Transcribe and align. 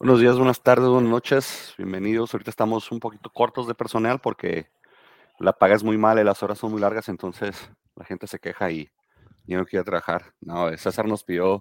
Buenos 0.00 0.18
días, 0.18 0.38
buenas 0.38 0.62
tardes, 0.62 0.88
buenas 0.88 1.10
noches. 1.10 1.74
Bienvenidos. 1.76 2.32
Ahorita 2.32 2.48
estamos 2.48 2.90
un 2.90 3.00
poquito 3.00 3.28
cortos 3.28 3.66
de 3.66 3.74
personal 3.74 4.18
porque 4.18 4.70
la 5.38 5.52
paga 5.52 5.74
es 5.74 5.84
muy 5.84 5.98
mala 5.98 6.22
y 6.22 6.24
las 6.24 6.42
horas 6.42 6.56
son 6.56 6.72
muy 6.72 6.80
largas, 6.80 7.10
entonces 7.10 7.70
la 7.96 8.06
gente 8.06 8.26
se 8.26 8.38
queja 8.38 8.70
y 8.70 8.88
ya 9.44 9.58
no 9.58 9.66
quiere 9.66 9.84
trabajar. 9.84 10.32
No, 10.40 10.74
César 10.78 11.06
nos 11.06 11.22
pidió 11.22 11.60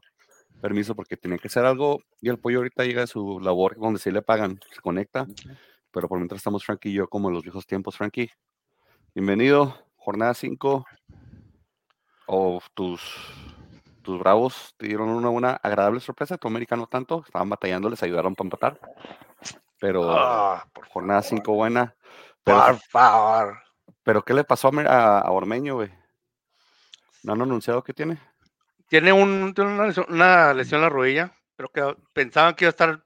permiso 0.61 0.95
porque 0.95 1.17
tenía 1.17 1.37
que 1.37 1.49
hacer 1.49 1.65
algo 1.65 1.99
y 2.21 2.29
el 2.29 2.39
pollo 2.39 2.59
ahorita 2.59 2.85
llega 2.85 3.03
a 3.03 3.07
su 3.07 3.41
labor 3.41 3.75
donde 3.77 3.99
sí 3.99 4.09
le 4.09 4.21
pagan, 4.21 4.57
se 4.73 4.79
conecta, 4.79 5.27
pero 5.91 6.07
por 6.07 6.17
mientras 6.19 6.39
estamos 6.39 6.63
Frankie 6.63 6.91
y 6.91 6.93
yo 6.93 7.09
como 7.09 7.27
en 7.27 7.33
los 7.33 7.43
viejos 7.43 7.67
tiempos. 7.67 7.97
Frankie, 7.97 8.31
bienvenido, 9.13 9.75
jornada 9.97 10.33
5 10.33 10.85
o 12.27 12.61
tus 12.73 13.01
tus 14.01 14.19
Bravos 14.19 14.73
te 14.77 14.87
dieron 14.87 15.09
una, 15.09 15.29
una 15.29 15.51
agradable 15.51 15.99
sorpresa, 15.99 16.37
tu 16.37 16.47
América 16.47 16.75
no 16.75 16.87
tanto, 16.87 17.23
estaban 17.25 17.49
batallando, 17.49 17.89
les 17.89 18.01
ayudaron 18.03 18.35
para 18.35 18.45
empatar, 18.47 18.79
pero 19.79 20.09
Ah, 20.09 20.65
por 20.73 20.87
jornada 20.87 21.21
favor. 21.21 21.37
5 21.39 21.53
buena. 21.53 21.95
Pero, 22.43 22.57
Por 22.65 22.77
favor. 22.79 23.59
pero 24.03 24.23
¿qué 24.23 24.33
le 24.33 24.43
pasó 24.43 24.69
a, 24.69 24.81
a- 24.81 25.19
a 25.19 25.31
Ormeño, 25.31 25.75
güey? 25.75 25.91
¿No 27.23 27.33
han 27.33 27.41
anunciado 27.41 27.83
qué 27.83 27.93
tiene? 27.93 28.17
Tiene, 28.87 29.11
un, 29.13 29.53
tiene 29.53 29.71
una, 29.73 29.85
lesión, 29.87 30.05
una 30.09 30.53
lesión 30.53 30.79
en 30.79 30.83
la 30.83 30.89
rodilla, 30.89 31.31
pero 31.55 31.69
que 31.69 31.95
pensaban 32.13 32.55
que 32.55 32.65
iba 32.65 32.69
a 32.69 32.71
estar 32.71 33.03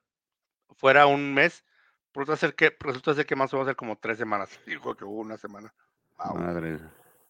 fuera 0.77 1.08
un 1.08 1.33
mes. 1.33 1.66
Resulta 2.14 2.38
ser 2.38 2.53
que, 2.55 2.77
resulta 2.80 3.16
ser 3.16 3.25
que 3.25 3.36
más 3.36 3.52
o 3.52 3.58
menos 3.58 3.67
va 3.67 3.71
a 3.71 3.73
ser 3.73 3.75
como 3.75 3.97
tres 3.97 4.17
semanas. 4.19 4.49
Dijo 4.67 4.95
que 4.95 5.03
hubo 5.03 5.19
una 5.21 5.38
semana. 5.38 5.73
Wow. 6.19 6.38
Madre. 6.38 6.80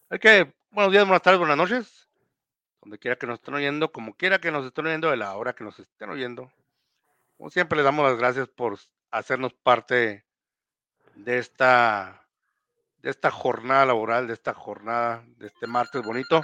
Hay 0.10 0.20
que, 0.20 0.54
buenos 0.70 0.92
días, 0.92 1.06
buenas 1.06 1.22
tardes, 1.22 1.40
buenas 1.40 1.58
noches. 1.58 2.03
Donde 2.84 3.00
quiera 3.00 3.16
que 3.18 3.26
nos 3.28 3.40
estén 3.40 3.54
oyendo, 3.54 3.92
como 3.92 4.14
quiera 4.16 4.40
que 4.40 4.52
nos 4.52 4.66
estén 4.66 4.86
oyendo, 4.88 5.10
de 5.10 5.18
la 5.18 5.36
hora 5.36 5.54
que 5.54 5.64
nos 5.64 5.80
estén 5.80 6.10
oyendo. 6.10 6.52
Como 7.38 7.50
siempre, 7.50 7.78
les 7.78 7.86
damos 7.86 8.06
las 8.10 8.18
gracias 8.18 8.48
por 8.50 8.78
hacernos 9.10 9.54
parte 9.54 10.26
de 11.16 11.38
esta, 11.38 12.28
de 12.98 13.10
esta 13.10 13.32
jornada 13.32 13.86
laboral, 13.86 14.28
de 14.28 14.34
esta 14.34 14.54
jornada, 14.54 15.24
de 15.38 15.48
este 15.48 15.66
martes 15.68 16.02
bonito. 16.04 16.42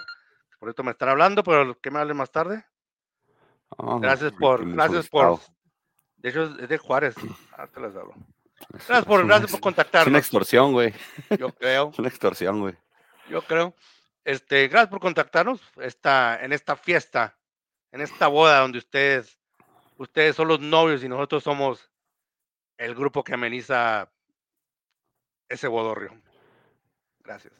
Por 0.59 0.69
esto 0.69 0.83
me 0.83 0.91
están 0.91 1.09
hablando, 1.09 1.43
pero 1.43 1.79
que 1.79 1.91
me 1.91 1.99
hablen 1.99 2.17
más 2.17 2.31
tarde. 2.31 2.65
Ah, 3.77 3.97
Gracias 4.01 4.31
por, 4.33 4.69
gracias 4.71 5.07
por. 5.09 5.39
De 6.17 6.29
hecho, 6.29 6.43
es 6.59 6.67
de 6.69 6.77
Juárez. 6.77 7.15
Ah, 7.53 7.67
te 7.67 7.79
las 7.79 7.95
hablo. 7.95 8.13
Gracias 8.69 9.05
por, 9.05 9.25
gracias 9.25 9.41
por 9.41 9.47
Es 9.49 9.53
una 9.53 9.61
contactarnos. 9.61 10.19
extorsión, 10.19 10.73
güey. 10.73 10.93
Yo 11.37 11.53
creo, 11.53 11.89
Es 11.93 11.99
una 11.99 12.07
extorsión, 12.09 12.59
güey. 12.61 12.75
yo 13.29 13.41
creo. 13.41 13.73
Este, 14.23 14.67
gracias 14.67 14.89
por 14.89 14.99
contactarnos 14.99 15.61
esta, 15.77 16.43
en 16.43 16.53
esta 16.53 16.75
fiesta, 16.75 17.37
en 17.91 18.01
esta 18.01 18.27
boda 18.27 18.59
donde 18.59 18.77
ustedes, 18.77 19.39
ustedes 19.97 20.35
son 20.35 20.47
los 20.47 20.59
novios 20.59 21.03
y 21.03 21.09
nosotros 21.09 21.43
somos 21.43 21.91
el 22.77 22.95
grupo 22.95 23.23
que 23.23 23.33
ameniza 23.33 24.11
ese 25.49 25.67
bodorrio. 25.67 26.13
Gracias. 27.23 27.53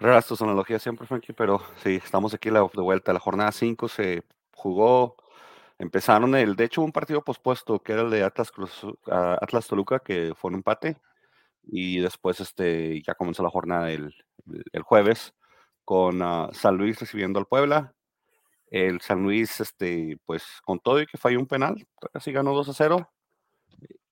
Raras 0.00 0.26
tus 0.26 0.40
analogías 0.42 0.82
siempre, 0.82 1.06
Frankie, 1.06 1.32
pero 1.32 1.60
sí, 1.82 1.96
estamos 2.02 2.32
aquí 2.32 2.50
de 2.50 2.60
vuelta. 2.60 3.12
La 3.12 3.18
jornada 3.20 3.50
5 3.52 3.88
se 3.88 4.22
jugó. 4.54 5.16
Empezaron 5.78 6.34
el, 6.34 6.56
de 6.56 6.64
hecho, 6.64 6.82
un 6.82 6.92
partido 6.92 7.22
pospuesto 7.22 7.80
que 7.80 7.92
era 7.92 8.02
el 8.02 8.10
de 8.10 8.24
Atlas, 8.24 8.50
Cruz- 8.52 8.96
ah, 9.10 9.38
Atlas 9.40 9.66
Toluca, 9.66 9.98
que 10.00 10.34
fue 10.36 10.50
un 10.50 10.56
empate. 10.56 10.96
Y 11.70 12.00
después 12.00 12.40
este, 12.40 13.02
ya 13.02 13.14
comenzó 13.14 13.42
la 13.42 13.50
jornada 13.50 13.90
el, 13.90 14.14
el 14.72 14.82
jueves 14.82 15.34
con 15.84 16.22
ah, 16.22 16.48
San 16.52 16.76
Luis 16.76 16.98
recibiendo 16.98 17.38
al 17.38 17.46
Puebla. 17.46 17.94
El 18.70 19.00
San 19.00 19.22
Luis, 19.22 19.60
este, 19.60 20.18
pues 20.26 20.44
con 20.64 20.78
todo 20.80 21.00
y 21.00 21.06
que 21.06 21.16
falló 21.18 21.38
un 21.38 21.46
penal, 21.46 21.86
casi 22.12 22.32
ganó 22.32 22.52
2 22.54 22.68
a 22.70 22.72
0. 22.74 23.10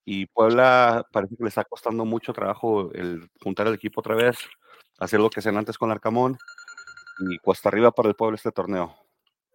Y 0.05 0.27
Puebla 0.27 1.07
parece 1.13 1.37
que 1.37 1.43
le 1.43 1.49
está 1.49 1.65
costando 1.65 2.05
mucho 2.05 2.33
trabajo 2.33 2.93
el 2.93 3.29
juntar 3.43 3.67
el 3.67 3.75
equipo 3.75 4.01
otra 4.01 4.15
vez, 4.15 4.39
hacer 4.99 5.19
lo 5.21 5.29
que 5.31 5.41
hacían 5.41 5.57
antes 5.57 5.77
con 5.79 5.91
Arcamón. 5.91 6.39
Y 7.19 7.39
cuesta 7.39 7.69
arriba 7.71 7.91
para 7.91 8.09
el 8.11 8.15
Puebla 8.15 8.37
este 8.37 8.53
torneo. 8.53 8.95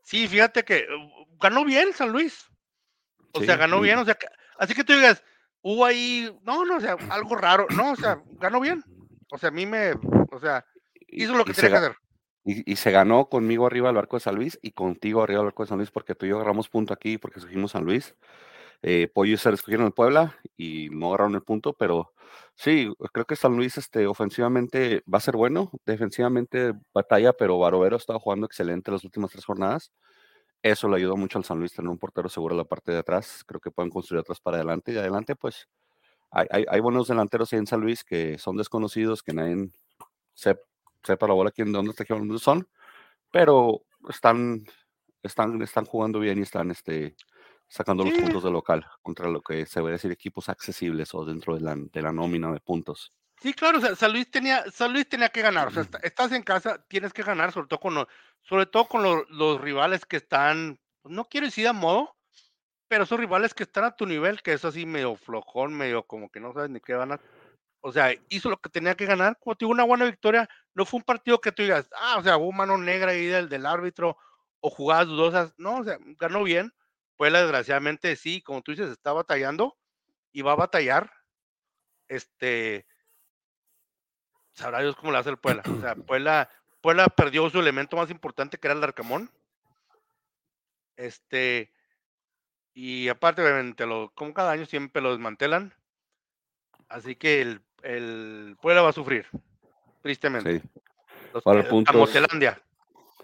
Sí, 0.03 0.27
fíjate 0.27 0.63
que 0.63 0.85
uh, 0.93 1.37
ganó 1.39 1.63
bien 1.63 1.93
San 1.93 2.11
Luis. 2.11 2.45
O 3.33 3.39
Sí, 3.39 3.45
sea, 3.45 3.55
ganó 3.55 3.77
y- 3.79 3.83
bien. 3.83 3.97
O 3.99 4.05
sea, 4.05 4.15
que- 4.15 4.27
así 4.57 4.73
que 4.73 4.83
tú 4.83 4.93
digas, 4.93 5.23
hubo 5.61 5.85
ahí, 5.85 6.29
no, 6.43 6.65
no, 6.65 6.77
o 6.77 6.79
sea, 6.79 6.97
algo 7.09 7.35
raro. 7.35 7.67
No, 7.75 7.91
o 7.91 7.95
sea, 7.95 8.21
ganó 8.39 8.59
bien. 8.59 8.83
O 9.31 9.37
sea, 9.37 9.49
a 9.49 9.51
mí 9.51 9.65
me, 9.65 9.93
o 10.31 10.39
sea, 10.39 10.65
hizo 11.07 11.35
lo 11.35 11.45
que 11.45 11.53
se 11.53 11.61
tenía 11.61 11.79
que 11.79 11.85
hacer. 11.85 11.97
Y, 12.43 12.71
y 12.71 12.75
se 12.75 12.91
ganó 12.91 13.29
conmigo 13.29 13.67
arriba 13.67 13.89
del 13.89 13.95
barco 13.95 14.17
de 14.17 14.21
San 14.21 14.35
Luis 14.35 14.57
y 14.61 14.71
contigo 14.71 15.21
arriba 15.21 15.39
del 15.39 15.47
barco 15.47 15.63
de 15.63 15.69
San 15.69 15.77
Luis 15.77 15.91
porque 15.91 16.15
tú 16.15 16.25
y 16.25 16.29
yo 16.29 16.37
agarramos 16.37 16.69
punto 16.69 16.93
aquí 16.93 17.17
porque 17.17 17.39
escogimos 17.39 17.71
San 17.71 17.85
Luis. 17.85 18.15
Eh, 18.83 19.09
Pollo 19.13 19.37
César 19.37 19.53
escogieron 19.53 19.85
el 19.85 19.93
Puebla 19.93 20.35
y 20.57 20.89
no 20.89 21.09
agarraron 21.09 21.35
el 21.35 21.43
punto, 21.43 21.73
pero 21.73 22.13
sí, 22.55 22.91
creo 23.13 23.25
que 23.25 23.35
San 23.35 23.55
Luis 23.55 23.77
este, 23.77 24.07
ofensivamente 24.07 25.03
va 25.11 25.19
a 25.19 25.21
ser 25.21 25.35
bueno, 25.35 25.69
defensivamente 25.85 26.73
batalla, 26.93 27.33
pero 27.33 27.59
Barovero 27.59 27.95
ha 27.95 27.99
estado 27.99 28.19
jugando 28.19 28.47
excelente 28.47 28.91
las 28.91 29.03
últimas 29.03 29.31
tres 29.31 29.45
jornadas. 29.45 29.91
Eso 30.63 30.87
le 30.87 30.97
ayudó 30.97 31.17
mucho 31.17 31.37
al 31.39 31.43
San 31.45 31.59
Luis 31.59 31.73
tener 31.73 31.89
un 31.89 31.97
portero 31.97 32.29
seguro 32.29 32.53
en 32.53 32.59
la 32.59 32.65
parte 32.65 32.91
de 32.91 32.99
atrás. 32.99 33.43
Creo 33.45 33.59
que 33.59 33.71
pueden 33.71 33.89
construir 33.89 34.21
atrás 34.21 34.39
para 34.39 34.57
adelante 34.57 34.91
y 34.91 34.93
de 34.93 34.99
adelante, 35.01 35.35
pues 35.35 35.67
hay, 36.31 36.47
hay, 36.51 36.65
hay 36.69 36.79
buenos 36.81 37.07
delanteros 37.07 37.51
ahí 37.53 37.59
en 37.59 37.67
San 37.67 37.81
Luis 37.81 38.03
que 38.03 38.37
son 38.37 38.57
desconocidos, 38.57 39.23
que 39.23 39.33
nadie 39.33 39.69
se- 40.33 40.59
sepa 41.03 41.27
la 41.27 41.33
bola 41.33 41.51
quién, 41.51 41.71
dónde, 41.71 41.93
dónde 42.09 42.39
son, 42.39 42.67
pero 43.31 43.83
están, 44.09 44.63
están, 45.23 45.61
están 45.61 45.85
jugando 45.85 46.19
bien 46.19 46.39
y 46.39 46.43
están 46.43 46.71
este, 46.71 47.15
sacando 47.67 48.03
los 48.05 48.13
puntos 48.15 48.43
de 48.43 48.51
local 48.51 48.85
contra 49.01 49.29
lo 49.29 49.41
que 49.41 49.65
se 49.65 49.81
puede 49.81 49.93
decir 49.93 50.11
equipos 50.11 50.49
accesibles 50.49 51.13
o 51.15 51.25
dentro 51.25 51.55
de 51.55 51.61
la, 51.61 51.75
de 51.75 52.01
la 52.01 52.11
nómina 52.11 52.51
de 52.53 52.59
puntos. 52.61 53.11
Sí, 53.41 53.53
claro, 53.53 53.79
o 53.79 53.81
sea, 53.81 53.95
San 53.95 54.11
Luis 54.13 54.29
tenía, 54.29 54.63
San 54.71 54.93
Luis 54.93 55.09
tenía 55.09 55.29
que 55.29 55.41
ganar. 55.41 55.67
O 55.69 55.71
sea, 55.71 55.81
est- 55.83 55.95
estás 56.03 56.31
en 56.31 56.43
casa, 56.43 56.83
tienes 56.87 57.11
que 57.11 57.23
ganar, 57.23 57.51
sobre 57.51 57.67
todo 57.67 57.79
con, 57.79 57.95
lo- 57.95 58.07
sobre 58.43 58.65
todo 58.67 58.87
con 58.87 59.01
lo- 59.03 59.25
los 59.29 59.59
rivales 59.59 60.05
que 60.05 60.17
están, 60.17 60.79
pues, 61.01 61.13
no 61.15 61.25
quiero 61.25 61.47
decir 61.47 61.67
a 61.67 61.73
modo, 61.73 62.15
pero 62.87 63.05
son 63.05 63.19
rivales 63.19 63.53
que 63.53 63.63
están 63.63 63.85
a 63.85 63.95
tu 63.95 64.05
nivel, 64.05 64.41
que 64.43 64.53
es 64.53 64.63
así 64.65 64.85
medio 64.85 65.15
flojón, 65.15 65.73
medio 65.73 66.03
como 66.05 66.29
que 66.29 66.39
no 66.39 66.53
sabes 66.53 66.69
ni 66.69 66.79
qué 66.81 66.93
van 66.93 67.13
a. 67.13 67.21
O 67.81 67.91
sea, 67.91 68.13
hizo 68.29 68.49
lo 68.49 68.57
que 68.57 68.69
tenía 68.69 68.95
que 68.95 69.05
ganar. 69.07 69.37
Como 69.39 69.55
te 69.55 69.65
digo, 69.65 69.71
una 69.73 69.85
buena 69.85 70.05
victoria. 70.05 70.47
No 70.75 70.85
fue 70.85 70.99
un 70.99 71.03
partido 71.03 71.41
que 71.41 71.51
tú 71.51 71.63
digas, 71.63 71.89
ah, 71.95 72.17
o 72.19 72.23
sea, 72.23 72.37
hubo 72.37 72.51
mano 72.51 72.77
negra 72.77 73.11
ahí 73.11 73.25
del, 73.25 73.49
del 73.49 73.65
árbitro 73.65 74.17
o 74.59 74.69
jugadas 74.69 75.07
dudosas. 75.07 75.53
No, 75.57 75.77
o 75.79 75.83
sea, 75.83 75.97
ganó 76.19 76.43
bien. 76.43 76.73
Puebla, 77.17 77.41
desgraciadamente, 77.41 78.15
sí, 78.15 78.41
como 78.43 78.61
tú 78.61 78.71
dices, 78.71 78.89
está 78.91 79.13
batallando 79.13 79.77
y 80.31 80.41
va 80.43 80.51
a 80.53 80.55
batallar. 80.55 81.11
Este, 82.07 82.85
sabrá 84.61 84.81
Dios 84.81 84.95
cómo 84.95 85.11
le 85.11 85.17
hace 85.17 85.29
el 85.29 85.37
Puebla. 85.37 85.63
O 85.65 85.81
sea, 85.81 85.95
Puebla, 85.95 86.49
Puebla 86.81 87.07
perdió 87.07 87.49
su 87.49 87.59
elemento 87.59 87.97
más 87.97 88.09
importante, 88.09 88.57
que 88.57 88.67
era 88.67 88.75
el 88.75 88.83
Arcamón. 88.83 89.29
Este, 90.95 91.71
y 92.73 93.09
aparte, 93.09 93.41
obviamente, 93.41 93.85
lo, 93.85 94.11
como 94.15 94.33
cada 94.33 94.51
año 94.51 94.65
siempre 94.65 95.01
lo 95.01 95.11
desmantelan. 95.11 95.73
Así 96.87 97.15
que 97.15 97.41
el, 97.41 97.61
el 97.83 98.57
Puebla 98.61 98.81
va 98.81 98.89
a 98.89 98.93
sufrir, 98.93 99.25
tristemente. 100.01 100.59
Sí, 100.59 100.69
Los 101.33 101.43
Para 101.43 101.67
puntos. 101.67 102.11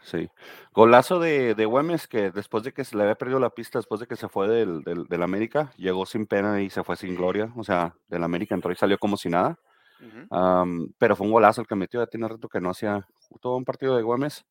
Sí. 0.03 0.29
Golazo 0.71 1.19
de, 1.19 1.53
de 1.53 1.65
Güemes 1.65 2.07
que 2.07 2.31
después 2.31 2.63
de 2.63 2.71
que 2.71 2.85
se 2.85 2.95
le 2.95 3.03
había 3.03 3.15
perdido 3.15 3.39
la 3.41 3.50
pista, 3.50 3.77
después 3.77 4.00
de 4.00 4.07
que 4.07 4.15
se 4.15 4.29
fue 4.29 4.47
del, 4.47 4.81
del, 4.83 5.06
del 5.06 5.23
América, 5.23 5.73
llegó 5.75 6.06
sin 6.06 6.25
pena 6.25 6.62
y 6.62 6.69
se 6.69 6.83
fue 6.83 6.95
sin 6.95 7.15
gloria. 7.15 7.51
O 7.57 7.63
sea, 7.63 7.94
del 8.07 8.23
América 8.23 8.56
entró 8.56 8.71
y 8.71 8.75
salió 8.75 8.97
como 8.97 9.17
si 9.17 9.29
nada. 9.29 9.59
Ujú. 9.99 10.27
Am, 10.29 10.94
pero 10.97 11.15
fue 11.15 11.25
un 11.25 11.33
golazo 11.33 11.61
el 11.61 11.67
que 11.67 11.75
metió, 11.75 11.99
ya 11.99 12.07
tiene 12.07 12.27
rato 12.27 12.49
que 12.49 12.61
no 12.61 12.69
hacía 12.69 13.07
todo 13.41 13.57
un 13.57 13.65
partido 13.65 13.95
de 13.95 14.03
Güemes, 14.03 14.45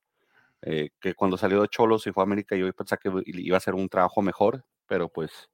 eh, 0.63 0.91
que 1.01 1.15
cuando 1.15 1.37
salió 1.37 1.63
de 1.63 1.69
Cholos 1.69 2.07
y 2.07 2.13
fue 2.13 2.23
a 2.23 2.25
América 2.25 2.57
yo 2.57 2.73
pensaba 2.73 3.01
que 3.03 3.11
iba 3.27 3.57
a 3.57 3.61
ser 3.61 3.75
un 3.75 3.89
trabajo 3.89 4.23
mejor, 4.23 4.65
pero 4.87 5.09
pues 5.09 5.49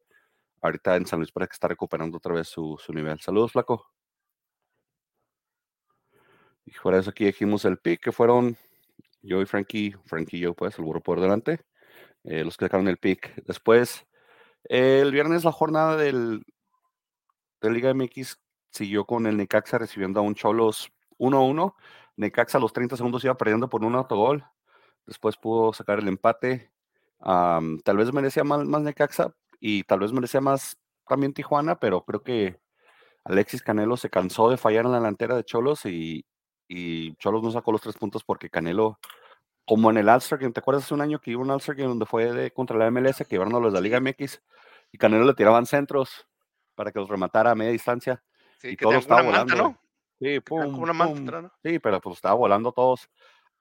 ahorita 0.62 0.96
en 0.96 1.06
San 1.06 1.18
Luis 1.18 1.32
parece 1.32 1.50
que 1.50 1.54
está 1.54 1.68
recuperando 1.68 2.16
otra 2.16 2.34
vez 2.34 2.48
su, 2.48 2.78
su 2.78 2.92
nivel. 2.92 3.20
Saludos, 3.20 3.52
flaco. 3.52 3.92
Y 6.64 6.90
de 6.90 6.98
eso 6.98 7.10
aquí 7.10 7.24
dijimos 7.24 7.64
el 7.64 7.78
pick, 7.78 8.00
que 8.00 8.12
fueron 8.12 8.56
yo 9.20 9.40
y 9.40 9.46
Frankie, 9.46 9.94
Frankie 10.04 10.38
y 10.38 10.40
yo 10.40 10.54
pues, 10.54 10.78
el 10.78 10.84
burro 10.84 11.00
por 11.00 11.20
delante, 11.20 11.60
eh, 12.24 12.44
los 12.44 12.56
que 12.56 12.66
sacaron 12.66 12.88
el 12.88 12.98
pick. 12.98 13.44
Después, 13.44 14.06
el 14.64 15.12
viernes 15.12 15.44
la 15.44 15.52
jornada 15.52 15.96
del, 15.96 16.44
de 17.60 17.70
Liga 17.70 17.90
MX 17.90 18.38
siguió 18.72 19.04
con 19.04 19.26
el 19.26 19.36
Necaxa 19.36 19.78
recibiendo 19.78 20.20
a 20.20 20.22
un 20.22 20.34
Cholos 20.34 20.92
1-1. 21.18 21.74
Necaxa 22.16 22.58
a 22.58 22.60
los 22.60 22.72
30 22.72 22.96
segundos 22.96 23.24
iba 23.24 23.36
perdiendo 23.36 23.68
por 23.68 23.84
un 23.84 23.94
autogol. 23.94 24.44
Después 25.06 25.36
pudo 25.36 25.72
sacar 25.72 25.98
el 25.98 26.08
empate. 26.08 26.72
Am, 27.20 27.78
tal 27.80 27.96
vez 27.98 28.12
merecía 28.12 28.44
más, 28.44 28.64
más 28.64 28.82
Necaxa 28.82 29.34
y 29.60 29.84
tal 29.84 30.00
vez 30.00 30.12
merecía 30.12 30.40
más 30.40 30.78
también 31.08 31.32
Tijuana, 31.32 31.78
pero 31.78 32.04
creo 32.04 32.22
que 32.22 32.60
Alexis 33.24 33.62
Canelo 33.62 33.96
se 33.96 34.10
cansó 34.10 34.50
de 34.50 34.56
fallar 34.56 34.86
en 34.86 34.92
la 34.92 34.98
delantera 34.98 35.36
de 35.36 35.44
Cholos 35.44 35.86
y, 35.86 36.26
y 36.68 37.14
Cholos 37.16 37.42
no 37.42 37.50
sacó 37.52 37.72
los 37.72 37.80
tres 37.80 37.96
puntos 37.96 38.24
porque 38.24 38.50
Canelo, 38.50 38.98
como 39.66 39.90
en 39.90 39.98
el 39.98 40.08
All-Star 40.08 40.38
Game, 40.40 40.52
¿te 40.52 40.60
acuerdas 40.60 40.84
hace 40.84 40.94
un 40.94 41.02
año 41.02 41.20
que 41.20 41.36
hubo 41.36 41.44
un 41.44 41.50
All-Star 41.50 41.76
Game 41.76 41.88
donde 41.88 42.06
fue 42.06 42.32
de, 42.32 42.50
contra 42.50 42.76
la 42.76 42.90
MLS 42.90 43.18
que 43.18 43.26
llevaron 43.30 43.54
a 43.54 43.60
los 43.60 43.72
de 43.72 43.80
la 43.80 43.82
Liga 43.82 44.00
MX? 44.00 44.40
y 44.92 44.98
Canelo 44.98 45.24
le 45.24 45.34
tiraban 45.34 45.66
centros 45.66 46.28
para 46.74 46.92
que 46.92 47.00
los 47.00 47.08
rematara 47.08 47.50
a 47.50 47.54
media 47.54 47.72
distancia. 47.72 48.22
Sí, 48.62 48.68
y 48.68 48.76
que 48.76 48.84
todo 48.84 48.94
estaba 48.94 49.24
manta, 49.24 49.40
volando. 49.42 49.56
¿no? 49.56 49.78
Sí, 50.20 50.24
Que 50.26 50.40
tenían 50.40 50.42
pum, 50.66 50.70
como 50.72 50.82
una 50.84 50.92
manta 50.92 51.14
pum. 51.14 51.24
atrás, 51.28 51.42
¿no? 51.42 51.52
Sí, 51.64 51.78
pero 51.80 52.00
pues 52.00 52.16
estaba 52.16 52.34
volando 52.34 52.70
todos. 52.70 53.10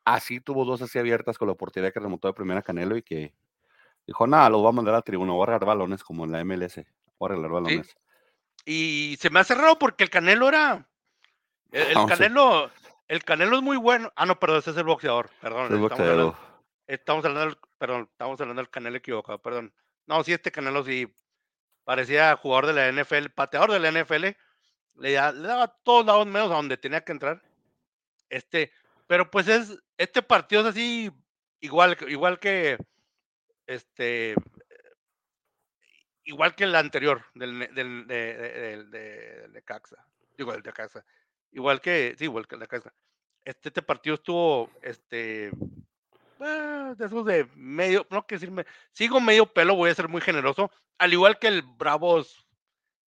Así 0.06 0.39
tuvo 0.39 0.63
dos 0.63 0.81
así 0.83 1.00
abiertas 1.00 1.38
con 1.39 1.48
la 1.48 1.53
oportunidad 1.53 1.92
que 1.92 2.00
remontó 2.00 2.27
de 2.27 2.33
primera 2.36 2.62
Canelo 2.62 2.95
y 2.95 3.01
que 3.01 3.33
dijo, 4.06 4.27
nada, 4.27 4.50
los 4.50 4.62
voy 4.62 4.69
a 4.69 4.74
mandar 4.74 4.94
a 4.94 4.98
la 5.00 5.01
tribuna, 5.01 5.33
voy 5.33 5.44
a 5.44 5.45
regalar 5.48 5.65
balones 5.65 6.03
como 6.03 6.25
en 6.25 6.31
la 6.31 6.45
MLS. 6.45 6.75
Voy 7.18 7.25
a 7.25 7.30
regalar 7.30 7.51
balones. 7.51 7.95
Y 8.63 9.18
se 9.19 9.31
me 9.31 9.39
hace 9.39 9.56
raro 9.56 9.80
porque 9.80 10.03
el 10.03 10.12
Canelo 10.12 10.48
era. 10.48 10.88
El, 11.71 11.81
el 11.81 11.94
No, 11.95 12.03
sí. 12.03 12.09
Canelo. 12.09 12.71
El 13.07 13.24
Canelo 13.24 13.56
es 13.57 13.63
muy 13.63 13.77
bueno. 13.77 14.13
Ah, 14.15 14.27
no, 14.27 14.39
perdón, 14.39 14.59
ese 14.59 14.69
es 14.69 14.77
el 14.77 14.83
boxeador. 14.83 15.31
Perdón. 15.42 15.65
Hablando, 15.65 16.38
estamos 16.86 17.25
hablando 17.25 17.50
del, 17.50 17.57
perdón, 17.80 18.07
estamos 18.12 18.39
hablando 18.39 18.62
del 18.62 18.69
Canelo 18.69 18.98
equivocado, 18.98 19.42
perdón. 19.42 19.74
No, 20.06 20.24
sí, 20.24 20.31
este 20.31 20.51
Canelo 20.51 20.83
sí 20.83 21.12
parecía 21.83 22.36
jugador 22.36 22.68
de 22.68 22.74
la 22.74 23.03
NFL, 23.03 23.30
pateador 23.33 23.71
de 23.71 23.80
la 23.80 23.92
NFL. 23.92 24.27
Le, 24.96 25.14
da- 25.14 25.32
le 25.32 25.48
daba 25.48 25.68
todos 25.84 26.06
lados 26.06 26.26
menos 26.28 26.52
a 26.52 26.56
donde 26.56 26.78
tenía 26.78 27.02
que 27.04 27.12
entrar. 27.12 27.42
Este, 28.30 28.72
pero 29.08 29.30
pues 29.30 29.48
es, 29.48 29.78
este 29.98 30.22
partido 30.22 30.62
es 30.62 30.68
así, 30.68 31.12
igual, 31.60 31.98
que- 31.98 32.10
igual 32.12 32.40
que 32.40 32.78
este, 33.68 34.36
igual 36.24 36.56
que 36.56 36.64
el 36.66 36.76
anterior 36.76 37.24
del, 37.34 37.60
del, 37.74 38.08
de, 38.08 38.16
de, 38.38 38.84
de- 38.86 39.48
de 39.50 39.62
Caxa. 39.64 39.98
Digo, 40.38 40.54
el 40.54 40.62
de 40.62 40.74
Caxa. 40.74 41.06
Igual 41.52 41.82
que, 41.82 42.16
sí, 42.18 42.26
igual 42.26 42.48
que 42.48 42.56
el 42.56 42.62
de 42.62 42.68
Caxa. 42.68 42.94
Este, 43.44 43.70
este 43.70 43.82
partido 43.82 44.16
estuvo, 44.16 44.70
este, 44.82 45.48
eh, 45.48 46.94
de 46.96 47.06
esos 47.06 47.26
de 47.26 47.46
medio, 47.56 48.06
no 48.10 48.26
quiero 48.26 48.40
decirme, 48.40 48.66
sigo 48.92 49.20
medio 49.20 49.46
pelo, 49.46 49.76
voy 49.76 49.90
a 49.90 49.96
ser 49.96 50.08
muy 50.08 50.22
generoso. 50.22 50.72
Al 51.00 51.12
igual 51.14 51.40
que 51.40 51.48
el 51.48 51.64
Bravos, 51.64 52.48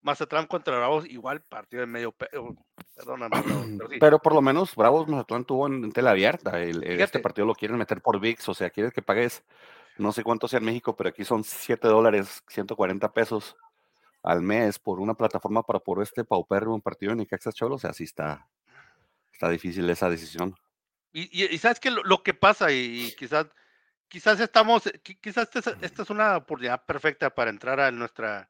Mazatlán 0.05 0.45
contra 0.45 0.77
Bravos, 0.77 1.05
igual 1.09 1.41
partido 1.41 1.81
de 1.81 1.87
medio 1.87 2.11
pelo. 2.11 2.55
Perdóname, 2.95 3.41
Bravos, 3.41 3.65
pero 3.77 3.89
sí. 3.89 3.97
Pero 3.99 4.19
por 4.19 4.33
lo 4.33 4.41
menos 4.41 4.75
Bravos 4.75 5.07
Mazatlán 5.07 5.43
tuvo 5.45 5.67
en, 5.67 5.83
en 5.83 5.91
tela 5.91 6.11
abierta. 6.11 6.61
El- 6.61 6.83
el- 6.83 7.01
este 7.01 7.19
partido 7.19 7.47
lo 7.47 7.55
quieren 7.55 7.77
meter 7.77 8.01
por 8.01 8.19
VIX, 8.19 8.49
o 8.49 8.53
sea, 8.53 8.69
quieres 8.69 8.93
que 8.93 9.01
pagues, 9.01 9.43
no 9.97 10.11
sé 10.11 10.23
cuánto 10.23 10.47
sea 10.47 10.59
en 10.59 10.65
México, 10.65 10.95
pero 10.95 11.09
aquí 11.09 11.25
son 11.25 11.43
7 11.43 11.87
dólares, 11.87 12.43
140 12.47 13.11
pesos 13.11 13.55
al 14.21 14.41
mes 14.41 14.77
por 14.79 14.99
una 14.99 15.13
plataforma 15.15 15.63
para 15.63 15.79
por 15.79 16.01
este 16.01 16.23
paupérrimo 16.23 16.79
partido 16.79 17.11
en 17.11 17.17
Necaxa 17.19 17.51
Cholos. 17.51 17.77
O 17.77 17.79
sea, 17.81 17.93
sí 17.93 18.03
está, 18.03 18.47
está 19.33 19.49
difícil 19.49 19.89
esa 19.89 20.09
decisión. 20.09 20.55
Y, 21.13 21.23
y- 21.43 21.45
y 21.53 21.57
sabes 21.57 21.79
que 21.79 21.89
lo, 21.91 22.03
lo 22.03 22.21
que 22.21 22.33
pasa, 22.35 22.71
y, 22.71 23.07
y 23.07 23.15
quizás, 23.15 23.47
quizás 24.07 24.39
estamos, 24.39 24.85
qui- 24.85 25.17
quizás 25.19 25.49
esta 25.55 25.71
es, 25.71 25.77
esta 25.81 26.03
es 26.03 26.09
una 26.11 26.37
oportunidad 26.37 26.85
perfecta 26.85 27.29
para 27.33 27.49
entrar 27.49 27.79
a 27.79 27.89
nuestra 27.91 28.49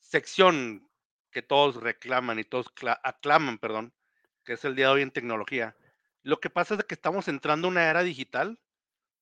sección 0.00 0.88
que 1.32 1.42
todos 1.42 1.76
reclaman 1.76 2.38
y 2.38 2.44
todos 2.44 2.72
cla- 2.74 3.00
aclaman, 3.02 3.58
perdón, 3.58 3.92
que 4.44 4.52
es 4.54 4.64
el 4.64 4.76
día 4.76 4.86
de 4.86 4.92
hoy 4.92 5.02
en 5.02 5.10
tecnología. 5.10 5.74
Lo 6.22 6.38
que 6.40 6.50
pasa 6.50 6.74
es 6.76 6.84
que 6.84 6.94
estamos 6.94 7.26
entrando 7.28 7.66
a 7.66 7.70
una 7.70 7.88
era 7.90 8.02
digital 8.02 8.60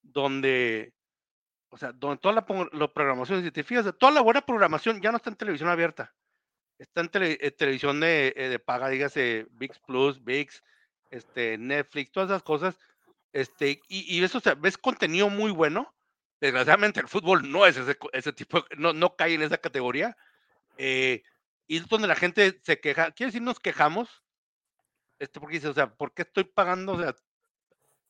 donde, 0.02 0.92
o 1.70 1.78
sea, 1.78 1.92
donde 1.92 2.18
toda 2.18 2.34
la, 2.34 2.46
la 2.72 2.88
programación, 2.92 3.42
si 3.42 3.50
te 3.50 3.62
fijas, 3.64 3.86
toda 3.98 4.12
la 4.12 4.20
buena 4.20 4.40
programación 4.42 5.00
ya 5.00 5.10
no 5.10 5.16
está 5.16 5.30
en 5.30 5.36
televisión 5.36 5.70
abierta, 5.70 6.14
está 6.78 7.00
en 7.00 7.08
tele- 7.10 7.38
eh, 7.40 7.50
televisión 7.50 8.00
de, 8.00 8.34
eh, 8.36 8.48
de 8.48 8.58
paga, 8.58 8.88
dígase 8.88 9.46
VIX 9.52 9.78
Plus, 9.80 10.24
VIX, 10.24 10.62
este, 11.10 11.58
Netflix, 11.58 12.12
todas 12.12 12.30
esas 12.30 12.42
cosas, 12.42 12.78
este, 13.32 13.80
y, 13.88 14.16
y 14.18 14.24
eso, 14.24 14.38
o 14.38 14.40
sea, 14.40 14.54
ves 14.54 14.76
contenido 14.76 15.30
muy 15.30 15.50
bueno. 15.52 15.94
Desgraciadamente 16.40 17.00
el 17.00 17.08
fútbol 17.08 17.50
no 17.50 17.66
es 17.66 17.76
ese, 17.76 17.98
ese 18.14 18.32
tipo, 18.32 18.64
no, 18.78 18.94
no 18.94 19.14
cae 19.14 19.34
en 19.34 19.42
esa 19.42 19.58
categoría. 19.58 20.16
eh, 20.78 21.22
y 21.70 21.76
es 21.76 21.86
donde 21.86 22.08
la 22.08 22.16
gente 22.16 22.60
se 22.64 22.80
queja. 22.80 23.12
Quiero 23.12 23.28
decir, 23.28 23.42
nos 23.42 23.60
quejamos, 23.60 24.24
este, 25.20 25.38
porque 25.38 25.54
dice, 25.54 25.68
o 25.68 25.72
sea, 25.72 25.94
¿por 25.94 26.12
qué 26.12 26.22
estoy 26.22 26.42
pagando? 26.42 26.94
O 26.94 27.00
sea, 27.00 27.14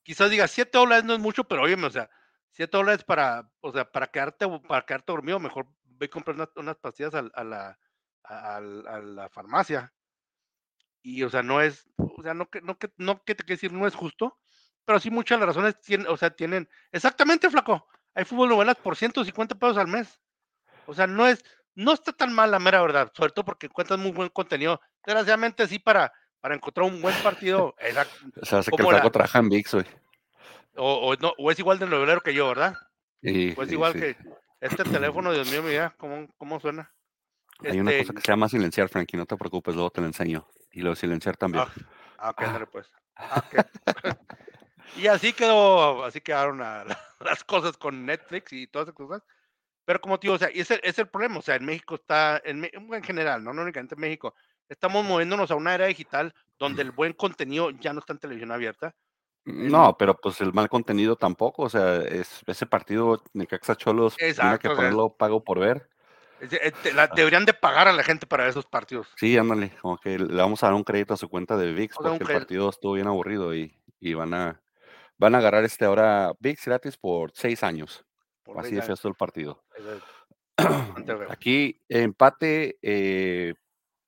quizás 0.03 0.31
diga 0.31 0.49
7 0.49 0.79
dólares 0.79 1.05
no 1.05 1.13
es 1.13 1.21
mucho, 1.21 1.45
pero 1.45 1.65
óyeme, 1.65 1.87
o 1.87 1.91
sea, 1.91 2.09
7 2.53 2.75
dólares 2.75 3.05
para, 3.05 3.53
o 3.61 3.71
sea, 3.71 3.85
para 3.93 4.07
quedarte, 4.07 4.47
para 4.67 4.87
quedarte 4.87 5.13
dormido, 5.13 5.39
mejor 5.39 5.67
ve 5.85 6.07
y 6.07 6.09
comprar 6.09 6.37
unas, 6.37 6.49
unas 6.57 6.79
pastillas 6.79 7.13
a, 7.15 7.45
la, 7.45 7.79
a, 8.25 8.57
a 8.57 8.61
la 8.63 9.29
farmacia. 9.29 9.93
Y, 11.03 11.23
o 11.23 11.29
sea, 11.29 11.43
no 11.43 11.61
es, 11.61 11.87
o 11.99 12.23
sea, 12.23 12.33
no 12.33 12.49
que, 12.49 12.63
no 12.63 12.79
que, 12.79 12.91
no 12.97 13.23
que 13.25 13.35
te 13.35 13.45
quiero 13.45 13.57
decir, 13.57 13.75
no 13.75 13.87
es 13.87 13.95
justo, 13.95 14.39
pero 14.87 14.99
sí 14.99 15.11
muchas 15.11 15.39
de 15.39 15.45
las 15.45 15.55
razones 15.55 15.79
tienen, 15.83 16.07
o 16.07 16.17
sea, 16.17 16.31
tienen, 16.31 16.67
exactamente, 16.93 17.51
flaco, 17.51 17.87
hay 18.15 18.25
fútbol 18.25 18.49
novelas 18.49 18.77
por 18.77 18.97
150 18.97 19.55
pesos 19.57 19.77
al 19.77 19.89
mes. 19.89 20.19
O 20.87 20.95
sea, 20.95 21.07
no 21.07 21.29
es, 21.29 21.45
no 21.85 21.93
está 21.93 22.13
tan 22.13 22.33
mal 22.33 22.51
la 22.51 22.59
mera 22.59 22.83
verdad, 22.83 23.11
sobre 23.15 23.33
todo 23.33 23.45
porque 23.45 23.67
encuentras 23.67 23.99
muy 23.99 24.13
buen 24.13 24.29
contenido. 24.29 24.81
Desgraciadamente, 25.05 25.67
sí, 25.67 25.79
para, 25.79 26.13
para 26.41 26.55
encontrar 26.55 26.87
un 26.87 27.01
buen 27.01 27.15
partido, 27.23 27.75
O 28.41 28.45
sea, 28.45 28.59
hace 28.59 28.71
que 28.71 28.83
el 28.83 29.11
trabaja 29.11 29.39
en 29.39 29.49
VIX, 29.49 29.75
güey. 29.75 29.87
o, 30.77 31.09
o 31.09 31.17
no, 31.17 31.33
o 31.39 31.51
es 31.51 31.59
igual 31.59 31.79
de 31.79 31.87
novelero 31.87 32.21
que 32.21 32.35
yo, 32.35 32.49
¿verdad? 32.49 32.77
Y, 33.23 33.59
O 33.59 33.63
es 33.63 33.73
igual 33.73 33.93
sí. 33.95 34.01
que 34.01 34.17
este 34.61 34.85
teléfono, 34.85 35.33
Dios 35.33 35.51
mío, 35.51 35.63
mira 35.63 35.95
cómo, 35.99 36.29
cómo 36.37 36.61
suena. 36.61 36.93
Hay 37.63 37.79
una 37.81 37.91
Este, 37.91 38.03
cosa 38.05 38.15
que 38.15 38.21
se 38.23 38.33
llama 38.33 38.49
silenciar, 38.49 38.89
Frankie, 38.89 39.17
no 39.17 39.27
te 39.27 39.37
preocupes, 39.37 39.75
luego 39.75 39.91
te 39.91 40.01
la 40.01 40.07
enseño. 40.07 40.47
Y 40.73 40.83
lo 40.83 40.95
silenciar 40.95 41.37
también. 41.37 41.65
Ah, 41.65 41.73
ah, 42.19 42.31
ok, 42.31 42.43
ándale, 42.43 42.67
pues. 42.67 42.91
Ah, 43.17 43.43
y 44.97 45.07
así 45.07 45.33
quedó, 45.33 46.05
así 46.05 46.21
quedaron 46.21 46.59
la- 46.59 46.85
la- 46.85 47.01
las 47.21 47.45
cosas 47.45 47.77
con 47.77 48.05
Netflix 48.07 48.53
y 48.53 48.67
todas 48.67 48.89
esas 48.89 48.95
cosas. 48.97 49.23
Pero 49.91 50.01
como 50.01 50.21
te 50.21 50.29
digo, 50.29 50.37
o 50.37 50.39
sea, 50.39 50.51
y 50.55 50.61
ese 50.61 50.79
es 50.85 51.01
el 51.01 51.09
problema, 51.09 51.39
o 51.41 51.43
sea, 51.43 51.57
en 51.57 51.65
México 51.65 51.97
está, 51.97 52.41
en, 52.45 52.63
general, 53.03 53.43
no, 53.43 53.53
no 53.53 53.63
únicamente 53.63 53.97
en 53.97 54.01
México, 54.01 54.37
estamos 54.69 55.05
moviéndonos 55.05 55.51
a 55.51 55.57
una 55.57 55.75
era 55.75 55.87
digital 55.87 56.33
donde 56.61 56.83
el 56.83 56.93
buen 56.93 57.13
contenido 57.13 57.71
ya 57.73 57.93
no 57.93 57.99
está 57.99 58.13
en 58.13 58.21
televisión 58.21 58.53
abierta. 58.53 58.95
No, 59.45 59.97
pero 59.99 60.15
pues 60.15 60.41
el 60.43 60.53
mal 60.53 60.69
contenido 60.69 61.17
tampoco, 61.17 61.63
o 61.65 61.69
sea, 61.69 61.97
es, 62.03 62.45
ese 62.47 62.67
partido 62.67 63.21
Necaxa 63.33 63.75
Cholos 63.75 64.17
tiene 64.39 64.61
que 64.61 64.71
ponerlo 64.71 65.17
pago 65.17 65.43
por 65.43 65.59
ver. 65.59 65.89
eh, 66.41 66.71
te- 66.71 66.93
la- 66.95 67.09
deberían 67.09 67.45
de 67.47 67.53
pagar 67.55 67.89
a 67.89 67.93
la 67.93 68.05
gente 68.05 68.29
para 68.29 68.47
esos 68.47 68.67
partidos. 68.67 69.09
Sí, 69.17 69.37
ándale, 69.37 69.73
como 69.83 69.99
que 69.99 70.19
le 70.21 70.37
vamos 70.41 70.63
a 70.63 70.67
dar 70.67 70.75
un 70.75 70.85
crédito 70.85 71.15
a 71.15 71.17
su 71.17 71.29
cuenta 71.29 71.57
de 71.57 71.73
VIX 71.73 71.97
O 71.97 72.03
sea, 72.03 72.11
un 72.13 72.19
porque 72.19 72.25
el 72.25 72.31
partido 72.31 72.71
estuvo 72.71 72.93
bien 72.93 73.09
aburrido 73.09 73.55
y, 73.55 73.75
y 73.99 74.15
van 74.15 74.33
a 74.35 74.63
van 75.19 75.35
a 75.35 75.39
agarrar 75.39 75.65
este 75.65 75.85
ahora 75.85 76.33
VIX 76.41 76.65
gratis 76.67 76.97
por 76.97 77.33
seis 77.35 77.63
años. 77.63 78.07
Por 78.53 78.67
Así 78.67 78.75
de 78.75 78.81
estuvo 78.81 79.11
el 79.11 79.17
partido. 79.17 79.63
Aquí 81.31 81.81
empate, 81.89 82.79
eh, 82.83 83.55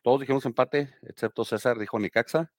todos 0.02 0.20
dijimos 0.20 0.44
empate, 0.46 0.92
excepto 1.02 1.44
César 1.44 1.78
dijo 1.78 1.98
Necaxa. 1.98 2.52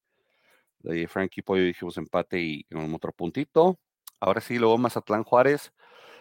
De 0.79 1.07
Frankie 1.07 1.41
Pollo 1.41 1.63
dijimos 1.63 1.97
empate 1.97 2.39
y 2.39 2.65
un 2.71 2.93
otro 2.93 3.11
puntito. 3.11 3.79
Ahora 4.19 4.39
sí, 4.39 4.57
luego 4.57 4.77
Mazatlán 4.77 5.23
Juárez. 5.23 5.73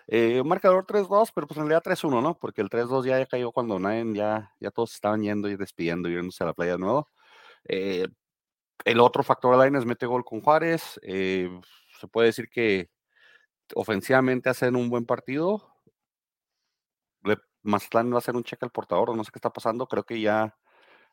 Eh, 0.09 0.41
un 0.41 0.49
marcador 0.49 0.85
3-2, 0.85 1.31
pero 1.33 1.47
pues 1.47 1.59
en 1.59 1.69
realidad 1.69 1.83
3-1, 1.85 2.21
¿no? 2.21 2.37
Porque 2.39 2.61
el 2.61 2.69
3-2 2.69 3.05
ya, 3.05 3.19
ya 3.21 3.27
cayó 3.27 3.53
cuando 3.53 3.79
nadie, 3.79 4.05
ya, 4.15 4.53
ya 4.59 4.71
todos 4.73 4.93
estaban 4.95 5.23
yendo 5.23 5.49
y 5.49 5.57
despidiendo 5.57 6.09
y 6.09 6.15
yéndose 6.15 6.43
a 6.43 6.49
la 6.49 6.55
playa 6.55 6.73
de 6.73 6.79
nuevo. 6.79 7.09
Eh, 7.69 8.09
el 8.85 9.01
otro 9.01 9.23
factor 9.23 9.57
Lainez 9.57 9.85
mete 9.85 10.07
gol 10.07 10.25
con 10.25 10.41
Juárez. 10.41 10.99
eh, 11.05 11.49
se 12.01 12.09
puede 12.09 12.27
decir 12.27 12.49
que 12.51 12.91
ofensivamente 13.75 14.49
hacen 14.51 14.77
un 14.77 14.89
buen 14.91 15.05
partido. 15.07 15.69
Le- 17.25 17.39
Mazatlán 17.63 18.11
va 18.11 18.17
a 18.17 18.19
hacer 18.19 18.35
un 18.37 18.43
cheque 18.45 18.65
al 18.65 18.71
portador, 18.73 19.15
no 19.17 19.25
sé 19.25 19.31
qué 19.33 19.39
está 19.39 19.53
pasando. 19.53 19.87
Creo 19.87 20.05
que 20.05 20.21
ya 20.21 20.57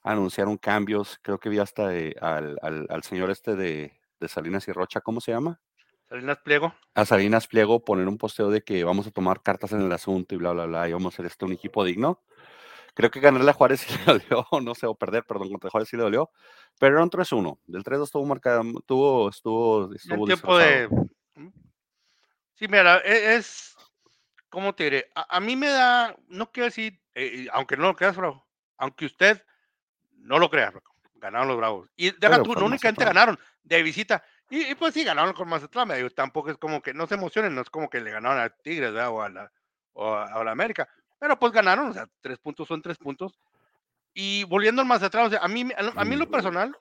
anunciaron 0.02 0.58
cambios. 0.58 1.20
Creo 1.22 1.40
que 1.40 1.50
vi 1.50 1.60
hasta 1.60 1.96
eh, 1.96 2.16
al, 2.22 2.58
al- 2.62 2.88
al 2.90 3.04
señor 3.04 3.30
este 3.30 3.56
de, 3.56 4.00
de 4.20 4.28
Salinas 4.28 4.68
y 4.68 4.72
Rocha, 4.72 5.02
¿cómo 5.02 5.22
se 5.22 5.32
llama? 5.32 5.60
Salinas 6.08 6.40
Pliego. 6.40 6.74
A 6.96 7.06
Salinas 7.06 7.48
Pliego 7.48 7.84
poner 7.86 8.08
un 8.08 8.18
posteo 8.18 8.50
de 8.50 8.64
que 8.64 8.84
vamos 8.84 9.06
a 9.06 9.12
tomar 9.12 9.42
cartas 9.44 9.74
en 9.74 9.82
el 9.82 9.92
asunto 9.92 10.34
y 10.34 10.40
bla, 10.40 10.54
bla, 10.54 10.66
bla, 10.66 10.90
y 10.90 10.94
vamos 10.94 11.14
a 11.14 11.16
hacer 11.16 11.28
esto 11.28 11.46
un 11.46 11.52
equipo 11.54 11.84
digno. 11.84 12.24
Creo 12.96 13.12
que 13.12 13.20
ganarle 13.20 13.52
a 13.52 13.54
Juárez 13.54 13.82
sí 13.88 13.94
le 14.00 14.14
dolió, 14.20 14.48
no 14.64 14.74
sé, 14.74 14.88
o 14.88 14.96
perder, 14.96 15.24
perdón, 15.26 15.50
contra 15.50 15.70
Juárez 15.70 15.90
sí 15.90 15.98
le 15.98 16.04
dolió. 16.04 16.32
Pero 16.80 16.96
era 16.96 17.04
un 17.04 17.12
3-1. 17.12 17.60
Del 17.68 17.84
3-2 17.84 18.06
estuvo 18.08 18.26
marcado, 18.26 18.64
tuvo, 18.88 19.30
estuvo, 19.30 19.86
En 19.86 19.94
estuvo 19.96 20.26
tiempo 20.26 20.58
de. 20.58 20.90
Sí, 22.60 22.68
mira, 22.68 22.98
e- 23.06 23.36
es. 23.36 23.78
¿Cómo 24.50 24.76
te 24.76 24.84
diré? 24.84 25.12
A, 25.16 25.38
a 25.38 25.40
mí 25.40 25.56
me 25.56 25.70
da. 25.70 26.14
No 26.28 26.52
quiero 26.52 26.66
decir. 26.66 27.00
eh, 27.16 27.48
aunque 27.54 27.78
no 27.78 27.84
lo 27.84 27.96
creas, 27.96 28.18
bravo. 28.18 28.46
Aunque 28.78 29.06
usted 29.06 29.42
no 30.12 30.40
lo 30.40 30.50
crea, 30.50 30.72
Flaco, 30.72 30.94
ganaron 31.16 31.48
los 31.48 31.58
bravos. 31.58 31.90
Y 31.96 32.12
deja 32.12 32.20
Pero 32.20 32.44
tú, 32.44 32.54
no 32.56 32.66
únicamente 32.66 33.06
ganaron 33.06 33.40
de 33.64 33.82
visita. 33.82 34.24
Y, 34.50 34.72
y 34.72 34.76
pues 34.76 34.94
sí, 34.94 35.06
ganaron 35.06 35.34
con 35.34 35.48
Mazatlán. 35.48 35.88
me 35.88 35.96
digo, 35.96 36.10
tampoco 36.10 36.52
es 36.52 36.58
como 36.58 36.82
que 36.82 36.94
no 36.94 37.08
se 37.08 37.16
emocionen, 37.16 37.56
no 37.56 37.62
es 37.62 37.70
como 37.70 37.90
que 37.90 38.02
le 38.02 38.12
ganaron 38.12 38.40
a 38.40 38.50
Tigres 38.50 38.92
¿verdad? 38.94 39.10
o 39.10 39.22
a 39.22 39.30
la, 39.30 39.52
o 39.94 40.14
a, 40.16 40.44
la 40.44 40.52
América. 40.52 40.90
Pero 41.18 41.40
pues 41.40 41.54
ganaron, 41.54 41.90
o 41.90 41.94
sea, 41.94 42.08
tres 42.22 42.40
puntos 42.40 42.68
son 42.68 42.82
tres 42.82 42.98
puntos. 42.98 43.40
Y 44.14 44.44
volviendo 44.46 44.82
al 44.82 44.88
Mazatlán, 44.88 45.28
o 45.28 45.30
sea, 45.30 45.40
a 45.40 45.48
mí, 45.48 45.70
a, 45.78 46.02
a 46.02 46.06
mí 46.06 46.14
en 46.14 46.20
lo 46.20 46.30
personal, 46.30 46.76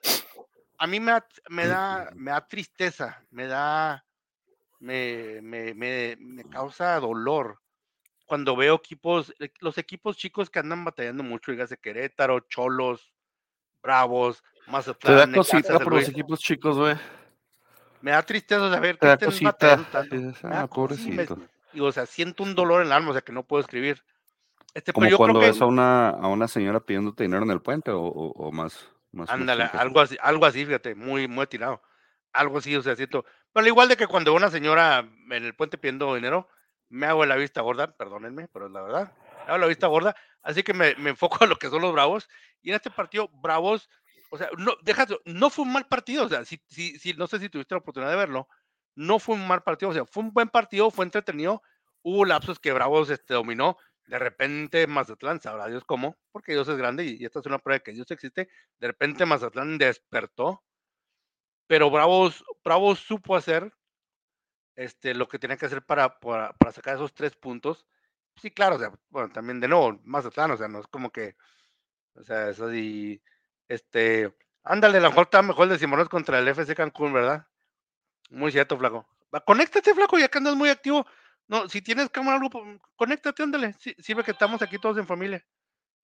a 0.77 0.87
mí 0.87 0.99
me 0.99 1.13
me 1.49 1.67
da, 1.67 2.09
me 2.15 2.31
da 2.31 2.47
tristeza, 2.47 3.23
me 3.29 3.47
da, 3.47 4.03
me, 4.79 5.41
me, 5.41 5.73
me, 5.73 6.15
me 6.19 6.43
causa 6.45 6.99
dolor 6.99 7.59
cuando 8.25 8.55
veo 8.55 8.75
equipos, 8.75 9.33
eh, 9.39 9.51
los 9.59 9.77
equipos 9.77 10.15
chicos 10.17 10.49
que 10.49 10.59
andan 10.59 10.85
batallando 10.85 11.23
mucho, 11.23 11.51
dígase 11.51 11.77
Querétaro, 11.77 12.41
Cholos, 12.41 13.11
Bravos, 13.81 14.43
Te 14.65 14.71
Mazatlán, 14.71 15.17
da 15.17 15.25
Necaxa, 15.25 15.51
cosita 15.57 15.79
por 15.79 15.93
los 15.93 16.07
equipos 16.09 16.39
chicos, 16.39 16.77
güey. 16.77 16.95
Me 18.01 18.11
da 18.11 18.21
tristeza 18.23 18.69
saber 18.69 18.97
Te 18.97 19.01
que 19.01 19.07
da 19.07 19.13
estén 19.13 19.27
cosita. 19.27 19.51
batallando 19.51 19.89
tanto. 19.89 20.15
dices, 20.15 20.43
Me 20.43 20.49
da 20.51 20.61
ah, 20.61 20.67
sí, 20.67 20.69
me- 20.69 20.75
pobrecito. 20.75 21.37
y, 21.73 21.79
o 21.81 21.91
sea, 21.91 22.05
siento 22.05 22.43
un 22.43 22.55
dolor 22.55 22.81
en 22.81 22.87
el 22.87 22.93
alma, 22.93 23.09
o 23.09 23.13
sea, 23.13 23.21
que 23.21 23.31
no 23.31 23.43
puedo 23.43 23.61
escribir. 23.61 24.03
Este, 24.73 24.93
Como 24.93 25.05
pero 25.05 25.11
yo 25.11 25.17
cuando 25.17 25.39
creo 25.39 25.49
ves 25.51 25.57
que, 25.57 25.63
a 25.63 25.67
una, 25.67 26.09
a 26.09 26.27
una 26.27 26.47
señora 26.47 26.79
pidiéndote 26.79 27.23
dinero 27.23 27.43
en 27.43 27.51
el 27.51 27.61
puente 27.61 27.89
o, 27.91 27.99
o- 28.01 28.31
o 28.31 28.51
más, 28.51 28.87
más 29.11 29.29
ándale, 29.29 29.63
algo 29.73 29.99
así, 29.99 30.15
algo 30.21 30.45
así, 30.45 30.65
fíjate, 30.65 30.93
muy, 30.95 31.27
muy 31.27 31.47
tirado. 31.47 31.81
Algo 32.31 32.59
así, 32.59 32.75
o 32.75 32.81
sea, 32.83 32.95
siento. 32.95 33.25
Pero 33.53 33.61
al 33.63 33.67
igual 33.67 33.89
de 33.89 33.97
que 33.97 34.07
cuando 34.07 34.33
una 34.33 34.49
señora 34.49 34.99
en 34.99 35.45
el 35.45 35.55
puente 35.55 35.77
pidiendo 35.77 36.13
dinero, 36.15 36.47
me 36.89 37.05
hago 37.05 37.25
la 37.25 37.35
vista 37.35 37.61
gorda, 37.61 37.95
perdónenme, 37.95 38.47
pero 38.47 38.67
es 38.67 38.71
la 38.71 38.81
verdad. 38.81 39.13
Me 39.45 39.51
hago 39.53 39.57
la 39.57 39.67
vista 39.67 39.87
gorda, 39.87 40.15
así 40.41 40.63
que 40.63 40.73
me, 40.73 40.95
me 40.95 41.11
enfoco 41.11 41.37
en 41.43 41.49
lo 41.49 41.57
que 41.57 41.69
son 41.69 41.81
los 41.81 41.93
Bravos. 41.93 42.27
Y 42.61 42.69
en 42.69 42.75
este 42.75 42.89
partido, 42.89 43.29
Bravos, 43.33 43.89
o 44.31 44.37
sea, 44.37 44.49
no, 44.57 44.73
déjate, 44.83 45.17
no 45.25 45.49
fue 45.49 45.65
un 45.65 45.73
mal 45.73 45.87
partido, 45.87 46.25
o 46.25 46.29
sea, 46.29 46.45
si, 46.45 46.61
si, 46.67 46.97
si, 46.99 47.13
no 47.13 47.27
sé 47.27 47.39
si 47.39 47.49
tuviste 47.49 47.73
la 47.73 47.79
oportunidad 47.79 48.11
de 48.11 48.17
verlo, 48.17 48.47
no 48.95 49.19
fue 49.19 49.35
un 49.35 49.47
mal 49.47 49.63
partido, 49.63 49.89
o 49.91 49.93
sea, 49.93 50.05
fue 50.05 50.23
un 50.23 50.33
buen 50.33 50.49
partido, 50.49 50.91
fue 50.91 51.05
entretenido, 51.05 51.61
hubo 52.03 52.25
lapsos 52.25 52.59
que 52.59 52.73
Bravos 52.73 53.09
este, 53.09 53.33
dominó, 53.33 53.77
de 54.05 54.19
repente 54.19 54.87
Mazatlán, 54.87 55.41
sabrá 55.41 55.67
Dios 55.67 55.83
cómo, 55.85 56.17
porque 56.31 56.53
Dios 56.53 56.67
es 56.67 56.77
grande 56.77 57.05
y, 57.05 57.17
y 57.19 57.25
esta 57.25 57.39
es 57.39 57.45
una 57.45 57.59
prueba 57.59 57.79
de 57.79 57.83
que 57.83 57.91
Dios 57.93 58.09
existe, 58.11 58.49
de 58.79 58.87
repente 58.87 59.25
Mazatlán 59.25 59.77
despertó, 59.77 60.63
pero 61.69 61.91
Bravos, 61.91 62.43
Bravos 62.63 62.97
supo 62.97 63.35
hacer 63.35 63.71
este, 64.75 65.13
lo 65.13 65.27
que 65.27 65.37
tenía 65.37 65.55
que 65.55 65.67
hacer 65.67 65.83
para, 65.83 66.19
para, 66.19 66.51
para 66.53 66.71
sacar 66.71 66.95
esos 66.95 67.13
tres 67.13 67.35
puntos. 67.35 67.85
Sí, 68.37 68.49
claro, 68.49 68.77
o 68.77 68.79
sea, 68.79 68.91
bueno, 69.09 69.29
también 69.29 69.59
de 69.59 69.67
nuevo, 69.67 69.99
Mazatlán, 70.03 70.49
o 70.49 70.57
sea, 70.57 70.67
no 70.67 70.79
es 70.79 70.87
como 70.87 71.11
que, 71.11 71.35
o 72.15 72.23
sea, 72.23 72.49
eso 72.49 72.73
y, 72.73 73.21
este, 73.67 74.35
ándale, 74.63 74.97
a 74.97 75.01
lo 75.01 75.09
mejor 75.09 75.25
está 75.25 75.43
mejor 75.43 75.65
el 75.65 75.69
de 75.69 75.77
Simones 75.77 76.09
contra 76.09 76.39
el 76.39 76.47
FC 76.47 76.73
Cancún, 76.73 77.13
¿verdad? 77.13 77.45
Muy 78.31 78.51
cierto, 78.51 78.75
flaco. 78.75 79.07
Va, 79.33 79.41
conéctate, 79.41 79.93
flaco, 79.93 80.17
ya 80.17 80.27
que 80.27 80.39
andas 80.39 80.55
muy 80.55 80.69
activo. 80.69 81.05
No, 81.47 81.69
si 81.69 81.83
tienes 81.83 82.09
cámara, 82.09 82.37
algo, 82.37 82.49
pues, 82.49 82.81
conéctate, 82.95 83.43
ándale. 83.43 83.73
Sí, 83.73 83.95
sirve 83.99 84.23
que 84.23 84.31
estamos 84.31 84.59
aquí 84.63 84.79
todos 84.79 84.97
en 84.97 85.05
familia. 85.05 85.45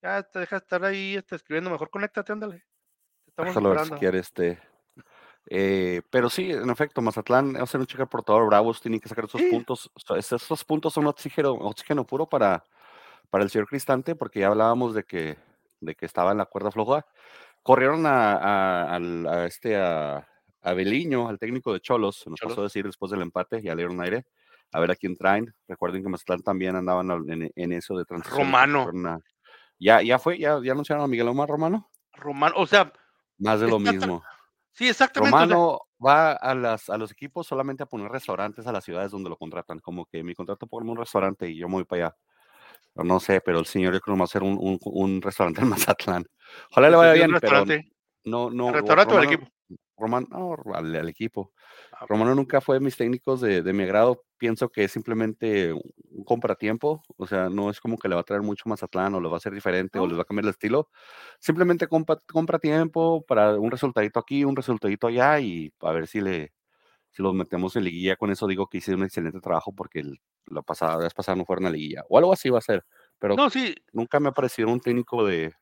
Ya 0.04 0.22
te 0.22 0.38
deja 0.38 0.58
estar 0.58 0.86
ahí 0.86 1.16
este, 1.16 1.38
escribiendo, 1.38 1.72
mejor 1.72 1.90
conéctate, 1.90 2.34
ándale. 2.34 2.68
Estamos 3.26 3.50
Déjalo 3.50 3.70
si 3.70 3.74
esperando. 3.74 4.00
quiere 4.00 4.20
este. 4.20 4.75
Eh, 5.48 6.02
pero 6.10 6.30
sí, 6.30 6.52
en 6.52 6.70
efecto, 6.70 7.02
Mazatlán 7.02 7.56
va 7.56 7.62
a 7.64 7.68
ser 7.68 7.80
un 7.80 7.86
chico 7.86 8.06
portador. 8.08 8.48
Bravos 8.48 8.82
tienen 8.82 9.00
que 9.00 9.10
sacar 9.10 9.26
esos 9.26 9.42
puntos. 9.44 9.92
Esos, 10.16 10.64
puntos 10.64 10.94
son 10.94 11.08
oxígeno, 11.08 11.52
oxígeno 11.52 12.06
puro 12.06 12.28
para, 12.28 12.64
para 13.30 13.44
el 13.44 13.50
señor 13.50 13.68
Cristante, 13.68 14.16
porque 14.16 14.40
ya 14.40 14.48
hablábamos 14.48 14.96
de 14.96 15.04
que, 15.04 15.38
de 15.80 15.96
que 15.96 16.06
estaba 16.06 16.32
en 16.32 16.40
la 16.40 16.46
cuerda 16.46 16.72
floja. 16.72 17.06
Corrieron 17.62 18.06
a, 18.06 18.96
a- 18.96 19.46
este 19.46 19.76
a, 19.78 20.28
a 20.62 20.74
Beliño, 20.74 21.28
al 21.28 21.40
técnico 21.40 21.74
de 21.74 21.80
Cholos, 21.80 22.18
se 22.18 22.30
nos 22.30 22.40
pasó 22.40 22.62
a 22.62 22.66
decir 22.66 22.86
después 22.86 23.12
del 23.12 23.22
empate, 23.22 23.62
ya 23.62 23.74
le 23.76 23.84
dieron 23.84 24.02
aire, 24.02 24.26
a 24.72 24.80
ver 24.80 24.92
a 24.92 24.96
quién 24.96 25.16
traen. 25.16 25.54
Recuerden 25.68 26.04
que 26.04 26.10
Mazatlán 26.10 26.42
también 26.42 26.76
andaban 26.76 27.10
en, 27.30 27.52
en 27.56 27.72
eso 27.72 27.98
de 27.98 28.06
transición. 28.06 28.40
Romano. 28.40 29.20
ya, 29.80 30.02
ya 30.02 30.20
fue, 30.20 30.38
ya, 30.38 30.60
ya 30.64 30.72
anunciaron 30.74 31.04
a 31.04 31.08
Miguel 31.08 31.28
Omar 31.28 31.50
Romano. 31.50 31.90
Romano, 32.14 32.56
o 32.58 32.66
sea, 32.66 32.92
Más 33.38 33.60
de 33.60 33.68
lo 33.68 33.80
mismo. 33.80 34.24
Sí, 34.76 34.88
exactamente. 34.88 35.36
o 35.36 35.40
Romano 35.40 35.80
va 36.06 36.34
a, 36.34 36.54
las, 36.54 36.90
a 36.92 36.98
los 37.00 37.12
equipos 37.12 37.48
solamente 37.48 37.82
a 37.82 37.88
poner 37.88 38.12
restaurantes 38.12 38.68
a 38.68 38.72
las 38.72 38.84
ciudades 38.84 39.10
donde 39.12 39.30
lo 39.32 39.38
contratan. 39.38 39.80
Como 39.80 40.06
que 40.06 40.24
mi 40.24 40.36
contrato 40.36 40.68
ponme 40.68 40.92
un 40.92 40.98
restaurante 40.98 41.50
y 41.50 41.58
yo 41.58 41.68
me 41.68 41.76
voy 41.76 41.86
para 41.86 42.06
allá. 42.08 42.18
O 42.94 43.04
No 43.04 43.20
sé, 43.20 43.42
pero 43.42 43.60
el 43.60 43.66
señor 43.66 43.94
yo 43.94 44.00
creo 44.02 44.16
que 44.16 44.20
va 44.20 44.24
a 44.24 44.26
hacer 44.26 44.44
un, 44.44 44.58
un, 44.62 44.78
un 44.84 45.22
restaurante 45.22 45.62
en 45.62 45.70
Mazatlán. 45.98 46.26
Ojalá 46.70 46.90
le 46.90 46.96
pues, 46.96 47.08
vaya 47.08 47.14
bien, 47.14 47.28
pero 47.40 47.40
restaurante. 47.40 47.92
no, 48.26 48.50
no. 48.52 48.68
¿Al 48.68 48.74
o 48.76 48.78
restaurante 48.78 49.14
o 49.14 49.18
al 49.18 49.24
Romano- 49.24 49.42
equipo? 49.42 49.52
Romano, 49.98 50.28
no, 50.30 50.76
al, 50.76 50.96
al 50.96 51.10
equipo. 51.10 51.54
Romano 52.08 52.36
nunca 52.36 52.62
fue 52.62 52.76
de 52.78 52.82
mis 52.86 52.98
técnicos 52.98 53.42
de, 53.42 53.62
de 53.62 53.74
mi 53.74 53.84
agrado. 53.84 54.24
Pienso 54.38 54.70
que 54.70 54.84
es 54.84 54.92
simplemente 54.92 55.74
un 55.74 56.24
contratiempo. 56.26 57.04
O 57.18 57.28
sea, 57.28 57.50
no 57.50 57.70
es 57.70 57.80
como 57.82 57.98
que 57.98 58.10
le 58.10 58.16
va 58.16 58.22
a 58.22 58.24
traer 58.24 58.42
mucho 58.44 58.70
Mazatlán 58.70 59.14
o 59.16 59.22
le 59.22 59.28
va 59.30 59.36
a 59.36 59.38
hacer 59.38 59.54
diferente 59.54 60.00
o 60.00 60.08
les 60.08 60.18
va 60.18 60.24
a 60.24 60.26
cambiar 60.26 60.46
el 60.46 60.50
estilo. 60.52 60.90
Simplemente 61.40 61.88
compra, 61.88 62.18
compra 62.32 62.60
tiempo 62.60 63.24
para 63.26 63.58
un 63.60 63.72
resultadito 63.72 64.20
aquí, 64.20 64.44
un 64.46 64.56
resultadito 64.56 65.08
allá 65.08 65.40
y 65.40 65.72
a 65.82 65.92
ver 65.92 66.08
si 66.08 66.22
le 66.22 66.54
si 67.12 67.24
los 67.24 67.34
metemos 67.34 67.76
en 67.76 67.84
liguilla. 67.86 68.16
Con 68.18 68.32
eso 68.32 68.48
digo 68.48 68.68
que 68.68 68.80
hice 68.80 68.94
un 68.96 69.04
excelente 69.04 69.40
trabajo 69.42 69.74
porque 69.74 70.00
el- 70.02 70.20
la 70.48 70.62
pasada, 70.64 70.98
la 70.98 71.04
vez 71.06 71.14
pasada 71.14 71.36
no 71.38 71.46
fueron 71.46 71.66
a 71.68 71.72
liguilla. 71.72 72.04
O 72.10 72.18
algo 72.18 72.34
así 72.34 72.50
va 72.50 72.60
a 72.60 72.62
ser. 72.62 72.86
Pero 73.20 73.36
No, 73.36 73.50
sí, 73.50 73.76
nunca 73.94 74.20
me 74.20 74.30
ha 74.30 74.34
parecido 74.34 74.70
un 74.70 74.80
técnico 74.82 75.26
de, 75.26 75.54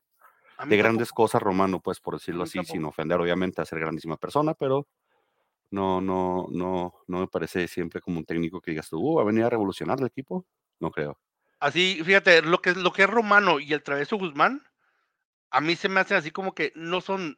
de 0.67 0.77
grandes 0.77 1.11
cosas, 1.11 1.41
Romano, 1.41 1.79
pues 1.81 1.99
por 1.99 2.15
decirlo 2.15 2.43
así, 2.43 2.63
sin 2.65 2.85
ofender 2.85 3.19
obviamente 3.19 3.61
a 3.61 3.65
ser 3.65 3.79
grandísima 3.79 4.17
persona, 4.17 4.53
pero 4.53 4.87
no, 5.73 5.99
no, 6.01 6.47
no, 6.51 6.93
no 7.07 7.19
me 7.19 7.27
parece 7.27 7.67
siempre 7.67 7.99
como 7.99 8.19
un 8.19 8.25
técnico 8.25 8.61
que 8.61 8.71
digas 8.71 8.89
tú, 8.89 8.99
"Uh, 8.99 9.15
va 9.15 9.23
a 9.23 9.25
venir 9.25 9.43
a 9.43 9.49
revolucionar 9.49 9.99
el 9.99 10.05
equipo. 10.05 10.45
No 10.79 10.91
creo. 10.91 11.19
Así, 11.59 11.99
fíjate, 12.05 12.43
lo 12.43 12.61
que, 12.61 12.73
lo 12.73 12.93
que 12.93 13.03
es 13.03 13.09
Romano 13.09 13.59
y 13.59 13.73
el 13.73 13.81
Traveso 13.81 14.17
Guzmán, 14.17 14.61
a 15.49 15.61
mí 15.61 15.75
se 15.75 15.89
me 15.89 15.99
hace 15.99 16.13
así 16.13 16.29
como 16.29 16.53
que 16.53 16.73
no 16.75 17.01
son, 17.01 17.35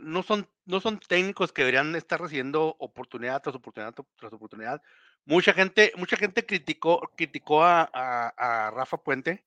no 0.00 0.22
son, 0.22 0.48
no 0.64 0.80
son 0.80 0.98
técnicos 1.00 1.52
que 1.52 1.62
deberían 1.62 1.94
estar 1.94 2.20
recibiendo 2.20 2.74
oportunidad 2.78 3.42
tras 3.42 3.54
oportunidad 3.56 3.94
tras 4.16 4.32
oportunidad. 4.32 4.80
Mucha 5.26 5.52
gente, 5.52 5.92
mucha 5.96 6.16
gente 6.16 6.46
criticó, 6.46 7.00
criticó 7.16 7.64
a, 7.64 7.82
a- 7.92 8.66
a 8.68 8.70
Rafa 8.70 8.96
Puente, 8.96 9.44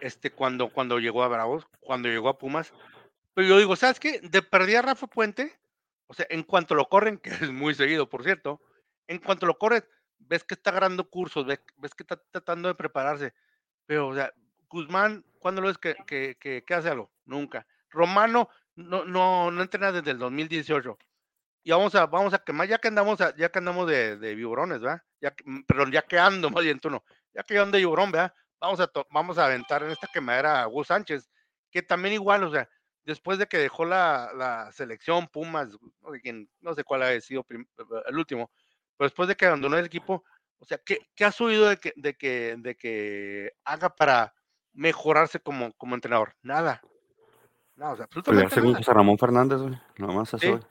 este, 0.00 0.30
cuando, 0.30 0.70
cuando 0.72 0.98
llegó 0.98 1.22
a 1.22 1.28
Bravos, 1.28 1.66
cuando 1.80 2.08
llegó 2.08 2.30
a 2.30 2.38
Pumas. 2.38 2.72
Pero 3.34 3.46
yo 3.48 3.58
digo, 3.58 3.76
¿sabes 3.76 4.00
qué? 4.00 4.20
De 4.20 4.40
perdida 4.40 4.80
Rafa 4.82 5.06
Puente, 5.06 5.59
o 6.10 6.14
sea, 6.14 6.26
en 6.28 6.42
cuanto 6.42 6.74
lo 6.74 6.88
corren, 6.88 7.18
que 7.18 7.30
es 7.30 7.52
muy 7.52 7.72
seguido, 7.74 8.08
por 8.08 8.24
cierto, 8.24 8.60
en 9.06 9.18
cuanto 9.20 9.46
lo 9.46 9.56
corres, 9.58 9.84
ves 10.18 10.42
que 10.42 10.54
está 10.54 10.70
agarrando 10.70 11.08
cursos, 11.08 11.46
ves, 11.46 11.60
ves 11.76 11.94
que 11.94 12.02
está 12.02 12.20
tratando 12.32 12.66
de 12.68 12.74
prepararse. 12.74 13.32
Pero, 13.86 14.08
o 14.08 14.14
sea, 14.14 14.32
Guzmán, 14.68 15.24
¿cuándo 15.38 15.60
lo 15.62 15.68
ves 15.68 15.78
que, 15.78 15.94
que, 16.06 16.36
que- 16.40 16.74
hace 16.74 16.88
algo? 16.90 17.12
Nunca. 17.26 17.64
Romano 17.90 18.48
no, 18.74 19.04
no, 19.04 19.52
no 19.52 19.62
entrena 19.62 19.92
desde 19.92 20.10
el 20.12 20.18
2018. 20.18 20.98
Y 21.62 21.70
vamos 21.70 21.94
a, 21.94 22.06
vamos 22.06 22.34
a 22.34 22.38
quemar, 22.40 22.66
ya 22.68 22.78
que 22.78 22.88
andamos, 22.88 23.20
a- 23.20 23.36
ya 23.36 23.50
que 23.50 23.58
andamos 23.60 23.88
de, 23.88 24.16
de 24.16 24.34
vibrones, 24.34 24.80
¿verdad? 24.80 25.02
Mm, 25.44 25.62
perdón, 25.62 25.92
ya 25.92 26.02
que 26.02 26.18
ando, 26.18 26.50
más 26.58 26.64
bien 26.64 26.80
tú 26.80 26.90
no, 26.90 27.04
ya 27.34 27.44
que 27.44 27.54
yo 27.54 27.62
ando 27.62 27.76
de 27.78 27.84
vibrón, 27.86 28.10
¿verdad? 28.10 28.34
Vamos 28.60 28.80
a, 28.80 28.88
to- 28.88 29.06
vamos 29.10 29.38
a 29.38 29.46
aventar 29.46 29.82
en 29.84 29.90
esta 29.90 30.08
quemadera 30.12 30.62
a 30.62 30.66
Gus 30.66 30.88
Sánchez, 30.88 31.30
que 31.70 31.82
también 31.82 32.14
igual, 32.14 32.42
o 32.44 32.50
sea, 32.50 32.68
después 33.04 33.38
de 33.38 33.46
que 33.46 33.58
dejó 33.58 33.84
la, 33.84 34.30
la 34.34 34.70
selección 34.72 35.26
Pumas, 35.28 35.70
no 36.02 36.12
sé 36.12 36.20
quién, 36.20 36.48
no 36.60 36.74
sé 36.74 36.84
cuál 36.84 37.02
ha 37.02 37.20
sido 37.20 37.42
prim- 37.44 37.66
el 38.06 38.16
último, 38.18 38.50
pero 38.96 39.06
después 39.08 39.28
de 39.28 39.36
que 39.36 39.46
abandonó 39.46 39.76
el 39.78 39.86
equipo, 39.86 40.24
o 40.58 40.64
sea, 40.64 40.78
¿qué, 40.78 40.98
qué 41.14 41.24
has 41.24 41.40
oído 41.40 41.68
de 41.68 41.78
que, 41.78 41.92
de 41.96 42.14
que, 42.14 42.56
de 42.58 42.76
que 42.76 43.52
haga 43.64 43.88
para 43.88 44.34
mejorarse 44.72 45.40
como, 45.40 45.72
como 45.74 45.94
entrenador? 45.94 46.34
Nada. 46.42 46.82
Nada, 47.76 47.92
o 47.92 47.96
sea, 47.96 48.04
absolutamente 48.04 48.54
Pelearse 48.54 48.60
con. 48.60 48.74
José 48.74 48.92
Ramón 48.92 49.18
Fernández, 49.18 49.58
güey. 49.60 49.80
Nada 49.96 50.12
más 50.12 50.34
eso, 50.34 50.58
Sí. 50.58 50.66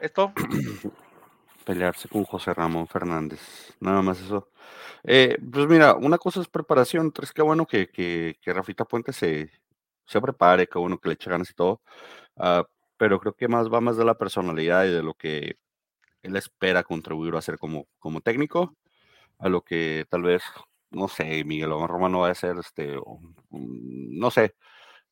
Esto, 0.00 0.32
Pelearse 1.64 2.08
con 2.08 2.24
José 2.24 2.52
Ramón 2.54 2.86
Fernández. 2.86 3.40
Nada 3.80 4.02
más 4.02 4.20
eso. 4.20 4.50
Eh, 5.02 5.38
pues 5.50 5.66
mira, 5.66 5.94
una 5.94 6.18
cosa 6.18 6.40
es 6.40 6.48
preparación. 6.48 7.10
Tres, 7.10 7.32
qué 7.32 7.42
bueno 7.42 7.66
que, 7.66 7.88
que, 7.88 8.38
que 8.40 8.52
Rafita 8.52 8.84
Puente 8.84 9.12
se, 9.12 9.50
se 10.06 10.20
prepare, 10.20 10.66
qué 10.66 10.78
bueno 10.78 10.98
que 10.98 11.08
le 11.08 11.14
eche 11.14 11.30
ganas 11.30 11.50
y 11.50 11.54
todo. 11.54 11.80
Ah, 12.36 12.64
pero 12.96 13.20
creo 13.20 13.34
que 13.34 13.48
más 13.48 13.68
va 13.72 13.80
más 13.80 13.96
de 13.96 14.04
la 14.04 14.16
personalidad 14.18 14.84
y 14.86 14.90
de 14.90 15.02
lo 15.02 15.14
que 15.14 15.56
él 16.22 16.36
espera 16.36 16.82
contribuir 16.84 17.34
a 17.34 17.38
hacer 17.38 17.58
como, 17.58 17.86
como 17.98 18.20
técnico, 18.20 18.76
a 19.38 19.48
lo 19.48 19.62
que 19.62 20.06
tal 20.10 20.22
vez, 20.22 20.42
no 20.90 21.08
sé, 21.08 21.44
Miguel 21.44 21.70
Romano 21.70 22.20
va 22.20 22.30
a 22.30 22.34
ser, 22.34 22.56
este, 22.58 22.96
mm, 23.50 24.18
no 24.18 24.30
sé. 24.30 24.54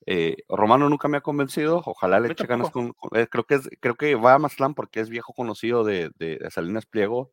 Eh, 0.06 0.36
Romano 0.48 0.88
nunca 0.88 1.08
me 1.08 1.18
ha 1.18 1.20
convencido, 1.20 1.82
ojalá 1.86 2.18
le 2.20 2.28
eche 2.32 2.46
ganas 2.46 2.70
con, 2.70 2.92
con- 2.92 3.18
eh, 3.18 3.28
creo 3.30 3.44
que 3.44 3.54
es, 3.56 3.68
creo 3.80 3.94
que 3.94 4.14
va 4.16 4.34
a 4.34 4.38
Mazatlán 4.38 4.74
porque 4.74 5.00
es 5.00 5.08
viejo 5.08 5.32
conocido 5.32 5.84
de, 5.84 6.10
de, 6.18 6.38
de 6.38 6.50
Salinas 6.50 6.86
Pliego, 6.86 7.32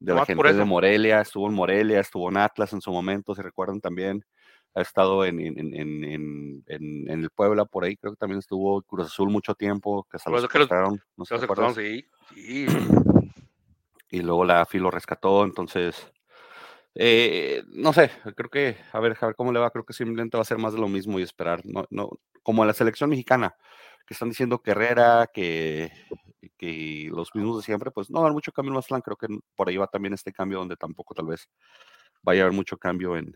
de 0.00 0.12
la 0.14 0.20
por 0.20 0.26
gente 0.26 0.42
de. 0.58 0.64
Morelia, 0.64 1.20
estuvo 1.22 1.46
en 1.48 1.54
Morelia, 1.54 2.00
estuvo 2.00 2.28
en 2.28 2.36
Atlas 2.38 2.72
en 2.72 2.80
su 2.82 2.92
momento, 2.92 3.34
si 3.34 3.42
recuerdan 3.42 3.80
también, 3.80 4.24
ha 4.74 4.80
estado 4.80 5.24
en, 5.24 5.38
en, 5.40 5.58
en, 5.58 5.74
en, 5.74 6.04
en- 6.04 6.64
en- 6.66 7.10
en 7.10 7.22
el 7.22 7.30
Puebla 7.30 7.64
por 7.64 7.84
ahí, 7.84 7.96
creo 7.96 8.12
que 8.12 8.18
también 8.18 8.38
estuvo 8.38 8.78
en 8.78 8.82
Cruz 8.82 9.06
Azul 9.06 9.28
mucho 9.30 9.54
tiempo, 9.54 10.04
que 10.10 10.18
Por 10.18 10.32
lo 10.32 10.40
secuestraron, 10.40 11.00
no 11.16 11.24
sé 11.24 11.34
sí, 11.74 12.06
sí. 12.34 12.66
y 14.10 14.22
luego 14.22 14.44
la 14.44 14.62
AFI 14.62 14.78
lo 14.78 14.90
rescató, 14.90 15.44
entonces, 15.44 16.10
eh, 16.94 17.62
no 17.68 17.92
sé, 17.92 18.10
creo 18.36 18.50
que, 18.50 18.76
a 18.92 19.00
ver, 19.00 19.16
a 19.20 19.26
ver 19.26 19.34
cómo 19.34 19.52
le 19.52 19.58
va, 19.60 19.70
creo 19.70 19.84
que 19.84 19.92
simplemente 19.92 20.36
va 20.36 20.42
a 20.42 20.46
ser 20.46 20.58
más 20.58 20.72
de 20.74 20.80
lo 20.80 20.88
mismo 20.88 21.18
y 21.18 21.22
esperar, 21.22 21.60
no, 21.64 21.86
no, 21.90 22.10
como 22.42 22.64
la 22.64 22.74
selección 22.74 23.10
mexicana, 23.10 23.54
que 24.06 24.14
están 24.14 24.28
diciendo 24.28 24.60
que 24.60 24.72
Herrera, 24.72 25.28
que, 25.32 25.92
que 26.58 27.08
los 27.10 27.34
mismos 27.34 27.58
de 27.58 27.62
siempre, 27.62 27.90
pues 27.90 28.10
no 28.10 28.18
va 28.18 28.24
a 28.24 28.26
haber 28.26 28.34
mucho 28.34 28.52
cambio 28.52 28.70
en 28.70 28.74
Mazatlán, 28.76 29.00
creo 29.02 29.16
que 29.16 29.28
por 29.54 29.68
ahí 29.68 29.76
va 29.76 29.86
también 29.86 30.12
este 30.14 30.32
cambio 30.32 30.58
donde 30.58 30.76
tampoco 30.76 31.14
tal 31.14 31.26
vez 31.26 31.48
vaya 32.22 32.42
a 32.42 32.44
haber 32.44 32.54
mucho 32.56 32.76
cambio 32.78 33.16
en, 33.16 33.34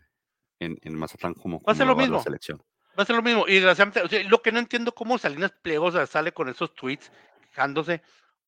en, 0.61 0.79
en 0.83 0.95
Mazatlán 0.95 1.35
como, 1.35 1.61
Va 1.63 1.73
a 1.73 1.75
ser 1.75 1.87
como 1.87 1.93
lo 1.93 1.97
va 1.97 2.03
la 2.03 2.09
mismo. 2.09 2.23
selección. 2.23 2.63
Va 2.99 3.03
a 3.03 3.07
ser 3.07 3.17
lo 3.17 3.23
mismo. 3.23 3.47
Y 3.47 3.55
desgraciadamente, 3.55 4.03
o 4.03 4.09
sea, 4.09 4.23
lo 4.29 4.41
que 4.43 4.53
no 4.53 4.59
entiendo 4.59 4.93
cómo 4.93 5.19
Salinas 5.19 5.53
sea, 5.93 6.07
sale 6.07 6.33
con 6.33 6.49
esos 6.49 6.75
tweets 6.75 7.11
quejándose. 7.51 8.03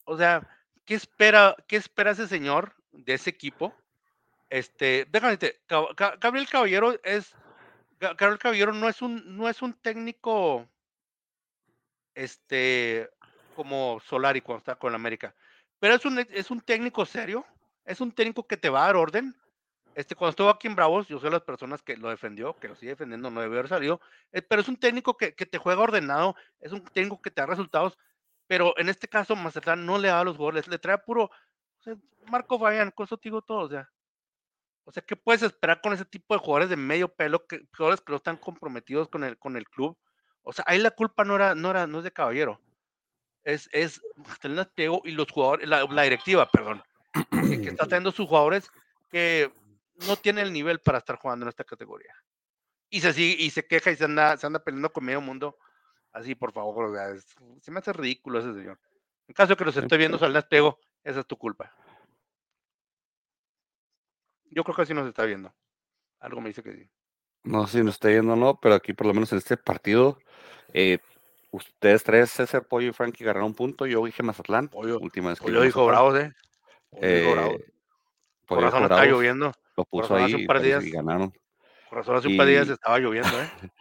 O 0.05 0.17
sea, 0.17 0.47
¿qué 0.85 0.95
espera, 0.95 1.55
qué 1.67 1.77
espera 1.77 2.13
ese 2.13 2.27
señor 2.27 2.75
de 2.93 3.15
ese 3.15 3.29
equipo? 3.31 3.75
Este, 4.49 5.07
déjame 5.11 5.37
Gabriel 6.19 6.49
Caballero 6.49 6.99
es, 7.05 7.35
Ga- 8.01 8.17
Gabriel 8.17 8.39
Caballero 8.39 8.73
no 8.73 8.89
es 8.89 9.03
un, 9.03 9.37
no 9.37 9.47
es 9.49 9.61
un 9.61 9.75
técnico, 9.75 10.67
este, 12.15 13.11
como 13.55 14.01
Solari 14.01 14.41
cuando 14.41 14.61
está 14.61 14.77
con 14.77 14.95
América, 14.95 15.35
pero 15.79 15.95
es 15.95 16.05
un, 16.07 16.19
es 16.31 16.51
un 16.51 16.61
técnico 16.63 17.05
serio, 17.05 17.45
es 17.85 18.01
un 18.01 18.13
técnico 18.13 18.47
que 18.47 18.57
te 18.57 18.71
va 18.71 18.83
a 18.83 18.87
dar 18.87 18.97
orden. 18.97 19.37
Este, 19.99 20.15
cuando 20.15 20.31
estuvo 20.31 20.49
aquí 20.49 20.69
en 20.69 20.77
Bravos, 20.77 21.09
yo 21.09 21.19
soy 21.19 21.29
de 21.29 21.33
las 21.33 21.43
personas 21.43 21.83
que 21.83 21.97
lo 21.97 22.09
defendió, 22.09 22.55
que 22.55 22.69
lo 22.69 22.77
sigue 22.77 22.93
defendiendo, 22.93 23.33
no 23.33 23.41
debe 23.41 23.59
haber 23.59 23.69
salido, 23.69 24.01
eh, 24.31 24.41
pero 24.41 24.63
es 24.63 24.69
un 24.69 24.77
técnico 24.77 25.17
que, 25.17 25.35
que 25.35 25.45
te 25.45 25.59
juega 25.59 25.81
ordenado, 25.81 26.37
es 26.61 26.71
un 26.71 26.85
técnico 26.85 27.21
que 27.21 27.33
te 27.33 27.41
da 27.41 27.49
resultados, 27.49 27.99
pero 28.47 28.79
en 28.79 28.89
este 28.89 29.09
caso 29.09 29.35
Mazatlán 29.35 29.85
no 29.85 29.99
le 29.99 30.07
da 30.07 30.23
los 30.23 30.39
goles, 30.39 30.69
le 30.69 30.79
trae 30.79 30.99
puro, 30.99 31.25
o 31.25 31.83
sea, 31.83 31.97
Marco 32.31 32.61
Fabián, 32.61 32.93
con 32.93 33.07
eso 33.07 33.17
te 33.17 33.29
digo 33.29 33.43
todo, 33.43 33.59
o 33.59 33.69
sea, 33.69 33.91
o 34.85 34.93
sea, 34.93 35.03
¿qué 35.03 35.17
puedes 35.17 35.43
esperar 35.43 35.81
con 35.81 35.93
ese 35.93 36.05
tipo 36.05 36.33
de 36.33 36.39
jugadores 36.39 36.71
de 36.71 36.77
medio 36.77 37.13
pelo, 37.13 37.45
que, 37.49 37.67
jugadores 37.77 38.01
que 38.01 38.13
no 38.13 38.19
están 38.19 38.37
comprometidos 38.37 39.09
con 39.09 39.25
el, 39.25 39.37
con 39.37 39.57
el 39.57 39.69
club? 39.69 39.99
O 40.43 40.53
sea, 40.53 40.65
ahí 40.69 40.79
la 40.79 40.93
culpa 40.93 41.25
no 41.25 41.35
era, 41.35 41.57
no 41.57 41.71
era, 41.71 41.89
no 41.89 41.99
es 41.99 42.05
de 42.05 42.13
Caballero, 42.13 42.61
es, 43.43 43.69
es 43.73 44.01
Pliego 44.77 45.03
y 45.05 45.11
los 45.11 45.29
jugadores, 45.29 45.69
la, 45.69 45.83
la 45.87 46.03
directiva, 46.05 46.49
perdón, 46.49 46.85
que, 47.33 47.63
que 47.63 47.69
está 47.71 47.87
teniendo 47.89 48.13
sus 48.13 48.29
jugadores 48.29 48.71
que 49.11 49.51
no 50.07 50.17
tienen 50.17 50.47
el 50.47 50.53
nivel 50.53 50.81
para 50.81 50.99
estar 50.99 51.17
jugando 51.17 51.45
en 51.45 51.49
esta 51.51 51.65
categoría. 51.65 52.15
Y 52.91 53.01
se 53.01 53.13
sigue, 53.13 53.43
y 53.43 53.51
se 53.51 53.67
queja 53.67 53.91
y 53.91 53.97
se 53.97 54.05
anda, 54.05 54.37
se 54.37 54.47
anda 54.47 54.63
peleando 54.63 54.93
con 54.93 55.05
medio 55.05 55.21
mundo. 55.21 55.59
Así, 56.13 56.35
por 56.35 56.53
favor, 56.53 56.87
o 56.87 56.95
sea, 56.95 57.11
es- 57.11 57.35
se 57.61 57.71
me 57.71 57.81
hace 57.81 57.93
ridículo 57.93 58.39
ese 58.39 58.55
señor. 58.55 58.79
En 59.27 59.35
caso 59.35 59.51
de 59.51 59.57
que 59.57 59.65
los 59.65 59.77
esté 59.77 59.97
viendo 59.97 60.19
Salinas 60.19 60.47
Pliego, 60.47 60.79
esa 61.05 61.21
es 61.21 61.27
tu 61.27 61.37
culpa. 61.37 61.73
Yo 64.51 64.65
creo 64.65 64.75
que 64.75 64.83
así 64.83 64.95
nos 64.95 65.07
está 65.07 65.25
viendo. 65.25 65.55
Algo 66.21 66.41
me 66.41 66.49
dice 66.49 66.63
que 66.63 66.73
sí. 66.73 66.91
No 67.45 67.67
sé 67.67 67.79
si 67.79 67.85
nos 67.85 67.95
está 67.95 68.09
yendo 68.11 68.33
o 68.33 68.37
no, 68.37 68.59
pero 68.61 68.75
aquí 68.75 68.93
por 68.95 69.07
lo 69.07 69.15
menos 69.15 69.31
en 69.33 69.39
este 69.39 69.57
partido, 69.57 70.19
eh, 70.73 70.99
ustedes 71.51 72.03
tres, 72.03 72.31
César, 72.31 72.67
Pollo 72.67 72.89
y 72.89 72.93
Frankie, 72.93 73.25
ganaron 73.25 73.49
un 73.49 73.55
punto. 73.55 73.87
Yo 73.87 74.05
dije 74.05 74.23
Mazatlán. 74.23 74.69
Pollo- 74.69 74.99
última 74.99 75.29
vez 75.31 75.39
que 75.39 75.45
Pollo 75.45 75.61
dije 75.61 75.67
dijo 75.69 75.87
bravos, 75.87 76.19
¿eh? 76.19 76.33
Pollo 76.91 77.07
dijo 77.07 77.31
Eh, 77.31 77.33
bravos. 77.33 77.53
Pollo 77.53 77.67
Por 78.47 78.63
razón 78.63 78.79
dijo 78.81 78.85
está 78.85 78.97
Bravos, 78.97 79.11
lloviendo. 79.13 79.53
Lo 79.79 79.85
puso 79.85 80.17
hace 80.17 80.25
ahí 80.25 80.35
un 80.35 80.47
par 80.47 80.61
de 80.61 80.71
y, 80.71 80.73
días. 80.73 80.85
ganaron. 80.93 81.33
Por 81.89 81.99
razón 81.99 82.17
hace 82.17 82.27
un 82.27 82.37
par 82.37 82.47
de 82.47 82.53
días 82.53 82.69
estaba 82.69 82.99
lloviendo, 82.99 83.31
¿eh? 83.41 83.49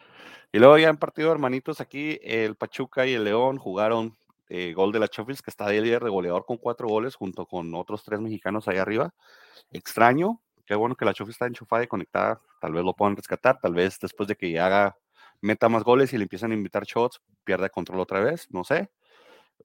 Y 0.54 0.60
luego 0.60 0.78
ya 0.78 0.90
en 0.90 0.98
partido, 0.98 1.32
hermanitos, 1.32 1.82
aquí 1.82 2.20
el 2.22 2.56
Pachuca 2.56 3.06
y 3.08 3.14
el 3.14 3.24
León 3.24 3.58
jugaron 3.58 4.16
eh, 4.48 4.74
gol 4.74 4.92
de 4.92 5.00
la 5.00 5.08
Chofis, 5.08 5.42
que 5.42 5.50
está 5.50 5.68
de 5.68 5.82
líder 5.82 6.04
de 6.04 6.10
goleador 6.10 6.46
con 6.46 6.58
cuatro 6.58 6.88
goles, 6.88 7.16
junto 7.16 7.48
con 7.48 7.74
otros 7.74 8.04
tres 8.04 8.22
mexicanos 8.22 8.68
ahí 8.68 8.78
arriba. 8.78 9.14
Extraño, 9.72 10.40
qué 10.66 10.76
bueno 10.76 10.96
que 10.96 11.04
la 11.04 11.14
Chofis 11.14 11.34
está 11.34 11.48
enchufada 11.48 11.84
y 11.84 11.88
conectada, 11.88 12.42
tal 12.62 12.74
vez 12.74 12.84
lo 12.84 12.94
puedan 12.94 13.16
rescatar, 13.16 13.60
tal 13.60 13.74
vez 13.74 14.00
después 14.00 14.30
de 14.30 14.36
que 14.36 14.58
haga, 14.60 14.96
meta 15.42 15.68
más 15.68 15.84
goles 15.84 16.14
y 16.14 16.18
le 16.18 16.24
empiezan 16.24 16.52
a 16.52 16.56
invitar 16.56 16.84
shots, 16.86 17.22
pierda 17.44 17.70
control 17.70 18.00
otra 18.00 18.20
vez, 18.20 18.48
no 18.52 18.64
sé. 18.64 18.90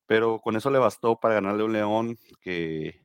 Pero 0.07 0.41
con 0.41 0.57
eso 0.57 0.71
le 0.71 0.79
bastó 0.79 1.21
para 1.21 1.35
ganarle 1.35 1.63
un 1.63 1.75
León 1.75 2.19
que 2.41 3.02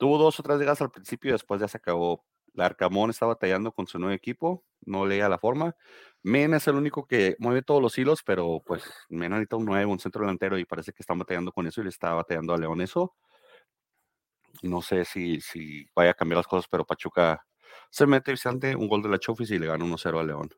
tuvo 0.00 0.16
dos 0.16 0.40
o 0.40 0.42
tres 0.42 0.58
llegadas 0.58 0.80
al 0.80 0.90
principio 0.90 1.28
y 1.28 1.32
después 1.32 1.60
ya 1.60 1.68
se 1.68 1.76
acabó. 1.76 2.24
La 2.54 2.64
Arcamón 2.64 3.10
está 3.10 3.26
batallando 3.26 3.70
con 3.70 3.86
su 3.86 3.98
nuevo 3.98 4.14
equipo, 4.14 4.64
no 4.80 5.04
le 5.04 5.18
da 5.18 5.28
la 5.28 5.38
forma. 5.38 5.76
Mena 6.22 6.56
es 6.56 6.66
el 6.68 6.76
único 6.76 7.06
que 7.06 7.36
mueve 7.38 7.60
todos 7.60 7.82
los 7.82 7.96
hilos, 7.98 8.22
pero 8.24 8.62
pues 8.64 8.82
Mena 9.10 9.36
necesita 9.36 9.56
un 9.56 9.66
nuevo, 9.66 9.92
un 9.92 9.98
centro 9.98 10.22
delantero 10.22 10.58
y 10.58 10.64
parece 10.64 10.92
que 10.94 11.02
están 11.02 11.18
batallando 11.18 11.52
con 11.52 11.66
eso 11.66 11.82
y 11.82 11.84
le 11.84 11.90
está 11.90 12.14
batallando 12.14 12.54
a 12.54 12.58
León 12.58 12.80
eso. 12.80 13.14
No 14.62 14.80
sé 14.80 15.04
si, 15.04 15.38
si 15.42 15.86
vaya 15.94 16.12
a 16.12 16.14
cambiar 16.14 16.38
las 16.38 16.46
cosas, 16.46 16.66
pero 16.68 16.86
Pachuca 16.86 17.46
se 17.90 18.06
mete 18.06 18.30
visitante, 18.30 18.74
un 18.74 18.88
gol 18.88 19.02
de 19.02 19.10
la 19.10 19.18
Chofis 19.18 19.50
y 19.50 19.58
le 19.58 19.66
gana 19.66 19.84
1-0 19.84 20.18
a 20.18 20.24
León. 20.24 20.48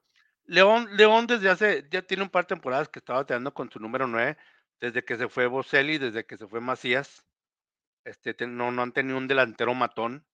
León, 0.45 0.89
León 0.97 1.27
desde 1.27 1.51
hace, 1.51 1.89
ya 1.91 2.03
tiene 2.03 2.23
un 2.23 2.31
par 2.31 2.45
de 2.45 2.51
temporadas 2.51 2.89
que 2.89 3.01
estaba 3.01 3.21
bateando 3.21 3.53
con 3.53 3.69
su 3.73 3.81
número 3.81 4.07
9, 4.07 4.37
desde 4.81 5.05
que 5.05 5.17
se 5.17 5.29
fue 5.29 5.49
Boselli, 5.49 5.99
desde 5.99 6.25
que 6.25 6.37
se 6.37 6.47
fue 6.47 6.61
Macías, 6.61 7.25
este, 8.05 8.35
te- 8.35 8.47
no, 8.47 8.69
han 8.83 8.93
tenido 8.93 9.19
un 9.19 9.29
delantero 9.29 9.75
matón. 9.75 10.27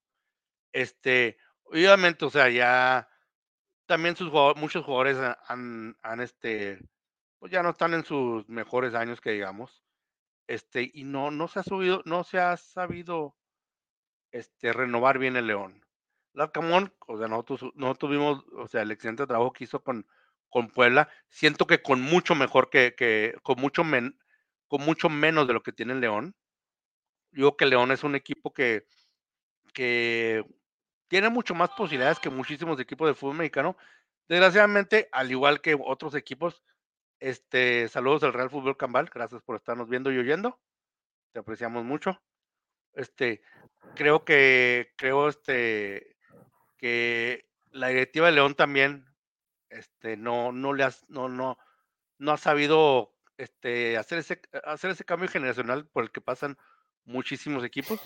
Este, 0.72 1.38
obviamente, 1.64 2.24
o 2.26 2.30
sea, 2.30 2.48
ya 2.50 3.08
también 3.86 4.16
sus 4.16 4.30
jugadores, 4.30 4.60
muchos 4.62 4.84
jugadores 4.84 5.18
ha- 5.18 5.38
han, 5.48 5.96
este, 6.22 6.80
pues 7.38 7.52
ya 7.52 7.62
no 7.62 7.70
están 7.70 7.94
en 7.94 8.04
sus 8.04 8.48
mejores 8.48 8.94
años, 8.94 9.20
que 9.20 9.32
digamos. 9.32 9.82
Este, 10.48 10.90
y 10.94 11.04
no, 11.04 11.30
no 11.30 11.48
se 11.48 11.60
ha 11.60 11.64
subido, 11.64 12.02
no 12.06 12.24
se 12.24 12.40
ha 12.40 12.56
sabido 12.56 13.36
este, 14.32 14.72
renovar 14.72 15.18
bien 15.18 15.36
el 15.36 15.46
León. 15.46 15.84
Larcamón, 16.34 16.94
o 17.06 17.18
sea, 17.18 17.28
nosotros 17.28 17.72
no 17.74 17.94
tuvimos, 17.94 18.44
o 18.56 18.68
sea, 18.68 18.82
el 18.82 18.90
excelente 18.92 19.26
trabajo 19.26 19.52
que 19.52 19.64
hizo 19.64 19.82
con, 19.82 20.06
Puebla, 20.74 21.08
siento 21.28 21.66
que 21.66 21.82
con 21.82 22.00
mucho 22.00 22.34
mejor 22.34 22.70
que 22.70 23.34
con 23.42 23.60
mucho 23.60 23.84
men, 23.84 24.18
con 24.68 24.82
mucho 24.84 25.08
menos 25.08 25.46
de 25.46 25.54
lo 25.54 25.62
que 25.62 25.72
tiene 25.72 25.94
el 25.94 26.00
León. 26.00 26.34
Yo 27.32 27.36
digo 27.36 27.56
que 27.56 27.66
León 27.66 27.90
es 27.92 28.04
un 28.04 28.14
equipo 28.14 28.52
que, 28.52 28.86
que 29.72 30.44
tiene 31.08 31.30
mucho 31.30 31.54
más 31.54 31.70
posibilidades 31.70 32.18
que 32.20 32.30
muchísimos 32.30 32.78
equipos 32.80 33.08
de 33.08 33.14
fútbol 33.14 33.36
mexicano. 33.36 33.76
Desgraciadamente, 34.28 35.08
al 35.12 35.30
igual 35.30 35.60
que 35.60 35.76
otros 35.80 36.14
equipos, 36.14 36.62
este, 37.18 37.88
saludos 37.88 38.22
al 38.22 38.34
Real 38.34 38.50
Fútbol 38.50 38.76
Cambal, 38.76 39.10
gracias 39.12 39.42
por 39.42 39.56
estarnos 39.56 39.88
viendo 39.88 40.12
y 40.12 40.18
oyendo. 40.18 40.60
Te 41.32 41.40
apreciamos 41.40 41.84
mucho. 41.84 42.20
Este, 42.94 43.42
creo 43.94 44.24
que, 44.24 44.92
creo 44.96 45.28
este, 45.28 46.16
que 46.76 47.48
la 47.70 47.88
directiva 47.88 48.26
de 48.26 48.32
León 48.32 48.54
también, 48.54 49.06
este, 49.70 50.16
no, 50.16 50.52
no 50.52 50.72
le 50.72 50.86
no, 51.08 51.28
no, 51.28 51.58
no 52.18 52.32
ha 52.32 52.36
sabido, 52.36 53.14
este, 53.36 53.96
hacer 53.96 54.18
ese, 54.18 54.40
hacer 54.64 54.90
ese 54.90 55.04
cambio 55.04 55.28
generacional 55.28 55.86
por 55.86 56.04
el 56.04 56.10
que 56.10 56.20
pasan 56.20 56.58
muchísimos 57.08 57.64
equipos. 57.64 57.98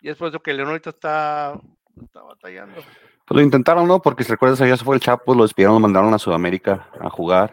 Y 0.00 0.08
es 0.08 0.16
por 0.16 0.28
eso 0.28 0.40
que 0.40 0.52
León 0.52 0.68
ahorita 0.68 0.90
está, 0.90 1.60
está 2.02 2.22
batallando. 2.22 2.74
Pues 2.74 3.36
lo 3.36 3.40
intentaron, 3.40 3.86
¿no? 3.86 4.00
Porque 4.00 4.24
si 4.24 4.30
recuerdas, 4.30 4.60
allá 4.60 4.76
se 4.76 4.84
fue 4.84 4.96
el 4.96 5.00
Chapo, 5.00 5.34
lo 5.34 5.44
despidieron, 5.44 5.74
lo 5.74 5.80
mandaron 5.80 6.12
a 6.14 6.18
Sudamérica 6.18 6.88
a 7.00 7.10
jugar. 7.10 7.52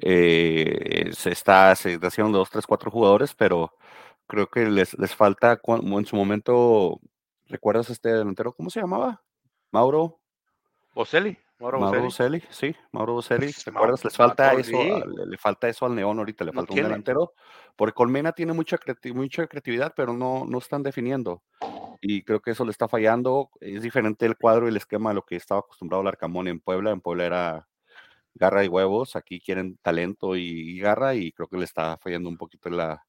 Eh, 0.00 1.10
se 1.12 1.30
está, 1.30 1.74
se 1.74 1.98
hicieron 2.00 2.32
dos, 2.32 2.50
tres, 2.50 2.66
cuatro 2.66 2.90
jugadores, 2.90 3.34
pero 3.34 3.72
creo 4.26 4.48
que 4.48 4.64
les, 4.68 4.98
les 4.98 5.14
falta, 5.14 5.60
en 5.66 6.06
su 6.06 6.16
momento, 6.16 7.00
¿recuerdas 7.46 7.90
este 7.90 8.12
delantero? 8.12 8.52
¿Cómo 8.52 8.70
se 8.70 8.80
llamaba? 8.80 9.22
Mauro, 9.70 10.18
Boselli, 10.94 11.38
Mauro 11.62 11.78
Mauro 11.78 12.10
sí, 12.50 12.74
Mauro 12.90 13.12
Boselli, 13.14 13.46
Pues, 13.52 13.64
¿recuerdas? 13.66 14.00
Mau- 14.00 14.04
Les 14.04 14.16
falta 14.16 14.44
Mauro, 14.46 14.58
eso, 14.58 14.70
sí. 14.70 14.90
a- 14.90 15.06
le, 15.06 15.26
le 15.26 15.38
falta 15.38 15.68
eso 15.68 15.86
al 15.86 15.94
León 15.94 16.18
ahorita, 16.18 16.44
le 16.44 16.50
No 16.50 16.56
falta 16.56 16.72
un 16.72 16.82
delantero, 16.82 17.34
porque 17.76 17.94
Colmena 17.94 18.32
tiene 18.32 18.52
mucha, 18.52 18.76
creati- 18.78 19.14
mucha 19.14 19.46
creatividad, 19.46 19.92
pero 19.94 20.12
no, 20.12 20.44
no 20.44 20.58
están 20.58 20.82
definiendo. 20.82 21.42
Y 22.00 22.24
creo 22.24 22.40
que 22.40 22.50
eso 22.50 22.64
le 22.64 22.72
está 22.72 22.88
fallando. 22.88 23.50
Es 23.60 23.82
diferente 23.82 24.26
el 24.26 24.36
cuadro 24.36 24.66
y 24.66 24.70
el 24.70 24.76
esquema 24.76 25.10
de 25.10 25.14
lo 25.14 25.22
que 25.22 25.36
estaba 25.36 25.60
acostumbrado 25.60 26.02
el 26.02 26.08
Arcamón 26.08 26.48
en 26.48 26.58
Puebla. 26.58 26.90
En 26.90 27.00
Puebla 27.00 27.24
era 27.26 27.68
garra 28.34 28.64
y 28.64 28.68
huevos, 28.68 29.14
aquí 29.14 29.40
quieren 29.40 29.78
talento 29.82 30.34
y, 30.34 30.42
y 30.42 30.80
garra, 30.80 31.14
y 31.14 31.30
creo 31.30 31.46
que 31.46 31.58
le 31.58 31.64
está 31.64 31.96
fallando 31.98 32.28
un 32.28 32.36
poquito 32.38 32.70
la, 32.70 33.06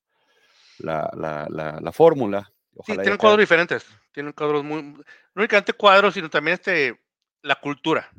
la, 0.78 1.10
la, 1.18 1.48
la, 1.50 1.80
la 1.82 1.92
fórmula. 1.92 2.44
Sí, 2.46 2.76
Ojalá 2.78 3.02
tienen 3.02 3.18
cuadros 3.18 3.39
diferentes. 3.39 3.86
Tienen 4.12 4.34
cuadros 4.34 4.63
muy. 4.63 4.84
No 4.84 5.02
únicamente 5.36 5.74
cuadros, 5.74 6.13
sino 6.13 6.30
también 6.30 6.54
este 6.54 7.02
la 7.42 7.56
cultura. 7.56 8.10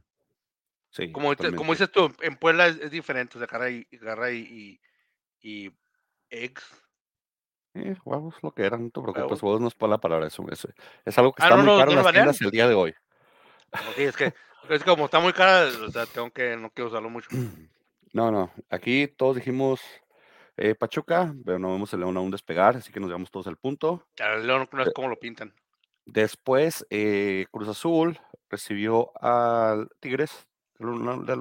Sí, 0.94 1.12
Como, 1.12 1.35
como 1.57 1.72
dices 1.72 1.90
tú, 1.90 2.12
en 2.20 2.37
Puebla 2.37 2.68
es, 2.68 2.78
es 2.80 2.90
diferente. 2.90 3.37
O 3.37 3.40
sea, 3.40 3.48
Garra 3.50 3.70
y, 3.70 3.87
Garra 3.92 4.30
y, 4.30 4.80
y, 5.40 5.72
Eggs. 6.30 6.64
Eh, 7.74 7.96
huevos, 8.04 8.37
lo 8.42 8.52
que 8.52 8.64
eran, 8.64 8.85
no 8.85 8.90
te 8.90 9.00
preocupes, 9.00 9.42
Huevos. 9.42 9.61
no 9.61 9.68
es 9.68 9.74
por 9.74 9.90
la 9.90 9.98
palabra, 9.98 10.28
eso, 10.28 10.44
es, 10.50 10.66
es 11.04 11.18
algo 11.18 11.33
que 11.33 11.42
Ah, 11.42 11.46
está 11.46 11.57
no, 11.57 11.64
muy 11.64 11.72
no, 11.72 11.78
caro 11.78 11.90
no 11.90 11.98
en 11.98 12.04
las 12.04 12.12
tiendas 12.12 12.40
el 12.40 12.50
día 12.52 12.68
de 12.68 12.74
hoy. 12.74 12.94
No, 13.72 13.92
sí, 13.96 14.02
es 14.04 14.16
que 14.16 14.33
es 14.70 14.83
que 14.83 14.90
como 14.90 15.07
está 15.07 15.18
muy 15.18 15.33
cara, 15.33 15.66
o 15.66 15.90
sea, 15.90 16.07
tengo 16.07 16.30
que, 16.30 16.57
no 16.57 16.70
quiero 16.70 16.88
usarlo 16.88 17.11
mucho. 17.11 17.28
No, 18.12 18.30
no, 18.30 18.52
aquí 18.70 19.09
todos 19.09 19.35
dijimos 19.35 19.80
eh, 20.57 20.76
Pachuca, 20.76 21.35
pero 21.44 21.59
no 21.59 21.72
vemos 21.72 21.92
el 21.92 21.98
León 21.98 22.16
aún 22.16 22.30
despegar, 22.30 22.76
así 22.76 22.92
que 22.92 23.00
nos 23.00 23.09
llevamos 23.09 23.28
todos 23.28 23.48
el 23.48 23.57
punto. 23.57 24.07
El 24.14 24.46
León 24.46 24.68
no 24.70 24.83
es 24.85 24.92
como 24.94 25.09
lo 25.09 25.18
pintan. 25.18 25.52
Después, 26.07 26.87
eh, 26.90 27.46
Cruz 27.50 27.66
Azul 27.66 28.16
recibió 28.48 29.11
al 29.20 29.88
Tigres 29.98 30.46
de 30.78 30.87
la 30.87 30.92
UNAM, 30.92 31.24
de 31.24 31.37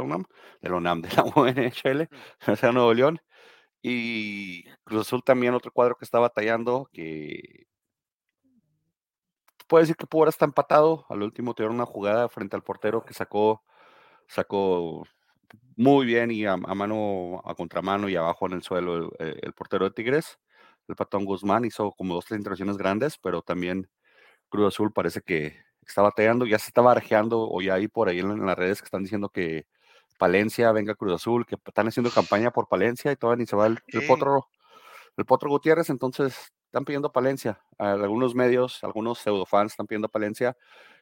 la 0.69 0.75
UNAM, 0.75 1.01
de 1.01 1.09
la, 1.09 1.23
de 1.23 1.31
UNHL, 1.35 2.09
o 2.51 2.55
sea, 2.55 2.71
Nuevo 2.71 2.93
León. 2.93 3.21
Y 3.81 4.63
Cruz 4.85 5.01
Azul 5.01 5.23
también, 5.23 5.53
otro 5.53 5.71
cuadro 5.71 5.95
que 5.95 6.05
está 6.05 6.19
batallando, 6.19 6.89
que 6.93 7.67
puede 9.67 9.83
decir 9.83 9.95
que 9.97 10.07
pudo 10.07 10.29
estar 10.29 10.47
empatado. 10.47 11.05
Al 11.09 11.23
último 11.23 11.53
tuvieron 11.53 11.75
una 11.75 11.85
jugada 11.85 12.29
frente 12.29 12.55
al 12.55 12.63
portero 12.63 13.03
que 13.03 13.13
sacó, 13.13 13.63
sacó 14.27 15.03
muy 15.75 16.05
bien 16.05 16.31
y 16.31 16.45
a, 16.45 16.57
mano, 16.57 17.41
a 17.45 17.55
contramano 17.55 18.09
y 18.09 18.15
abajo 18.15 18.45
en 18.45 18.53
el 18.53 18.63
suelo 18.63 19.11
el, 19.19 19.53
portero 19.53 19.85
de 19.85 19.91
Tigres. 19.91 20.39
El 20.87 20.95
patón 20.95 21.25
Guzmán 21.25 21.65
hizo 21.65 21.91
como 21.91 22.13
dos, 22.15 22.25
tres 22.25 22.39
intervenciones 22.39 22.77
grandes, 22.77 23.17
pero 23.17 23.41
también 23.41 23.89
Cruz 24.49 24.67
Azul 24.67 24.91
parece 24.93 25.21
que 25.21 25.57
está 25.87 26.01
bateando, 26.01 26.45
ya 26.45 26.59
se 26.59 26.67
está 26.67 26.81
barajeando, 26.81 27.49
o 27.49 27.61
ya 27.61 27.75
hay 27.75 27.87
por 27.87 28.09
ahí 28.09 28.19
en, 28.19 28.45
las 28.45 28.57
redes 28.57 28.81
que 28.81 28.85
están 28.85 29.03
diciendo 29.03 29.29
que 29.29 29.65
Palencia 30.17 30.71
venga 30.71 30.95
Cruz 30.95 31.13
Azul, 31.13 31.45
que 31.45 31.55
están 31.65 31.87
haciendo 31.87 32.11
campaña 32.11 32.51
por 32.51 32.67
Palencia 32.67 33.11
y 33.11 33.15
todavía 33.15 33.41
ni 33.41 33.47
se 33.47 33.55
va 33.55 33.67
el, 33.67 33.79
potro, 34.07 34.47
el 35.17 35.25
potro 35.25 35.49
Gutiérrez, 35.49 35.89
entonces 35.89 36.53
están 36.65 36.85
pidiendo 36.85 37.11
Palencia. 37.11 37.61
Algunos 37.77 38.35
medios, 38.35 38.83
algunos 38.83 39.19
pseudofans 39.19 39.73
están 39.73 39.87
pidiendo 39.87 40.09
Palencia. 40.09 40.57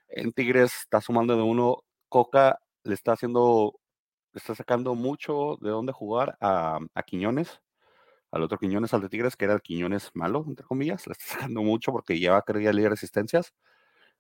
En 0.10 0.32
Tigres 0.34 0.74
está 0.82 1.02
sumando 1.02 1.36
de 1.36 1.44
uno. 1.44 1.84
Coca 2.10 2.60
le 2.84 2.94
está 2.94 3.14
haciendo, 3.14 3.80
le 4.34 4.40
está 4.40 4.56
sacando 4.56 4.96
mucho 4.96 5.58
de 5.62 5.70
dónde 5.70 5.94
jugar 5.94 6.38
a, 6.42 6.80
a 6.94 7.04
Quiñones 7.04 7.62
al 8.32 8.44
otro 8.44 8.58
Quiñones, 8.58 8.94
al 8.94 9.02
de 9.02 9.10
Tigres, 9.10 9.36
que 9.36 9.46
era 9.46 9.54
el 9.54 9.62
Quiñones 9.62 10.10
malo, 10.14 10.44
entre 10.48 10.66
comillas, 10.66 11.06
le 11.06 11.14
está 11.14 11.26
sacando 11.52 11.62
mucho 11.62 11.92
porque 11.92 12.18
lleva 12.18 12.42
quería 12.42 12.74
líder 12.74 12.92
resistencias 12.92 13.54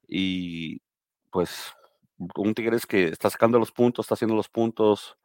y 0.07 0.81
pues 1.29 1.73
un 2.35 2.53
Tigres 2.53 2.85
que 2.85 3.05
está 3.05 3.29
sacando 3.29 3.59
los 3.59 3.71
puntos, 3.71 4.05
está 4.05 4.15
haciendo 4.15 4.35
los 4.35 4.49
puntos, 4.49 5.17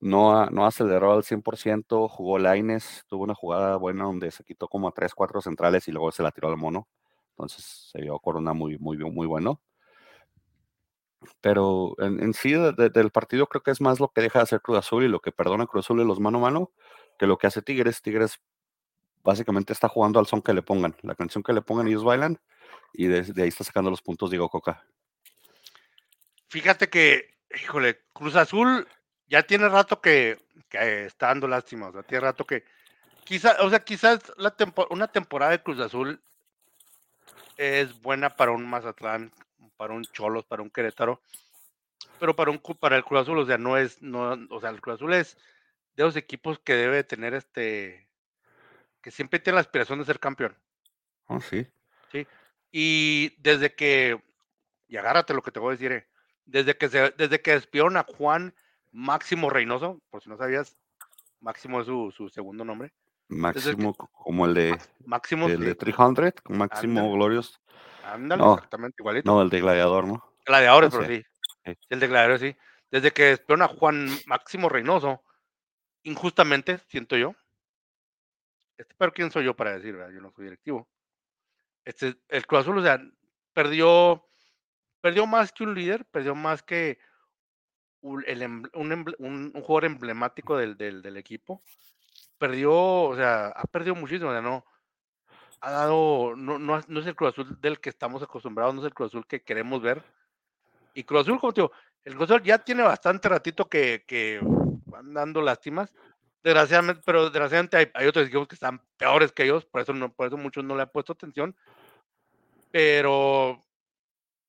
no, 0.00 0.46
no 0.46 0.66
aceleró 0.66 1.12
al 1.12 1.22
100%, 1.22 2.08
jugó 2.08 2.38
Laines, 2.38 3.04
tuvo 3.08 3.24
una 3.24 3.34
jugada 3.34 3.76
buena 3.76 4.04
donde 4.04 4.30
se 4.30 4.44
quitó 4.44 4.68
como 4.68 4.88
a 4.88 4.92
3, 4.92 5.14
4 5.14 5.42
centrales 5.42 5.86
y 5.88 5.92
luego 5.92 6.10
se 6.10 6.22
la 6.22 6.32
tiró 6.32 6.48
al 6.48 6.56
mono, 6.56 6.88
entonces 7.30 7.90
se 7.92 8.00
vio 8.00 8.18
Corona 8.18 8.52
muy, 8.52 8.78
muy, 8.78 8.96
muy 8.98 9.26
bueno. 9.26 9.60
Pero 11.42 11.94
en, 11.98 12.32
sí 12.32 12.52
del 12.52 13.10
partido 13.10 13.46
creo 13.46 13.62
que 13.62 13.70
es 13.70 13.80
más 13.82 14.00
lo 14.00 14.08
que 14.08 14.22
deja 14.22 14.38
de 14.38 14.44
hacer 14.44 14.62
Cruz 14.62 14.78
Azul 14.78 15.04
y 15.04 15.08
lo 15.08 15.20
que 15.20 15.32
perdona 15.32 15.66
Cruz 15.66 15.84
Azul 15.84 16.00
y 16.00 16.04
los 16.04 16.18
mano 16.18 16.38
a 16.38 16.40
mano 16.40 16.72
que 17.18 17.26
lo 17.26 17.36
que 17.36 17.46
hace 17.46 17.60
Tigres. 17.60 18.00
Tigres 18.00 18.40
básicamente 19.22 19.74
está 19.74 19.88
jugando 19.88 20.18
al 20.18 20.26
son 20.26 20.40
que 20.40 20.54
le 20.54 20.62
pongan. 20.62 20.96
La 21.02 21.14
canción 21.14 21.42
que 21.42 21.52
le 21.52 21.60
pongan 21.60 21.88
ellos 21.88 22.04
bailan 22.04 22.40
y 22.92 23.06
de, 23.06 23.42
ahí 23.42 23.48
está 23.48 23.64
sacando 23.64 23.90
los 23.90 24.02
puntos 24.02 24.30
Diego 24.30 24.48
Coca. 24.48 24.84
Fíjate 26.48 26.88
que, 26.88 27.38
híjole, 27.54 28.00
Cruz 28.12 28.36
Azul 28.36 28.86
ya 29.28 29.42
tiene 29.44 29.68
rato 29.68 30.00
que, 30.00 30.38
está 30.70 31.28
dando 31.28 31.48
lástima, 31.48 31.88
o 31.88 31.92
sea, 31.92 32.02
tiene 32.02 32.22
rato 32.22 32.46
que 32.46 32.64
quizás, 33.24 33.58
o 33.60 33.70
sea, 33.70 33.80
quizás 33.80 34.20
la 34.36 34.54
una 34.90 35.08
temporada 35.08 35.52
de 35.52 35.62
Cruz 35.62 35.80
Azul 35.80 36.20
es 37.56 38.00
buena 38.00 38.30
para 38.30 38.52
un 38.52 38.68
Mazatlán, 38.68 39.32
para 39.76 39.94
un 39.94 40.04
Cholos, 40.04 40.44
para 40.44 40.62
un 40.62 40.70
Querétaro, 40.70 41.20
pero 42.18 42.36
para 42.36 42.50
un 42.50 42.58
para 42.58 42.96
el 42.96 43.04
Cruz 43.04 43.22
Azul, 43.22 43.38
o 43.38 43.46
sea, 43.46 43.58
no 43.58 43.76
es, 43.76 44.00
no, 44.02 44.38
o 44.50 44.60
sea, 44.60 44.70
el 44.70 44.80
Cruz 44.80 44.96
Azul 44.96 45.14
es 45.14 45.36
de 45.94 46.04
los 46.04 46.16
equipos 46.16 46.58
que 46.58 46.74
debe 46.74 47.04
tener 47.04 47.34
este, 47.34 48.08
que 49.00 49.10
siempre 49.10 49.38
tiene 49.38 49.56
la 49.56 49.60
aspiración 49.60 49.98
de 49.98 50.04
ser 50.04 50.20
campeón. 50.20 50.56
Oh, 51.26 51.40
sí. 51.40 51.66
Sí. 52.10 52.26
Y 52.72 53.34
desde 53.40 53.74
que, 53.74 54.22
y 54.88 54.96
agárrate 54.96 55.34
lo 55.34 55.42
que 55.42 55.50
te 55.50 55.58
voy 55.58 55.70
a 55.70 55.72
decir, 55.72 55.92
eh, 55.92 56.06
desde 56.44 56.76
que 56.76 56.88
se, 56.88 57.10
desde 57.10 57.40
que 57.40 57.52
despidieron 57.52 57.96
a 57.96 58.04
Juan 58.04 58.54
Máximo 58.92 59.50
Reynoso, 59.50 60.00
por 60.10 60.22
si 60.22 60.28
no 60.28 60.36
sabías, 60.36 60.76
Máximo 61.40 61.80
es 61.80 61.86
su, 61.86 62.30
segundo 62.32 62.64
nombre. 62.64 62.92
Máximo 63.28 63.94
como 63.94 64.46
el 64.46 64.54
de 64.54 64.78
Máximo 65.06 65.46
el 65.46 65.60
de 65.60 65.74
300, 65.76 66.32
Máximo 66.48 67.12
Glorious. 67.12 67.60
Ándale, 68.04 68.42
exactamente 68.42 68.96
igualito. 68.98 69.30
No, 69.30 69.40
el 69.40 69.50
de 69.50 69.60
Gladiador, 69.60 70.06
¿no? 70.06 70.24
Gladiadores, 70.44 70.90
pero 70.90 71.06
sí. 71.06 71.24
El 71.88 72.00
de 72.00 72.08
Gladiador, 72.08 72.38
sí. 72.40 72.56
Desde 72.90 73.12
que 73.12 73.24
despidieron 73.26 73.62
a 73.62 73.68
Juan 73.68 74.08
Máximo 74.26 74.68
Reynoso, 74.68 75.22
injustamente, 76.02 76.78
siento 76.88 77.16
yo. 77.16 77.34
Este, 78.76 78.94
pero 78.98 79.12
quién 79.12 79.30
soy 79.30 79.44
yo 79.44 79.54
para 79.54 79.74
decir, 79.74 79.96
yo 80.12 80.20
no 80.20 80.32
soy 80.32 80.44
directivo. 80.44 80.88
Este, 81.90 82.14
el 82.28 82.46
Cruz 82.46 82.60
Azul, 82.60 82.78
o 82.78 82.82
sea, 82.82 83.02
perdió, 83.52 84.24
perdió 85.00 85.26
más 85.26 85.50
que 85.50 85.64
un 85.64 85.74
líder, 85.74 86.04
perdió 86.04 86.36
más 86.36 86.62
que 86.62 87.00
un, 88.00 88.24
un, 89.18 89.52
jugador 89.54 89.86
emblemático 89.86 90.56
del, 90.56 90.76
del, 90.76 91.16
equipo. 91.16 91.64
Perdió, 92.38 92.72
o 92.72 93.16
sea, 93.16 93.48
ha 93.48 93.64
perdido 93.64 93.96
muchísimo, 93.96 94.30
o 94.30 94.32
sea, 94.32 94.40
no, 94.40 94.64
ha 95.60 95.70
dado, 95.72 96.36
no, 96.36 96.60
no, 96.60 96.78
es 96.78 97.06
el 97.06 97.16
Cruz 97.16 97.32
Azul 97.32 97.60
del 97.60 97.80
que 97.80 97.90
estamos 97.90 98.22
acostumbrados, 98.22 98.72
no 98.72 98.82
es 98.82 98.86
el 98.86 98.94
Cruz 98.94 99.08
Azul 99.08 99.26
que 99.26 99.42
queremos 99.42 99.82
ver. 99.82 100.00
Y 100.94 101.02
Cruz 101.02 101.22
Azul, 101.22 101.40
como 101.40 101.52
te 101.52 101.62
digo, 101.62 101.72
el 102.04 102.14
Cruz 102.14 102.30
Azul 102.30 102.44
ya 102.44 102.58
tiene 102.58 102.84
bastante 102.84 103.28
ratito 103.28 103.68
que, 103.68 104.04
que 104.06 104.38
van 104.86 105.12
dando 105.12 105.42
lástimas. 105.42 105.92
Desgraciadamente, 106.44 107.02
pero 107.04 107.24
desgraciadamente 107.24 107.90
hay, 107.94 108.06
otros 108.06 108.28
equipos 108.28 108.46
que 108.46 108.54
están 108.54 108.80
peores 108.96 109.32
que 109.32 109.42
ellos, 109.42 109.66
por 109.66 109.80
eso, 109.82 109.92
no, 109.92 110.10
por 110.10 110.28
eso 110.28 110.38
muchos 110.38 110.64
no 110.64 110.76
le 110.76 110.82
han 110.82 110.90
puesto 110.90 111.12
atención. 111.12 111.56
Pero 112.70 113.64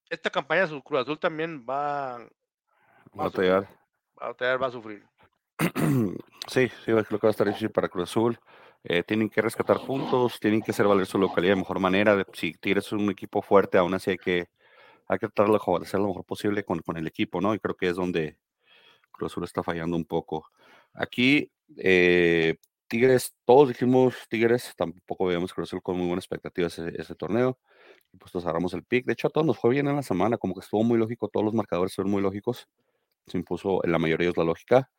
esta 0.09 0.29
campaña 0.29 0.67
su 0.67 0.81
Cruz 0.81 1.01
Azul 1.01 1.19
también 1.19 1.65
va, 1.67 2.17
va 2.17 2.27
a 3.17 3.23
batallar. 3.23 3.63
Va 4.19 4.25
a 4.25 4.27
batallar, 4.29 4.61
va 4.61 4.67
a 4.67 4.71
sufrir. 4.71 5.05
Sí, 6.47 6.69
sí, 6.83 6.91
lo 6.91 7.03
que 7.05 7.17
va 7.17 7.27
a 7.27 7.29
estar 7.29 7.47
difícil 7.47 7.69
para 7.69 7.87
Cruz 7.87 8.09
Azul. 8.09 8.39
Eh, 8.83 9.03
tienen 9.03 9.29
que 9.29 9.43
rescatar 9.43 9.85
puntos, 9.85 10.39
tienen 10.39 10.61
que 10.61 10.71
hacer 10.71 10.87
valer 10.87 11.05
su 11.05 11.19
localidad 11.19 11.53
de 11.53 11.61
mejor 11.61 11.79
manera. 11.79 12.25
Si 12.33 12.53
tienes 12.53 12.91
un 12.91 13.11
equipo 13.11 13.43
fuerte, 13.43 13.77
aún 13.77 13.93
así 13.93 14.09
hay 14.09 14.17
que, 14.17 14.49
hay 15.07 15.19
que 15.19 15.27
tratar 15.29 15.47
de 15.47 15.83
hacer 15.83 15.99
lo 15.99 16.07
mejor 16.07 16.25
posible 16.25 16.65
con, 16.65 16.79
con 16.79 16.97
el 16.97 17.05
equipo, 17.05 17.39
¿no? 17.39 17.53
Y 17.53 17.59
creo 17.59 17.75
que 17.75 17.89
es 17.89 17.95
donde, 17.95 18.37
Cruz 19.11 19.31
Azul 19.31 19.43
está 19.43 19.61
fallando 19.61 19.95
un 19.95 20.05
poco. 20.05 20.49
Aquí, 20.93 21.51
eh, 21.77 22.57
Tigres, 22.87 23.33
todos 23.45 23.69
dijimos 23.69 24.15
Tigres, 24.27 24.73
tampoco 24.75 25.27
veíamos 25.27 25.53
Cruz 25.53 25.69
Azul 25.69 25.83
con 25.83 25.97
muy 25.97 26.07
buena 26.07 26.19
expectativa 26.19 26.67
ese, 26.67 26.91
ese 26.99 27.15
torneo. 27.15 27.59
Y 28.13 28.17
pues 28.17 28.33
nos 28.33 28.43
agarramos 28.45 28.73
el 28.73 28.83
pick. 28.83 29.05
De 29.05 29.13
hecho, 29.13 29.27
a 29.27 29.29
todos 29.29 29.45
nos 29.47 29.57
fue 29.57 29.71
bien 29.71 29.87
en 29.87 29.95
la 29.95 30.03
semana, 30.03 30.37
como 30.37 30.53
que 30.53 30.61
estuvo 30.61 30.83
muy 30.83 30.97
lógico, 30.97 31.27
todos 31.27 31.45
los 31.45 31.53
marcadores 31.53 31.95
fueron 31.95 32.11
muy 32.11 32.21
lógicos. 32.21 32.67
Se 33.27 33.37
impuso 33.37 33.83
en 33.83 33.91
la 33.91 33.99
mayoría 33.99 34.27
de 34.29 34.33
la 34.37 34.43
lógica. 34.43 34.89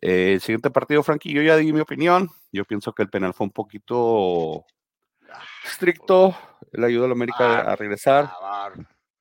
Eh, 0.00 0.34
el 0.34 0.40
siguiente 0.40 0.70
partido, 0.70 1.02
Frankie, 1.02 1.32
yo 1.32 1.42
ya 1.42 1.56
di 1.56 1.72
mi 1.72 1.80
opinión. 1.80 2.28
Yo 2.52 2.64
pienso 2.64 2.92
que 2.92 3.02
el 3.02 3.10
penal 3.10 3.34
fue 3.34 3.46
un 3.46 3.52
poquito 3.52 4.64
ah, 5.30 5.42
estricto. 5.64 6.36
Le 6.72 6.86
ayudó 6.86 7.04
a 7.04 7.08
la 7.08 7.14
América 7.14 7.60
a 7.60 7.76
regresar 7.76 8.30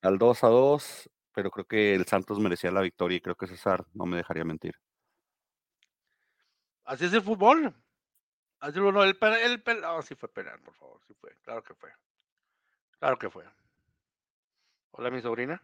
al 0.01 0.17
2 0.17 0.43
a 0.43 0.47
2 0.47 1.09
pero 1.37 1.51
creo 1.51 1.65
que 1.65 1.93
el 1.93 2.07
Santos 2.07 2.39
merecía 2.39 2.71
la 2.71 2.81
victoria 2.81 3.17
y 3.17 3.21
creo 3.21 3.35
que 3.35 3.45
César 3.45 3.85
no 3.93 4.07
me 4.07 4.17
dejaría 4.17 4.43
mentir. 4.43 4.73
Así 6.83 7.05
es 7.05 7.13
el 7.13 7.21
fútbol. 7.21 7.75
Así 8.59 8.79
el, 8.79 8.87
el, 8.87 9.63
el, 9.63 9.83
oh, 9.85 10.01
sí 10.01 10.15
fue 10.15 10.29
penal, 10.29 10.59
por 10.61 10.73
favor, 10.73 10.99
sí 11.05 11.13
fue, 11.13 11.37
claro 11.43 11.61
que 11.61 11.75
fue. 11.75 11.91
Claro 12.99 13.17
que 13.17 13.29
fue. 13.29 13.45
Hola, 14.91 15.09
mi 15.11 15.21
sobrina. 15.21 15.61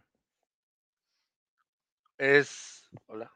Es. 2.18 2.88
Hola. 3.06 3.32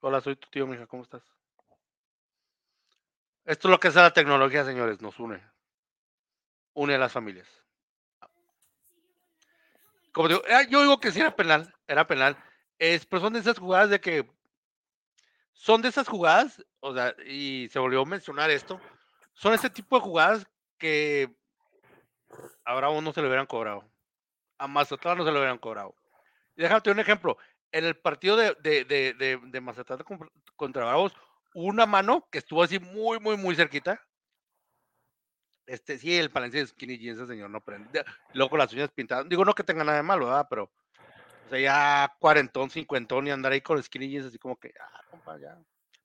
Hola, 0.00 0.20
soy 0.20 0.36
tu 0.36 0.48
tío, 0.50 0.66
mija, 0.66 0.86
¿cómo 0.86 1.02
estás? 1.02 1.22
Esto 3.44 3.68
es 3.68 3.70
lo 3.70 3.80
que 3.80 3.88
es 3.88 3.94
la 3.94 4.12
tecnología, 4.12 4.64
señores, 4.64 5.00
nos 5.00 5.18
une. 5.18 5.42
Une 6.74 6.94
a 6.94 6.98
las 6.98 7.12
familias 7.12 7.62
como 10.12 10.28
digo, 10.28 10.42
ah, 10.50 10.62
yo 10.68 10.82
digo 10.82 11.00
que 11.00 11.10
sí 11.10 11.20
era 11.20 11.34
penal, 11.34 11.74
era 11.86 12.06
penal. 12.06 12.36
Es, 12.78 13.06
pero 13.06 13.22
son 13.22 13.32
de 13.32 13.40
esas 13.40 13.58
jugadas 13.58 13.90
de 13.90 14.00
que 14.00 14.30
son 15.54 15.82
de 15.82 15.88
esas 15.88 16.08
jugadas, 16.08 16.64
o 16.80 16.94
sea, 16.94 17.14
y 17.26 17.68
se 17.70 17.78
volvió 17.78 18.02
a 18.02 18.06
mencionar 18.06 18.50
esto, 18.50 18.80
son 19.32 19.54
ese 19.54 19.70
tipo 19.70 19.96
de 19.96 20.02
jugadas 20.02 20.46
que 20.78 21.34
a 22.64 22.74
Bravo 22.74 23.00
no 23.00 23.12
se 23.12 23.20
le 23.20 23.28
hubieran 23.28 23.46
cobrado. 23.46 23.84
A 24.58 24.66
Mazatlán 24.66 25.18
no 25.18 25.24
se 25.24 25.32
le 25.32 25.38
hubieran 25.38 25.58
cobrado. 25.58 25.94
Y 26.56 26.62
déjame 26.62 26.82
un 26.90 27.00
ejemplo. 27.00 27.36
En 27.72 27.84
el 27.84 27.96
partido 27.96 28.36
de, 28.36 28.54
de, 28.62 28.84
de, 28.84 29.40
de, 29.42 29.60
Mazatlán 29.60 30.00
contra 30.56 30.84
Bravos, 30.84 31.14
una 31.54 31.86
mano 31.86 32.28
que 32.30 32.38
estuvo 32.38 32.62
así 32.62 32.78
muy, 32.78 33.18
muy, 33.18 33.36
muy 33.36 33.54
cerquita, 33.54 34.00
este, 35.66 35.98
sí, 35.98 36.16
el 36.18 36.30
Palencia 36.30 36.60
de 36.60 36.66
skinny 36.66 36.98
jeans, 36.98 37.18
ese 37.18 37.28
señor 37.28 37.50
no 37.50 37.60
prende. 37.60 38.04
Luego 38.34 38.50
con 38.50 38.58
las 38.58 38.72
uñas 38.72 38.90
pintadas. 38.90 39.28
Digo, 39.28 39.44
no 39.44 39.54
que 39.54 39.64
tenga 39.64 39.84
nada 39.84 39.98
de 39.98 40.02
malo, 40.02 40.26
¿verdad? 40.26 40.46
Pero, 40.50 40.64
o 40.64 41.48
sea, 41.48 41.58
ya 41.58 42.14
cuarentón, 42.18 42.68
cincuentón 42.68 43.26
y 43.26 43.30
andar 43.30 43.52
ahí 43.52 43.60
con 43.60 43.82
skinny 43.82 44.08
jeans 44.08 44.26
así 44.26 44.38
como 44.38 44.56
que, 44.56 44.72
ah, 44.78 45.00
compa, 45.10 45.38
ya. 45.38 45.56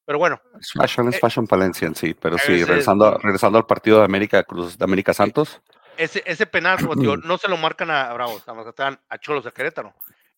Pero 0.05 0.19
bueno. 0.19 0.39
Es 0.59 0.71
fashion, 0.71 1.09
es 1.09 1.15
eh, 1.15 1.19
fashion 1.19 1.47
Palencia 1.47 1.85
en 1.85 1.95
sí, 1.95 2.13
pero 2.13 2.37
sí, 2.37 2.63
regresando, 2.63 3.17
regresando 3.17 3.57
al 3.57 3.65
partido 3.65 3.99
de 3.99 4.05
América 4.05 4.41
Cruz, 4.43 4.77
de 4.77 4.85
América 4.85 5.13
Santos. 5.13 5.61
Ese, 5.97 6.23
ese 6.25 6.45
penal, 6.45 6.79
como 6.79 6.95
digo, 6.95 7.17
no 7.17 7.37
se 7.37 7.47
lo 7.47 7.57
marcan 7.57 7.91
a 7.91 8.13
Bravos, 8.13 8.47
a 8.47 8.53
Mazatlán, 8.53 8.99
a 9.09 9.17
Cholos, 9.17 9.45
a 9.45 9.51
Querétaro. 9.51 9.93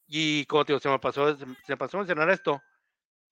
Y 0.08 0.46
como 0.46 0.66
te 0.66 0.74
digo, 0.74 0.80
se 0.80 0.90
me 0.90 1.00
pasó, 1.00 1.38
se 1.38 1.46
me 1.68 1.78
pasó 1.78 1.98
a 1.98 2.00
mencionar 2.02 2.30
esto, 2.30 2.62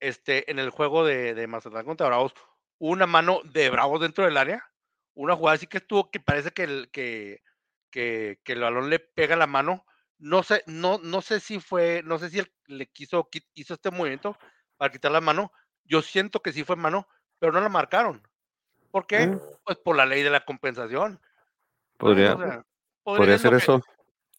este, 0.00 0.50
en 0.50 0.58
el 0.58 0.70
juego 0.70 1.04
de, 1.04 1.34
de 1.34 1.46
Mazatlán 1.46 1.84
contra 1.84 2.06
Bravos, 2.06 2.34
una 2.78 3.06
mano 3.06 3.40
de 3.44 3.70
Bravos 3.70 4.00
dentro 4.00 4.24
del 4.24 4.36
área 4.36 4.68
una 5.18 5.34
jugada 5.34 5.56
así 5.56 5.66
que 5.66 5.78
estuvo 5.78 6.10
que 6.10 6.20
parece 6.20 6.52
que, 6.52 6.62
el, 6.62 6.90
que, 6.92 7.42
que, 7.90 8.40
que 8.44 8.52
el 8.52 8.60
balón 8.60 8.88
le 8.88 9.00
pega 9.00 9.34
la 9.34 9.48
mano. 9.48 9.84
No 10.18 10.44
sé, 10.44 10.62
no, 10.66 10.98
no 10.98 11.22
sé 11.22 11.40
si 11.40 11.58
fue, 11.58 12.02
no 12.04 12.18
sé 12.18 12.30
si 12.30 12.38
él 12.38 12.52
le 12.66 12.86
quiso, 12.86 13.28
hizo 13.54 13.74
este 13.74 13.90
movimiento 13.90 14.38
para 14.76 14.92
quitar 14.92 15.10
la 15.10 15.20
mano. 15.20 15.52
Yo 15.84 16.02
siento 16.02 16.40
que 16.40 16.52
sí 16.52 16.62
fue 16.62 16.76
mano, 16.76 17.08
pero 17.40 17.52
no 17.52 17.60
la 17.60 17.68
marcaron. 17.68 18.22
¿Por 18.92 19.08
qué? 19.08 19.26
Mm. 19.26 19.40
Pues 19.64 19.78
por 19.78 19.96
la 19.96 20.06
ley 20.06 20.22
de 20.22 20.30
la 20.30 20.44
compensación. 20.44 21.20
Podría, 21.98 22.34
O 22.34 22.38
sea, 22.38 22.64
podría 23.02 23.38
ser 23.38 23.50
que- 23.50 23.56
eso. 23.58 23.82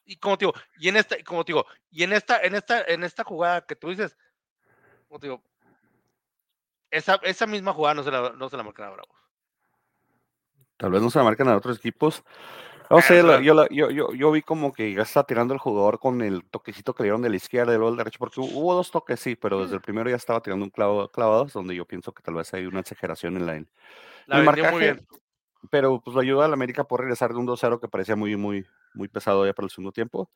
y 0.06 0.18
como 0.18 0.38
te 0.38 0.46
digo, 0.46 0.58
y 0.80 0.90
en 0.90 0.96
esta, 0.98 1.16
como 1.24 1.46
te 1.46 1.52
digo, 1.52 1.66
y 1.92 2.04
en 2.04 2.14
esta, 2.14 2.42
en 2.42 2.56
esta, 2.56 2.82
en 2.82 3.04
esta 3.04 3.24
jugada 3.24 3.62
que 3.66 3.76
tú 3.76 3.90
dices, 3.90 4.18
como 5.08 5.20
te 5.20 5.28
digo, 5.28 5.44
esa, 6.90 7.20
esa 7.24 7.46
misma 7.46 7.74
jugada 7.74 7.94
no 7.96 8.04
se 8.04 8.10
la, 8.12 8.32
no 8.32 8.50
se 8.50 8.58
la 8.58 8.64
marcan 8.64 8.88
a 8.88 8.92
Bravos. 8.92 9.16
Tal 10.78 10.92
vez 10.92 11.02
no 11.02 11.10
se 11.10 11.20
la 11.20 11.26
marcan 11.26 11.48
a 11.50 11.58
otros 11.58 11.78
equipos. 11.78 12.24
No 12.90 13.02
sé, 13.02 13.22
la- 13.22 13.36
es. 13.36 13.44
yo, 13.44 13.54
la- 13.54 13.68
yo, 13.70 13.92
yo, 13.92 14.14
yo 14.14 14.32
vi 14.32 14.42
como 14.42 14.74
que 14.74 14.92
ya 14.94 15.04
está 15.04 15.24
tirando 15.24 15.54
el 15.54 15.60
jugador 15.60 16.00
con 16.00 16.22
el 16.22 16.44
toquecito 16.50 16.96
que 16.96 17.04
le 17.04 17.08
dieron 17.08 17.22
de 17.22 17.30
la 17.30 17.36
izquierda 17.36 17.74
y 17.74 17.76
luego 17.76 17.92
del 17.92 17.98
derecho, 17.98 18.18
porque 18.18 18.42
hu- 18.42 18.50
hubo 18.54 18.74
dos 18.74 18.90
toques, 18.90 19.20
sí, 19.20 19.36
pero 19.36 19.62
desde 19.62 19.76
el 19.76 19.82
primero 19.82 20.10
ya 20.10 20.16
estaba 20.16 20.42
tirando 20.42 20.66
un 20.66 20.72
clavo, 20.72 21.08
clavados, 21.12 21.54
donde 21.54 21.76
yo 21.76 21.86
pienso 21.86 22.14
que 22.14 22.24
tal 22.24 22.34
vez 22.36 22.52
hay 22.54 22.66
una 22.66 22.80
exageración 22.80 23.38
en 23.38 23.46
la 23.46 23.56
en 23.58 23.70
La 24.26 24.40
el 24.40 24.46
vendió 24.46 24.64
muy 24.64 24.72
marcaje, 24.72 24.94
bien. 24.94 25.08
Pero 25.72 26.02
pues 26.02 26.16
lo 26.16 26.22
ayuda 26.22 26.46
al 26.46 26.54
América 26.54 26.84
por 26.86 27.02
regresar 27.02 27.32
de 27.34 27.40
un 27.40 27.48
2-0 27.48 27.80
que 27.80 27.88
parecía 27.90 28.16
muy, 28.16 28.36
muy, 28.38 28.66
muy 28.94 29.08
pesado 29.10 29.46
ya 29.46 29.54
para 29.54 29.66
el 29.68 29.72
segundo 29.72 29.92
tiempo. 29.92 30.30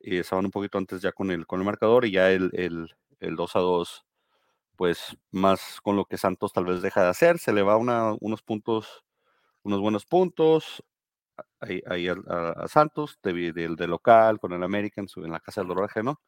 Y 0.00 0.18
estaban 0.18 0.46
un 0.46 0.50
poquito 0.52 0.78
antes 0.78 1.02
ya 1.02 1.12
con 1.12 1.30
el, 1.30 1.46
con 1.46 1.60
el 1.60 1.66
marcador 1.66 2.06
y 2.06 2.12
ya 2.12 2.30
el, 2.32 2.50
el, 2.54 2.90
el 3.20 3.36
2-2, 3.36 4.04
pues 4.76 5.16
más 5.32 5.80
con 5.82 5.96
lo 5.96 6.06
que 6.06 6.18
Santos 6.18 6.52
tal 6.52 6.66
vez 6.66 6.82
deja 6.82 7.02
de 7.04 7.08
hacer, 7.10 7.38
se 7.38 7.52
le 7.52 7.62
va 7.62 7.76
una, 7.78 8.14
unos 8.20 8.42
puntos, 8.42 9.04
unos 9.64 9.80
buenos 9.80 10.06
puntos, 10.06 10.84
ahí, 11.60 11.82
ahí 11.86 12.08
a, 12.08 12.14
a 12.56 12.68
Santos, 12.68 13.18
de, 13.22 13.52
del 13.52 13.76
de 13.76 13.86
local, 13.88 14.40
con 14.40 14.52
el 14.52 14.62
América 14.62 15.00
en, 15.00 15.08
su, 15.08 15.24
en 15.24 15.32
la 15.32 15.40
casa 15.40 15.60
del 15.62 15.68
dolor 15.68 15.84
ajeno. 15.86 16.20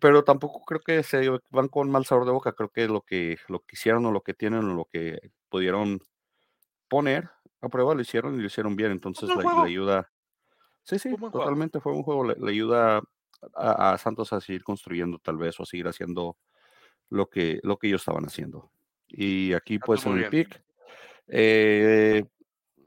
Pero 0.00 0.24
tampoco 0.24 0.64
creo 0.64 0.80
que 0.80 1.02
se 1.04 1.28
van 1.50 1.68
con 1.68 1.90
mal 1.90 2.04
sabor 2.04 2.24
de 2.26 2.32
boca. 2.32 2.52
Creo 2.52 2.70
que 2.70 2.88
lo 2.88 3.02
que 3.02 3.38
lo 3.48 3.60
que 3.60 3.74
hicieron 3.76 4.04
o 4.06 4.12
lo 4.12 4.22
que 4.22 4.34
tienen 4.34 4.64
o 4.64 4.74
lo 4.74 4.86
que 4.86 5.30
pudieron 5.48 6.00
poner 6.88 7.30
a 7.60 7.68
prueba 7.68 7.94
lo 7.94 8.00
hicieron 8.00 8.34
y 8.34 8.40
lo 8.40 8.46
hicieron 8.46 8.76
bien. 8.76 8.92
Entonces 8.92 9.28
le, 9.28 9.44
ayuda. 9.64 10.10
Sí, 10.82 10.98
sí, 10.98 11.10
juego. 11.10 11.30
totalmente 11.30 11.80
fue 11.80 11.92
un 11.92 12.02
juego. 12.02 12.24
Le, 12.24 12.50
ayuda 12.50 13.02
a, 13.54 13.92
a 13.92 13.98
Santos 13.98 14.32
a 14.32 14.40
seguir 14.40 14.64
construyendo 14.64 15.18
tal 15.18 15.36
vez 15.36 15.58
o 15.58 15.62
a 15.62 15.66
seguir 15.66 15.88
haciendo 15.88 16.36
lo 17.10 17.28
que, 17.28 17.60
lo 17.62 17.78
que 17.78 17.88
ellos 17.88 18.02
estaban 18.02 18.24
haciendo. 18.24 18.70
Y 19.08 19.52
aquí 19.52 19.78
pues 19.78 20.04
en 20.06 20.18
el 20.18 20.28
pick. 20.28 20.62
eh, 21.28 22.24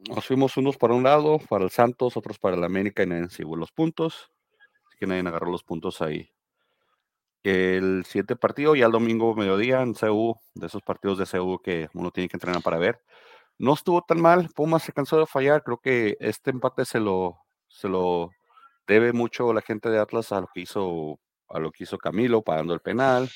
nos 0.10 0.26
fuimos 0.26 0.56
unos 0.58 0.78
para 0.78 0.94
un 0.94 1.04
lado, 1.04 1.40
para 1.50 1.64
el 1.64 1.70
Santos, 1.70 2.16
otros 2.16 2.40
para 2.40 2.56
el 2.56 2.64
América 2.64 3.04
y 3.04 3.08
nadie 3.08 3.30
se 3.30 3.44
llevó 3.44 3.56
los 3.56 3.72
puntos. 3.72 4.32
Así 4.88 4.98
que 4.98 5.08
nadie 5.08 5.22
agarró 5.22 5.52
los 5.52 5.64
puntos 5.64 6.02
ahí. 6.02 6.32
El 7.44 8.04
siguiente 8.06 8.36
partido, 8.36 8.76
ya 8.76 8.86
el 8.86 8.92
domingo 8.92 9.34
mediodía 9.34 9.82
en 9.82 9.94
CU, 9.94 10.36
de 10.56 10.68
esos 10.68 10.82
partidos 10.82 11.18
de 11.18 11.26
CU 11.26 11.62
que 11.62 11.90
uno 11.94 12.12
tiene 12.12 12.28
que 12.28 12.36
entrenar 12.36 12.62
para 12.62 12.78
ver. 12.78 13.02
No 13.60 13.74
estuvo 13.74 14.02
tan 14.02 14.22
mal, 14.22 14.50
Pumas 14.56 14.84
se 14.84 14.94
cansó 14.94 15.20
de 15.20 15.26
fallar, 15.26 15.64
creo 15.64 15.78
que 15.78 16.18
este 16.20 16.50
empate 16.50 16.86
se 16.86 17.00
lo, 17.00 17.38
se 17.68 17.90
lo 17.90 18.32
debe 18.88 19.14
mucho 19.14 19.54
la 19.54 19.62
gente 19.62 19.90
de 19.90 20.00
Atlas 20.00 20.32
a 20.32 20.42
lo 20.42 20.48
que 20.54 20.62
hizo, 20.62 21.20
a 21.50 21.60
lo 21.60 21.72
que 21.72 21.84
hizo 21.84 21.98
Camilo 21.98 22.42
pagando 22.42 22.74
el 22.74 22.80
penal, 22.80 23.30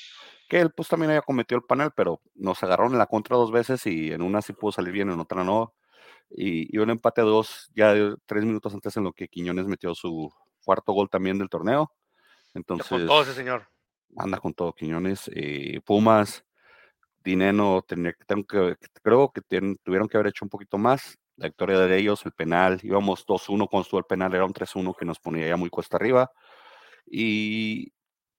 que 0.48 0.60
él 0.60 0.72
pues 0.74 0.88
también 0.88 1.10
había 1.10 1.22
cometido 1.22 1.58
el 1.58 1.66
penal, 1.66 1.92
pero 1.94 2.22
nos 2.34 2.62
agarraron 2.62 2.92
en 2.92 2.98
la 2.98 3.06
contra 3.06 3.36
dos 3.36 3.52
veces 3.52 3.86
y 3.86 4.12
en 4.12 4.22
una 4.22 4.40
sí 4.40 4.54
pudo 4.54 4.72
salir 4.72 4.92
bien, 4.92 5.10
en 5.10 5.20
otra 5.20 5.44
no. 5.44 5.74
Y, 6.30 6.74
y 6.74 6.78
un 6.78 6.90
empate 6.90 7.20
a 7.20 7.24
dos 7.24 7.70
ya 7.74 7.94
tres 8.26 8.44
minutos 8.44 8.72
antes 8.72 8.96
en 8.96 9.04
lo 9.04 9.12
que 9.12 9.28
Quiñones 9.28 9.66
metió 9.66 9.94
su 9.94 10.32
cuarto 10.64 10.92
gol 10.92 11.10
también 11.10 11.38
del 11.38 11.50
torneo. 11.50 11.92
Entonces, 12.54 12.88
con 12.88 13.06
todo 13.06 13.22
ese 13.22 13.34
señor. 13.34 13.68
anda 14.16 14.38
con 14.38 14.54
todo 14.54 14.72
Quiñones. 14.72 15.30
eh, 15.34 15.80
Pumas, 15.84 16.44
Dineno, 17.24 17.82
tenía, 17.86 18.12
que- 18.12 18.24
tengo 18.26 18.44
que, 18.46 18.76
creo 19.02 19.32
que 19.32 19.40
tuvieron 19.84 20.08
que 20.08 20.16
haber 20.18 20.28
hecho 20.28 20.44
un 20.44 20.50
poquito 20.50 20.78
más. 20.78 21.18
La 21.36 21.46
victoria 21.48 21.78
de 21.80 21.98
ellos, 21.98 22.24
el 22.26 22.32
penal, 22.32 22.78
íbamos 22.82 23.24
2-1 23.26 23.66
cuando 23.66 23.84
estuvo 23.84 23.98
el 24.00 24.06
penal, 24.06 24.34
era 24.34 24.44
un 24.44 24.52
3-1 24.52 24.94
que 24.94 25.04
nos 25.04 25.18
ponía 25.20 25.46
ya 25.48 25.56
muy 25.56 25.70
cuesta 25.70 25.96
arriba. 25.96 26.30
Y 27.06 27.92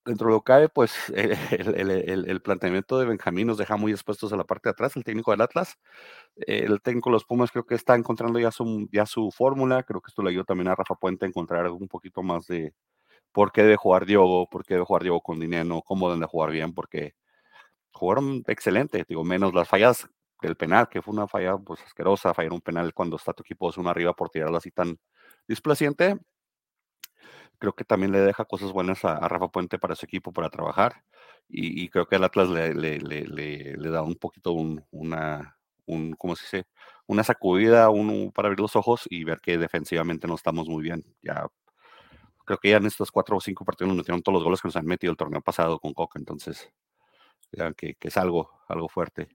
dentro 0.05 0.27
de 0.29 0.33
lo 0.35 0.41
que 0.41 0.45
cabe, 0.53 0.69
pues 0.69 0.93
el 1.15 2.41
planteamiento 2.41 2.99
de 2.99 3.05
Benjamín 3.05 3.47
nos 3.47 3.57
deja 3.57 3.77
muy 3.77 3.91
expuestos 3.91 4.33
a 4.33 4.37
la 4.37 4.43
parte 4.45 4.69
de 4.69 4.71
atrás, 4.71 4.95
el 4.95 5.03
técnico 5.03 5.31
del 5.31 5.41
Atlas. 5.41 5.75
El 6.37 6.81
técnico 6.81 7.09
de 7.09 7.13
los 7.15 7.25
Pumas 7.25 7.51
creo 7.51 7.65
que 7.65 7.75
está 7.75 7.95
encontrando 7.95 8.39
ya 8.39 8.51
su, 8.51 8.87
ya 8.91 9.05
su 9.05 9.31
fórmula. 9.31 9.83
Creo 9.83 10.01
que 10.01 10.09
esto 10.09 10.23
le 10.23 10.31
ayudó 10.31 10.45
también 10.45 10.69
a 10.69 10.75
Rafa 10.75 10.95
Puente 10.95 11.25
a 11.25 11.29
encontrar 11.29 11.69
un 11.71 11.87
poquito 11.87 12.23
más 12.23 12.47
de 12.47 12.73
por 13.31 13.51
qué 13.51 13.63
debe 13.63 13.77
jugar 13.77 14.05
Diogo, 14.05 14.47
por 14.49 14.65
qué 14.65 14.75
debe 14.75 14.85
jugar 14.85 15.03
Diogo 15.03 15.21
con 15.21 15.39
Dineno, 15.39 15.81
cómo 15.83 16.07
deben 16.09 16.21
de 16.21 16.27
jugar 16.27 16.51
bien, 16.51 16.73
porque 16.73 17.13
jugaron 17.95 18.43
excelente, 18.47 19.05
digo, 19.07 19.23
menos 19.23 19.53
las 19.53 19.69
fallas 19.69 20.09
del 20.41 20.57
penal, 20.57 20.89
que 20.89 21.01
fue 21.01 21.13
una 21.13 21.27
falla 21.27 21.57
pues 21.57 21.81
asquerosa, 21.81 22.33
fallar 22.33 22.51
un 22.53 22.61
penal 22.61 22.93
cuando 22.93 23.15
está 23.15 23.33
tu 23.33 23.43
equipo 23.43 23.71
2-1 23.71 23.89
arriba 23.89 24.13
por 24.13 24.29
tirarla 24.29 24.57
así 24.57 24.69
tan 24.71 24.99
displaciente. 25.47 26.17
Creo 27.57 27.73
que 27.73 27.85
también 27.85 28.11
le 28.11 28.19
deja 28.19 28.43
cosas 28.45 28.73
buenas 28.73 29.05
a, 29.05 29.15
a 29.17 29.27
Rafa 29.29 29.47
Puente 29.47 29.79
para 29.79 29.95
su 29.95 30.05
equipo 30.05 30.33
para 30.33 30.49
trabajar 30.49 31.03
y, 31.47 31.83
y 31.83 31.89
creo 31.89 32.05
que 32.05 32.17
el 32.17 32.23
Atlas 32.25 32.49
le, 32.49 32.73
le, 32.73 32.99
le, 32.99 33.23
le, 33.77 33.89
da 33.89 34.01
un 34.01 34.15
poquito 34.15 34.51
un, 34.51 34.83
una, 34.91 35.57
un, 35.85 36.13
¿cómo 36.13 36.35
se 36.35 36.43
dice? 36.43 36.67
Una 37.07 37.23
sacudida 37.23 37.89
un, 37.89 38.31
para 38.33 38.47
abrir 38.47 38.59
los 38.59 38.75
ojos 38.75 39.03
y 39.09 39.23
ver 39.23 39.39
que 39.39 39.57
defensivamente 39.57 40.27
no 40.27 40.35
estamos 40.35 40.67
muy 40.67 40.83
bien. 40.83 41.05
Ya 41.21 41.47
creo 42.45 42.57
que 42.59 42.71
ya 42.71 42.77
en 42.77 42.87
estos 42.87 43.11
cuatro 43.11 43.37
o 43.37 43.41
cinco 43.41 43.63
partidos 43.63 43.87
nos 43.89 43.97
metieron 43.97 44.21
todos 44.21 44.35
los 44.35 44.43
goles 44.43 44.61
que 44.61 44.67
nos 44.67 44.75
han 44.75 44.85
metido 44.85 45.11
el 45.11 45.17
torneo 45.17 45.41
pasado 45.41 45.79
con 45.79 45.93
Coca, 45.93 46.19
entonces 46.19 46.69
que, 47.75 47.95
que 47.95 48.07
es 48.07 48.17
algo, 48.17 48.51
algo 48.67 48.87
fuerte. 48.89 49.27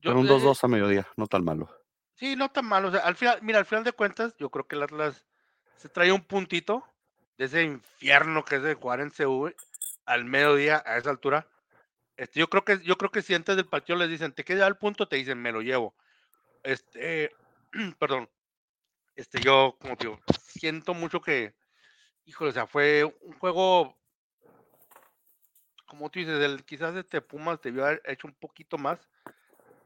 Yo, 0.00 0.10
Pero 0.10 0.20
un 0.20 0.26
eh, 0.26 0.30
2-2 0.30 0.64
a 0.64 0.68
mediodía, 0.68 1.08
no 1.16 1.26
tan 1.26 1.44
malo. 1.44 1.68
Sí, 2.14 2.36
no 2.36 2.50
tan 2.50 2.66
mal. 2.66 2.84
O 2.84 2.90
sea, 2.90 3.00
al 3.00 3.16
final, 3.16 3.38
mira, 3.42 3.58
al 3.58 3.66
final 3.66 3.84
de 3.84 3.92
cuentas, 3.92 4.34
yo 4.38 4.50
creo 4.50 4.66
que 4.66 4.76
el 4.76 4.82
Atlas 4.82 5.26
se 5.76 5.88
trae 5.88 6.12
un 6.12 6.22
puntito 6.22 6.84
de 7.36 7.46
ese 7.46 7.62
infierno 7.62 8.44
que 8.44 8.56
es 8.56 8.62
de 8.62 8.74
jugar 8.74 9.00
en 9.00 9.10
CV 9.10 9.54
al 10.06 10.24
mediodía 10.24 10.82
a 10.86 10.96
esa 10.96 11.10
altura. 11.10 11.48
Este, 12.16 12.38
yo 12.40 12.48
creo 12.48 12.64
que, 12.64 12.80
yo 12.84 12.96
creo 12.96 13.10
que 13.10 13.22
si 13.22 13.34
antes 13.34 13.56
del 13.56 13.66
partido 13.66 13.98
les 13.98 14.08
dicen, 14.08 14.32
te 14.32 14.44
queda 14.44 14.66
el 14.66 14.76
punto, 14.76 15.08
te 15.08 15.16
dicen, 15.16 15.40
me 15.40 15.52
lo 15.52 15.62
llevo. 15.62 15.94
Este, 16.62 17.32
perdón. 17.98 18.28
Este, 19.16 19.40
yo, 19.40 19.76
como 19.80 19.96
digo, 19.96 20.20
siento 20.40 20.94
mucho 20.94 21.20
que, 21.20 21.54
híjole, 22.24 22.50
o 22.50 22.52
sea, 22.52 22.66
fue 22.66 23.04
un 23.04 23.32
juego, 23.38 23.96
como 25.94 26.10
tú 26.10 26.18
dices, 26.18 26.40
el, 26.42 26.64
quizás 26.64 26.94
este 26.96 27.20
Pumas 27.20 27.60
debió 27.62 27.84
haber 27.86 28.02
hecho 28.04 28.26
un 28.26 28.34
poquito 28.34 28.76
más, 28.78 28.98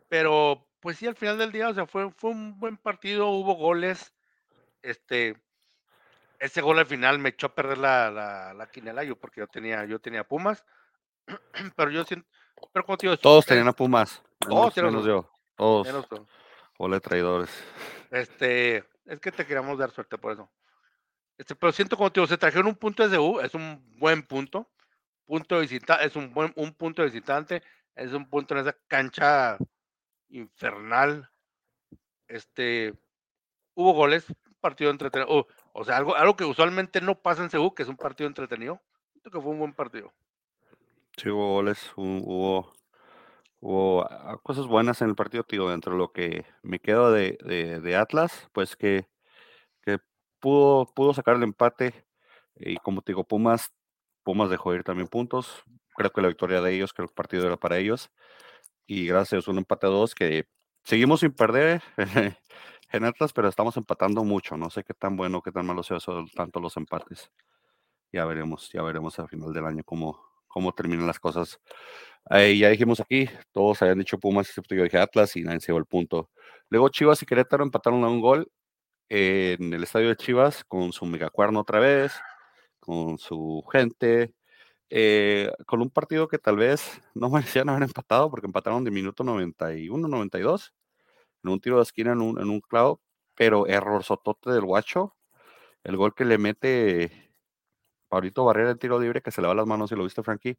pero 0.08 0.66
pues 0.80 0.96
sí, 0.96 1.06
al 1.06 1.16
final 1.16 1.36
del 1.36 1.52
día, 1.52 1.68
o 1.68 1.74
sea, 1.74 1.86
fue, 1.86 2.10
fue 2.12 2.30
un 2.30 2.58
buen 2.58 2.78
partido, 2.78 3.28
hubo 3.28 3.54
goles, 3.54 4.14
este, 4.80 5.36
ese 6.38 6.62
gol 6.62 6.78
al 6.78 6.86
final 6.86 7.18
me 7.18 7.28
echó 7.28 7.48
a 7.48 7.54
perder 7.54 7.76
la, 7.76 8.10
la, 8.10 8.54
la 8.54 8.70
quinela, 8.70 9.04
yo 9.04 9.16
porque 9.16 9.40
yo 9.40 9.46
tenía, 9.48 9.84
yo 9.84 9.98
tenía 9.98 10.24
Pumas, 10.24 10.64
pero 11.76 11.90
yo 11.90 12.04
siento, 12.04 12.26
pero 12.72 12.86
digo, 12.98 13.16
Todos 13.18 13.44
es- 13.44 13.48
tenían 13.48 13.68
a 13.68 13.72
Pumas, 13.74 14.22
todos 14.38 14.76
menos, 14.76 14.92
menos 14.92 15.06
yo. 15.06 15.30
Todos, 15.56 15.86
menos 15.86 16.06
ole 16.78 17.00
traidores. 17.00 17.50
Este, 18.10 18.84
es 19.04 19.20
que 19.20 19.30
te 19.32 19.44
queríamos 19.44 19.76
dar 19.76 19.90
suerte 19.90 20.16
por 20.16 20.32
eso. 20.32 20.50
Este, 21.36 21.54
pero 21.54 21.72
siento 21.72 21.96
como 21.96 22.10
te 22.10 22.20
digo, 22.20 22.28
se 22.28 22.38
trajeron 22.38 22.68
un 22.68 22.76
punto 22.76 23.06
de 23.06 23.18
U, 23.18 23.40
es 23.40 23.52
un 23.54 23.84
buen 23.98 24.22
punto. 24.22 24.70
Punto 25.28 25.56
de 25.56 25.60
visita, 25.60 25.96
es 25.96 26.16
un 26.16 26.32
buen 26.32 26.54
un 26.56 26.72
punto 26.72 27.04
visitante, 27.04 27.62
es 27.94 28.14
un 28.14 28.30
punto 28.30 28.54
en 28.54 28.60
esa 28.62 28.74
cancha 28.88 29.58
infernal. 30.30 31.28
Este, 32.28 32.94
hubo 33.74 33.92
goles, 33.92 34.24
partido 34.60 34.90
entretenido. 34.90 35.28
o- 35.30 35.46
o 35.74 35.84
sea, 35.84 35.98
algo, 35.98 36.16
algo 36.16 36.34
que 36.34 36.44
usualmente 36.44 37.02
no 37.02 37.20
pasa 37.20 37.42
en 37.42 37.50
Seúl, 37.50 37.74
que 37.74 37.82
es 37.82 37.90
un 37.90 37.98
partido 37.98 38.26
entretenido. 38.26 38.80
Siento 39.12 39.30
que 39.30 39.40
fue 39.40 39.50
un 39.52 39.58
buen 39.58 39.74
partido. 39.74 40.14
Sí, 41.18 41.28
hubo 41.28 41.52
goles, 41.52 41.92
hu- 41.94 42.22
hubo, 42.24 42.72
hubo 43.60 44.02
ah, 44.10 44.40
cosas 44.42 44.66
buenas 44.66 45.02
en 45.02 45.10
el 45.10 45.14
partido, 45.14 45.44
tío, 45.44 45.68
dentro 45.68 45.92
de 45.92 45.98
lo 45.98 46.10
que 46.10 46.46
me 46.62 46.80
quedo 46.80 47.12
de, 47.12 47.36
de- 47.44 47.80
de 47.80 47.96
Atlas, 47.96 48.48
pues 48.52 48.76
que, 48.76 49.06
que 49.82 49.98
pudo, 50.40 50.86
pudo 50.94 51.12
sacar 51.12 51.36
el 51.36 51.42
empate 51.42 52.06
y 52.56 52.78
como 52.78 53.02
te 53.02 53.12
digo, 53.12 53.24
Pumas, 53.24 53.74
Pumas 54.28 54.50
dejó 54.50 54.74
ir 54.74 54.84
también 54.84 55.08
puntos, 55.08 55.62
creo 55.96 56.10
que 56.10 56.20
la 56.20 56.28
victoria 56.28 56.60
de 56.60 56.74
ellos, 56.74 56.92
creo 56.92 57.08
que 57.08 57.12
el 57.12 57.14
partido 57.14 57.46
era 57.46 57.56
para 57.56 57.78
ellos 57.78 58.10
y 58.86 59.06
gracias 59.06 59.48
un 59.48 59.56
empate 59.56 59.86
a 59.86 59.88
dos 59.88 60.14
que 60.14 60.44
seguimos 60.84 61.20
sin 61.20 61.32
perder 61.32 61.82
en 62.92 63.04
Atlas, 63.06 63.32
pero 63.32 63.48
estamos 63.48 63.78
empatando 63.78 64.22
mucho, 64.24 64.58
no 64.58 64.68
sé 64.68 64.84
qué 64.84 64.92
tan 64.92 65.16
bueno, 65.16 65.40
qué 65.40 65.50
tan 65.50 65.64
malo 65.64 65.82
sea 65.82 65.96
eso, 65.96 66.26
tanto 66.34 66.60
los 66.60 66.76
empates. 66.76 67.30
Ya 68.12 68.26
veremos, 68.26 68.68
ya 68.70 68.82
veremos 68.82 69.18
al 69.18 69.30
final 69.30 69.54
del 69.54 69.64
año 69.64 69.82
cómo, 69.82 70.22
cómo 70.46 70.74
terminan 70.74 71.06
las 71.06 71.18
cosas. 71.18 71.58
Ahí 72.26 72.58
ya 72.58 72.68
dijimos 72.68 73.00
aquí, 73.00 73.30
todos 73.52 73.80
habían 73.80 74.00
dicho 74.00 74.18
Pumas, 74.18 74.46
excepto 74.46 74.74
yo 74.74 74.82
dije 74.84 74.98
Atlas 74.98 75.36
y 75.36 75.42
nadie 75.42 75.60
se 75.60 75.68
llevó 75.68 75.78
el 75.78 75.86
punto. 75.86 76.28
Luego 76.68 76.90
Chivas 76.90 77.22
y 77.22 77.24
Querétaro 77.24 77.64
empataron 77.64 78.04
a 78.04 78.08
un 78.08 78.20
gol 78.20 78.52
en 79.08 79.72
el 79.72 79.82
estadio 79.84 80.10
de 80.10 80.16
Chivas 80.16 80.64
con 80.64 80.92
su 80.92 81.06
megacuerno 81.06 81.60
otra 81.60 81.80
vez, 81.80 82.12
con 82.88 83.18
su 83.18 83.62
gente, 83.70 84.34
eh, 84.88 85.52
con 85.66 85.82
un 85.82 85.90
partido 85.90 86.26
que 86.26 86.38
tal 86.38 86.56
vez 86.56 87.02
no 87.14 87.28
merecían 87.28 87.68
haber 87.68 87.82
empatado 87.82 88.30
porque 88.30 88.46
empataron 88.46 88.82
de 88.84 88.90
minuto 88.90 89.24
91, 89.24 90.08
92, 90.08 90.72
en 91.44 91.50
un 91.50 91.60
tiro 91.60 91.76
de 91.76 91.82
esquina 91.82 92.12
en 92.12 92.22
un, 92.22 92.40
en 92.40 92.48
un 92.48 92.60
clavo, 92.62 93.02
pero 93.34 93.66
error 93.66 94.04
sotote 94.04 94.50
del 94.52 94.64
guacho, 94.64 95.14
el 95.84 95.98
gol 95.98 96.14
que 96.14 96.24
le 96.24 96.38
mete 96.38 97.34
Pablito 98.08 98.44
Barrera 98.44 98.70
el 98.70 98.78
tiro 98.78 98.98
libre 98.98 99.20
que 99.20 99.32
se 99.32 99.42
le 99.42 99.48
va 99.48 99.54
las 99.54 99.66
manos 99.66 99.92
y 99.92 99.96
lo 99.96 100.04
viste 100.04 100.22
Frankie, 100.22 100.58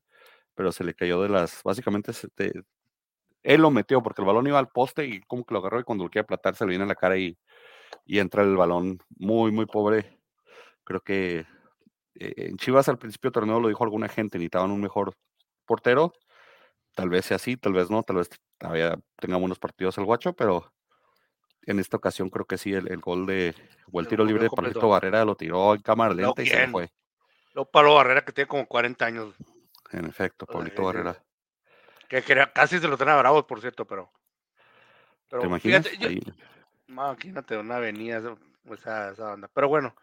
pero 0.53 0.71
se 0.71 0.83
le 0.83 0.93
cayó 0.93 1.23
de 1.23 1.29
las, 1.29 1.63
básicamente 1.63 2.11
él 3.43 3.61
lo 3.61 3.71
metió 3.71 4.03
porque 4.03 4.21
el 4.21 4.27
balón 4.27 4.45
iba 4.47 4.59
al 4.59 4.69
poste 4.69 5.05
y 5.05 5.21
como 5.21 5.45
que 5.45 5.53
lo 5.55 5.61
agarró 5.61 5.79
y 5.79 5.83
cuando 5.83 6.03
lo 6.03 6.11
quiere 6.11 6.25
aplatar 6.25 6.55
se 6.55 6.65
le 6.65 6.69
viene 6.69 6.83
a 6.83 6.87
la 6.87 6.95
cara 6.95 7.17
y, 7.17 7.39
y 8.05 8.19
entra 8.19 8.43
el 8.43 8.55
balón 8.55 8.99
muy, 9.17 9.51
muy 9.51 9.65
pobre. 9.65 10.19
Creo 10.83 11.01
que 11.01 11.45
en 12.19 12.57
Chivas 12.57 12.89
al 12.89 12.97
principio 12.97 13.29
del 13.29 13.33
torneo 13.33 13.59
lo 13.59 13.69
dijo 13.69 13.83
alguna 13.83 14.07
gente, 14.07 14.37
necesitaban 14.37 14.71
un 14.71 14.81
mejor 14.81 15.15
portero. 15.65 16.13
Tal 16.95 17.09
vez 17.09 17.25
sea 17.25 17.35
así, 17.35 17.55
tal 17.55 17.73
vez 17.73 17.89
no, 17.89 18.03
tal 18.03 18.17
vez 18.17 18.29
todavía 18.57 18.99
tenga 19.15 19.37
buenos 19.37 19.59
partidos 19.59 19.97
el 19.97 20.05
guacho, 20.05 20.33
pero 20.33 20.73
en 21.63 21.79
esta 21.79 21.97
ocasión 21.97 22.29
creo 22.29 22.45
que 22.45 22.57
sí, 22.57 22.73
el, 22.73 22.99
gol 22.99 23.25
de, 23.25 23.55
o 23.91 23.99
el 23.99 24.07
tiro 24.07 24.25
libre 24.25 24.43
de 24.43 24.49
Pablito 24.49 24.89
Barrera 24.89 25.23
lo 25.23 25.35
tiró 25.35 25.75
en 25.75 25.81
cámara 25.81 26.13
lenta 26.13 26.41
y 26.41 26.47
se 26.47 26.67
fue. 26.67 26.89
Lo 27.53 27.65
paró 27.65 27.95
Barrera 27.95 28.25
que 28.25 28.31
tiene 28.31 28.47
como 28.47 28.65
40 28.65 29.05
años. 29.05 29.35
En 29.91 30.05
efecto, 30.05 30.45
Pablito 30.45 30.83
Barrera. 30.83 31.23
Que, 32.07 32.23
casi 32.53 32.79
se 32.79 32.87
lo 32.87 32.97
tenía 32.97 33.15
bravos, 33.15 33.45
por 33.45 33.61
cierto, 33.61 33.85
pero. 33.85 34.11
¿Te 35.29 35.45
imaginas? 35.45 35.87
imagínate 36.87 37.55
una 37.55 37.77
avenida, 37.77 38.35
esa, 38.71 39.11
esa 39.11 39.23
banda. 39.25 39.49
Pero 39.53 39.67
bueno, 39.67 39.95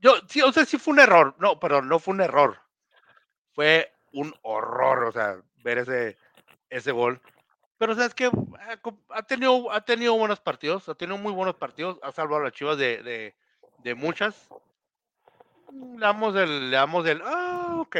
yo, 0.00 0.14
sí, 0.28 0.42
o 0.42 0.52
sea, 0.52 0.64
sí 0.64 0.78
fue 0.78 0.94
un 0.94 1.00
error. 1.00 1.34
No, 1.38 1.58
pero 1.60 1.82
no 1.82 1.98
fue 1.98 2.14
un 2.14 2.20
error. 2.20 2.58
Fue 3.52 3.92
un 4.12 4.34
horror, 4.42 5.04
o 5.04 5.12
sea, 5.12 5.40
ver 5.62 5.78
ese, 5.78 6.16
ese 6.70 6.92
gol. 6.92 7.20
Pero 7.78 7.94
sabes 7.94 8.14
que 8.14 8.30
ha 9.10 9.22
tenido, 9.22 9.70
ha 9.72 9.80
tenido 9.82 10.14
buenos 10.16 10.40
partidos, 10.40 10.88
ha 10.88 10.94
tenido 10.94 11.18
muy 11.18 11.32
buenos 11.32 11.56
partidos, 11.56 11.98
ha 12.02 12.12
salvado 12.12 12.42
a 12.42 12.44
las 12.44 12.52
chivas 12.52 12.76
de, 12.76 13.02
de, 13.02 13.34
de 13.78 13.94
muchas. 13.94 14.48
Le 15.72 15.98
damos 16.00 16.34
el, 16.36 16.70
le 16.70 16.76
damos 16.76 17.06
el, 17.06 17.22
ah, 17.24 17.76
ok. 17.78 17.96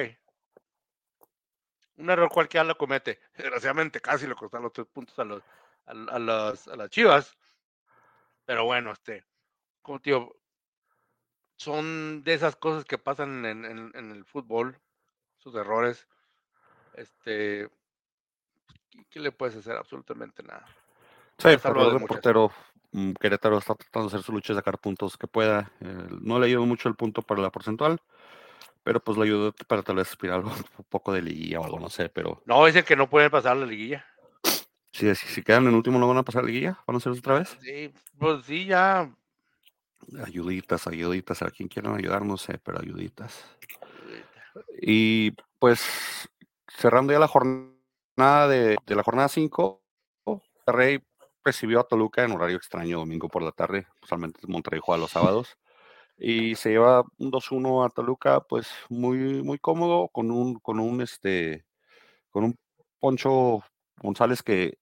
Un 1.96 2.10
error 2.10 2.28
cualquiera 2.30 2.64
lo 2.64 2.76
comete. 2.76 3.20
Desgraciadamente 3.36 4.00
casi 4.00 4.26
le 4.26 4.34
costan 4.34 4.62
los 4.62 4.72
tres 4.72 4.86
puntos 4.88 5.18
a 5.18 5.24
los, 5.24 5.42
a, 5.86 5.92
a, 6.14 6.18
las, 6.18 6.68
a 6.68 6.76
las 6.76 6.90
chivas. 6.90 7.36
Pero 8.44 8.64
bueno, 8.64 8.92
este, 8.92 9.24
como 9.82 10.00
tío, 10.00 10.39
son 11.60 12.24
de 12.24 12.32
esas 12.32 12.56
cosas 12.56 12.86
que 12.86 12.96
pasan 12.96 13.44
en, 13.44 13.66
en, 13.66 14.10
el 14.12 14.24
fútbol, 14.24 14.78
sus 15.36 15.54
errores. 15.54 16.08
Este, 16.94 17.68
¿qué 19.10 19.20
le 19.20 19.30
puedes 19.30 19.56
hacer? 19.56 19.76
Absolutamente 19.76 20.42
nada. 20.42 20.64
Sí, 21.36 21.48
por 21.62 21.92
de 21.92 22.06
portero, 22.06 22.50
mm, 22.92 23.12
Querétaro 23.12 23.58
está 23.58 23.74
tratando 23.74 24.08
de 24.08 24.16
hacer 24.16 24.24
su 24.24 24.32
lucha 24.32 24.54
y 24.54 24.56
sacar 24.56 24.78
puntos 24.78 25.18
que 25.18 25.26
pueda. 25.26 25.70
Eh, 25.80 26.06
no 26.22 26.38
le 26.38 26.46
ayudó 26.46 26.64
mucho 26.64 26.88
el 26.88 26.96
punto 26.96 27.20
para 27.20 27.42
la 27.42 27.50
porcentual, 27.50 28.00
pero 28.82 29.04
pues 29.04 29.18
le 29.18 29.24
ayudó 29.24 29.52
para 29.68 29.82
tal 29.82 29.96
vez 29.96 30.08
aspirar 30.08 30.36
algo, 30.36 30.50
un 30.78 30.84
poco 30.88 31.12
de 31.12 31.20
liguilla 31.20 31.60
o 31.60 31.64
algo, 31.64 31.78
no 31.78 31.90
sé, 31.90 32.08
pero... 32.08 32.42
No, 32.46 32.64
dicen 32.64 32.86
que 32.86 32.96
no 32.96 33.10
pueden 33.10 33.30
pasar 33.30 33.58
la 33.58 33.66
liguilla. 33.66 34.06
Si, 34.92 35.14
si, 35.14 35.26
si 35.26 35.42
quedan 35.42 35.66
en 35.66 35.74
último 35.74 35.98
no 35.98 36.08
van 36.08 36.16
a 36.16 36.22
pasar 36.22 36.42
la 36.42 36.48
liguilla, 36.48 36.78
¿van 36.86 36.94
a 36.94 36.98
hacer 36.98 37.12
otra 37.12 37.34
vez? 37.34 37.54
Sí, 37.60 37.92
pues 38.18 38.46
sí, 38.46 38.64
ya 38.64 39.10
Ayuditas, 40.24 40.86
ayuditas, 40.86 41.42
a 41.42 41.50
quien 41.50 41.68
quieran 41.68 41.94
ayudar, 41.94 42.24
no 42.24 42.36
sé, 42.36 42.58
pero 42.58 42.80
ayuditas. 42.80 43.44
Y 44.80 45.32
pues 45.58 46.28
cerrando 46.68 47.12
ya 47.12 47.18
la 47.18 47.28
jornada 47.28 48.48
de, 48.48 48.76
la 48.86 49.02
jornada 49.02 49.28
5, 49.28 49.82
Rey 50.66 51.02
recibió 51.44 51.80
a 51.80 51.84
Toluca 51.84 52.24
en 52.24 52.32
horario 52.32 52.56
extraño 52.56 52.98
domingo 52.98 53.28
por 53.28 53.42
la 53.42 53.52
tarde, 53.52 53.86
usualmente 54.02 54.40
Monterrey 54.46 54.80
juega 54.82 55.00
los 55.00 55.10
sábados, 55.10 55.56
y 56.16 56.54
se 56.56 56.70
lleva 56.70 57.04
un 57.18 57.30
2-1 57.30 57.86
a 57.86 57.90
Toluca, 57.90 58.40
pues 58.40 58.68
muy, 58.88 59.42
muy 59.42 59.58
cómodo, 59.58 60.08
con 60.08 60.30
un, 60.30 60.58
con 60.60 60.80
un 60.80 61.00
este, 61.00 61.64
con 62.30 62.44
un 62.44 62.58
Poncho 62.98 63.62
González 63.96 64.42
que 64.42 64.78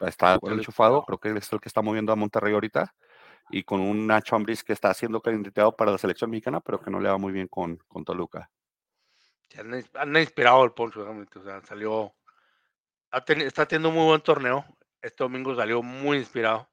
está 0.00 0.38
enchufado, 0.42 1.04
creo 1.04 1.18
que 1.18 1.38
es 1.38 1.52
el 1.52 1.60
que 1.60 1.68
está 1.68 1.82
moviendo 1.82 2.12
a 2.12 2.16
Monterrey 2.16 2.52
ahorita 2.52 2.94
y 3.50 3.62
con 3.62 3.80
un 3.80 4.06
Nacho 4.06 4.36
Ambriz 4.36 4.64
que 4.64 4.72
está 4.72 4.92
siendo 4.94 5.20
candidato 5.20 5.76
para 5.76 5.92
la 5.92 5.98
selección 5.98 6.30
mexicana, 6.30 6.60
pero 6.60 6.80
que 6.80 6.90
no 6.90 7.00
le 7.00 7.08
va 7.08 7.18
muy 7.18 7.32
bien 7.32 7.48
con, 7.48 7.76
con 7.88 8.04
Toluca. 8.04 8.50
Han, 9.94 10.16
inspirado 10.16 10.64
el 10.64 10.72
Poncho, 10.72 11.02
o 11.02 11.42
sea, 11.42 11.60
salió, 11.62 12.12
está 13.12 13.66
teniendo 13.66 13.90
un 13.90 13.94
muy 13.94 14.04
buen 14.06 14.20
torneo. 14.20 14.64
Este 15.00 15.22
domingo 15.22 15.54
salió 15.54 15.82
muy 15.82 16.18
inspirado. 16.18 16.68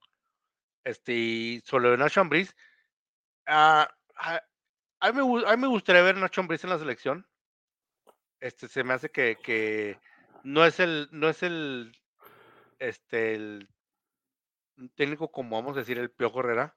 Este, 0.83 1.13
y 1.13 1.61
sobre 1.63 1.95
Nacho 1.95 2.21
Ambriz, 2.21 2.55
ah, 3.45 3.87
ah, 4.15 4.41
a, 4.99 5.11
mí 5.11 5.21
me, 5.21 5.47
a, 5.47 5.55
mí 5.55 5.61
me, 5.61 5.67
gustaría 5.67 6.01
ver 6.01 6.17
Nacho 6.17 6.41
Ambriz 6.41 6.63
en 6.63 6.71
la 6.71 6.79
selección. 6.79 7.27
Este, 8.39 8.67
se 8.67 8.83
me 8.83 8.93
hace 8.93 9.11
que, 9.11 9.37
que 9.43 9.99
no 10.43 10.65
es 10.65 10.79
el, 10.79 11.07
no 11.11 11.29
es 11.29 11.43
el, 11.43 11.95
este, 12.79 13.35
el 13.35 13.69
un 14.81 14.89
técnico 14.89 15.31
como 15.31 15.55
vamos 15.55 15.77
a 15.77 15.79
decir 15.79 15.97
el 15.97 16.09
Piojo 16.09 16.39
Herrera, 16.39 16.75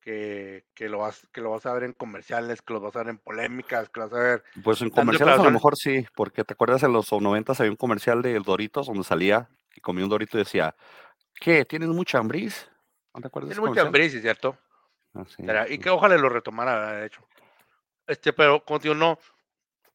que, 0.00 0.66
que, 0.74 0.88
lo 0.88 0.98
vas, 0.98 1.26
que 1.32 1.40
lo 1.40 1.50
vas 1.50 1.64
a 1.66 1.72
ver 1.72 1.84
en 1.84 1.92
comerciales, 1.92 2.62
que 2.62 2.72
lo 2.72 2.80
vas 2.80 2.94
a 2.94 3.00
ver 3.00 3.08
en 3.08 3.18
polémicas, 3.18 3.88
que 3.88 4.00
lo 4.00 4.08
vas 4.08 4.18
a 4.18 4.22
ver. 4.22 4.44
Pues 4.62 4.80
en 4.82 4.90
comerciales 4.90 5.38
a 5.38 5.44
lo 5.44 5.50
mejor 5.50 5.76
sí, 5.76 6.06
porque 6.14 6.44
te 6.44 6.52
acuerdas 6.52 6.82
en 6.82 6.92
los 6.92 7.10
90 7.10 7.54
había 7.58 7.70
un 7.70 7.76
comercial 7.76 8.22
de 8.22 8.38
Doritos 8.38 8.86
donde 8.86 9.04
salía 9.04 9.48
y 9.74 9.80
comía 9.80 10.04
un 10.04 10.10
Dorito 10.10 10.36
y 10.36 10.40
decía, 10.40 10.74
¿qué? 11.40 11.64
¿Tienes 11.64 11.88
mucha 11.88 12.18
hambriz? 12.18 12.70
¿No 13.14 13.20
te 13.20 13.28
acuerdas? 13.28 13.50
Tienes 13.50 13.68
mucha 13.68 13.82
hambriz, 13.82 14.20
¿cierto? 14.20 14.58
Ah, 15.14 15.66
y 15.68 15.78
que 15.78 15.90
ojalá 15.90 16.16
lo 16.16 16.28
retomara, 16.28 16.92
de 16.92 17.06
hecho. 17.06 17.26
Este, 18.06 18.32
pero 18.32 18.64
como 18.64 18.80
digo, 18.80 18.94
no, 18.94 19.18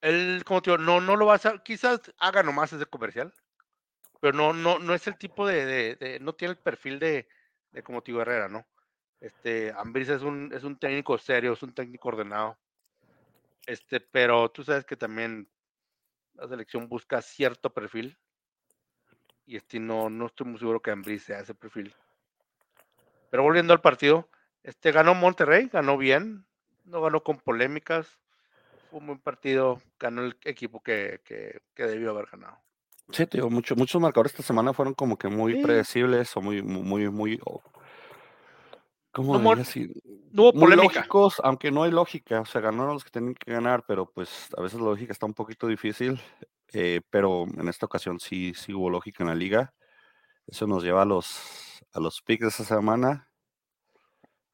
él, 0.01 0.43
como 0.45 0.62
digo, 0.62 0.77
no, 0.77 1.01
no 1.01 1.15
lo 1.15 1.25
vas 1.25 1.45
a, 1.45 1.62
quizás 1.62 1.99
haga 2.17 2.41
nomás 2.41 2.73
ese 2.73 2.85
comercial, 2.85 3.33
pero 4.19 4.34
no, 4.34 4.53
no, 4.53 4.79
no 4.79 4.93
es 4.93 5.08
el 5.08 5.17
tipo 5.17 5.47
de, 5.47 6.19
no 6.21 6.34
tiene 6.34 6.53
el 6.53 6.58
perfil 6.58 6.99
de, 6.99 7.27
de 7.71 7.84
como 7.84 8.01
Tío 8.01 8.21
Herrera, 8.21 8.49
¿no? 8.49 8.65
Este, 9.19 9.73
Ambris 9.77 10.10
es 10.10 10.21
un, 10.21 10.51
es 10.53 10.63
un 10.63 10.77
técnico 10.77 11.17
serio, 11.17 11.53
es 11.53 11.63
un 11.63 11.73
técnico 11.73 12.10
ordenado. 12.10 12.58
Este, 13.65 13.99
pero 13.99 14.49
tú 14.49 14.63
sabes 14.63 14.86
que 14.86 14.95
también 14.95 15.49
la 16.34 16.47
selección 16.47 16.88
busca 16.88 17.21
cierto 17.21 17.73
perfil. 17.73 18.17
Y 19.45 19.58
este 19.58 19.79
no, 19.79 20.10
no 20.10 20.27
estoy 20.27 20.47
muy 20.47 20.60
seguro 20.60 20.82
que 20.82 20.91
Ambris 20.91 21.23
sea 21.23 21.39
ese 21.39 21.55
perfil. 21.55 21.93
Pero 23.29 23.43
volviendo 23.43 23.73
al 23.73 23.82
partido, 23.82 24.29
este 24.63 24.91
ganó 24.91 25.15
Monterrey, 25.15 25.69
ganó 25.71 25.97
bien, 25.97 26.45
no 26.86 27.01
ganó 27.01 27.23
con 27.23 27.39
polémicas. 27.39 28.19
Fue 28.89 28.99
un 28.99 29.08
buen 29.08 29.19
partido, 29.19 29.82
ganó 29.99 30.23
el 30.23 30.38
equipo 30.43 30.82
que, 30.82 31.22
que 31.26 31.86
debió 31.86 32.11
haber 32.11 32.28
ganado. 32.28 32.59
Sí, 33.12 33.26
digo, 33.32 33.49
mucho, 33.49 33.76
muchos 33.76 33.99
marcadores 33.99 34.32
esta 34.34 34.43
semana 34.43 34.74
fueron 34.74 34.93
como 34.93 35.18
que 35.18 35.28
muy 35.30 35.64
predecibles 35.64 36.36
o 36.38 36.41
muy, 36.41 36.62
muy, 36.62 37.10
muy, 37.10 37.39
¿cómo 39.12 39.39
no, 39.39 39.51
así? 39.53 39.91
No 40.32 40.51
muy 40.53 40.76
lógicos, 40.76 41.41
aunque 41.43 41.72
no 41.72 41.84
hay 41.84 41.91
lógica. 41.91 42.41
O 42.41 42.45
sea, 42.45 42.62
ganaron 42.62 42.93
los 42.93 43.03
que 43.03 43.10
tenían 43.10 43.34
que 43.34 43.51
ganar, 43.51 43.84
pero 43.88 44.05
pues 44.12 44.49
a 44.55 44.62
veces 44.62 44.80
la 44.80 44.86
lógica 44.86 45.12
está 45.12 45.26
un 45.26 45.34
poquito 45.34 45.68
difícil. 45.68 46.22
Eh, 46.72 47.01
pero 47.10 47.45
en 47.57 47.68
esta 47.68 47.88
ocasión 47.88 48.20
sí, 48.20 48.53
sí 48.53 48.74
hubo 48.74 48.91
lógica 48.91 49.24
en 49.24 49.30
la 49.30 49.36
liga. 49.36 49.74
Eso 50.45 50.68
nos 50.68 50.84
lleva 50.84 51.01
a 51.01 51.05
los, 51.05 51.82
a 51.93 51.99
los 51.99 52.22
picks 52.22 52.41
de 52.41 52.47
esta 52.49 52.64
semana. 52.64 53.28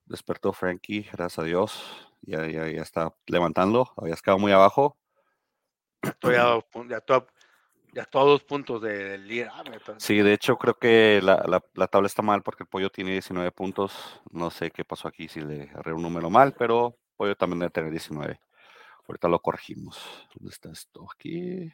Despertó 0.05 0.53
Frankie, 0.53 1.01
gracias 1.11 1.39
a 1.39 1.43
Dios. 1.43 1.83
Ya, 2.21 2.47
ya, 2.47 2.67
ya 2.69 2.81
está 2.81 3.13
levantando. 3.27 3.91
Habías 3.97 4.21
quedado 4.21 4.39
muy 4.39 4.51
abajo. 4.51 4.97
Estoy 6.01 6.35
a, 6.35 6.59
ya, 6.89 7.01
ya 7.95 8.05
todos 8.05 8.43
puntos 8.43 8.81
del 8.81 9.25
día. 9.25 9.49
Ah, 9.53 9.63
sí, 9.97 10.17
de 10.17 10.33
hecho 10.33 10.57
creo 10.57 10.77
que 10.77 11.21
la, 11.23 11.63
la, 11.73 11.87
tabla 11.87 12.07
está 12.07 12.21
mal 12.21 12.43
porque 12.43 12.63
el 12.63 12.69
pollo 12.69 12.89
tiene 12.89 13.11
19 13.11 13.53
puntos. 13.53 14.19
No 14.31 14.51
sé 14.51 14.69
qué 14.69 14.83
pasó 14.83 15.07
aquí, 15.07 15.29
si 15.29 15.39
le 15.39 15.61
agarré 15.63 15.93
un 15.93 16.01
número 16.01 16.29
mal, 16.29 16.53
pero 16.53 16.97
pollo 17.15 17.37
también 17.37 17.59
debe 17.59 17.69
tener 17.69 17.91
19. 17.91 18.37
Ahorita 19.07 19.29
lo 19.29 19.39
corregimos. 19.39 20.27
¿Dónde 20.35 20.51
está 20.51 20.71
esto? 20.71 21.07
Aquí. 21.09 21.71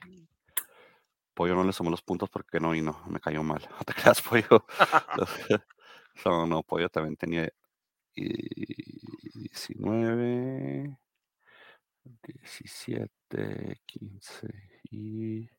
Pollo 1.33 1.55
no 1.55 1.63
le 1.63 1.73
sumó 1.73 1.89
los 1.89 2.03
puntos 2.03 2.29
porque 2.29 2.59
no 2.59 2.69
vino, 2.69 3.01
me 3.07 3.19
cayó 3.19 3.41
mal. 3.41 3.61
No 3.71 3.79
te 3.83 3.95
creas, 3.95 4.21
pollo. 4.21 4.63
no, 6.25 6.45
no, 6.45 6.61
pollo 6.61 6.87
también 6.89 7.15
tenía 7.15 7.49
19, 8.13 10.97
17, 12.03 13.81
15 13.87 14.47
y 14.91 15.49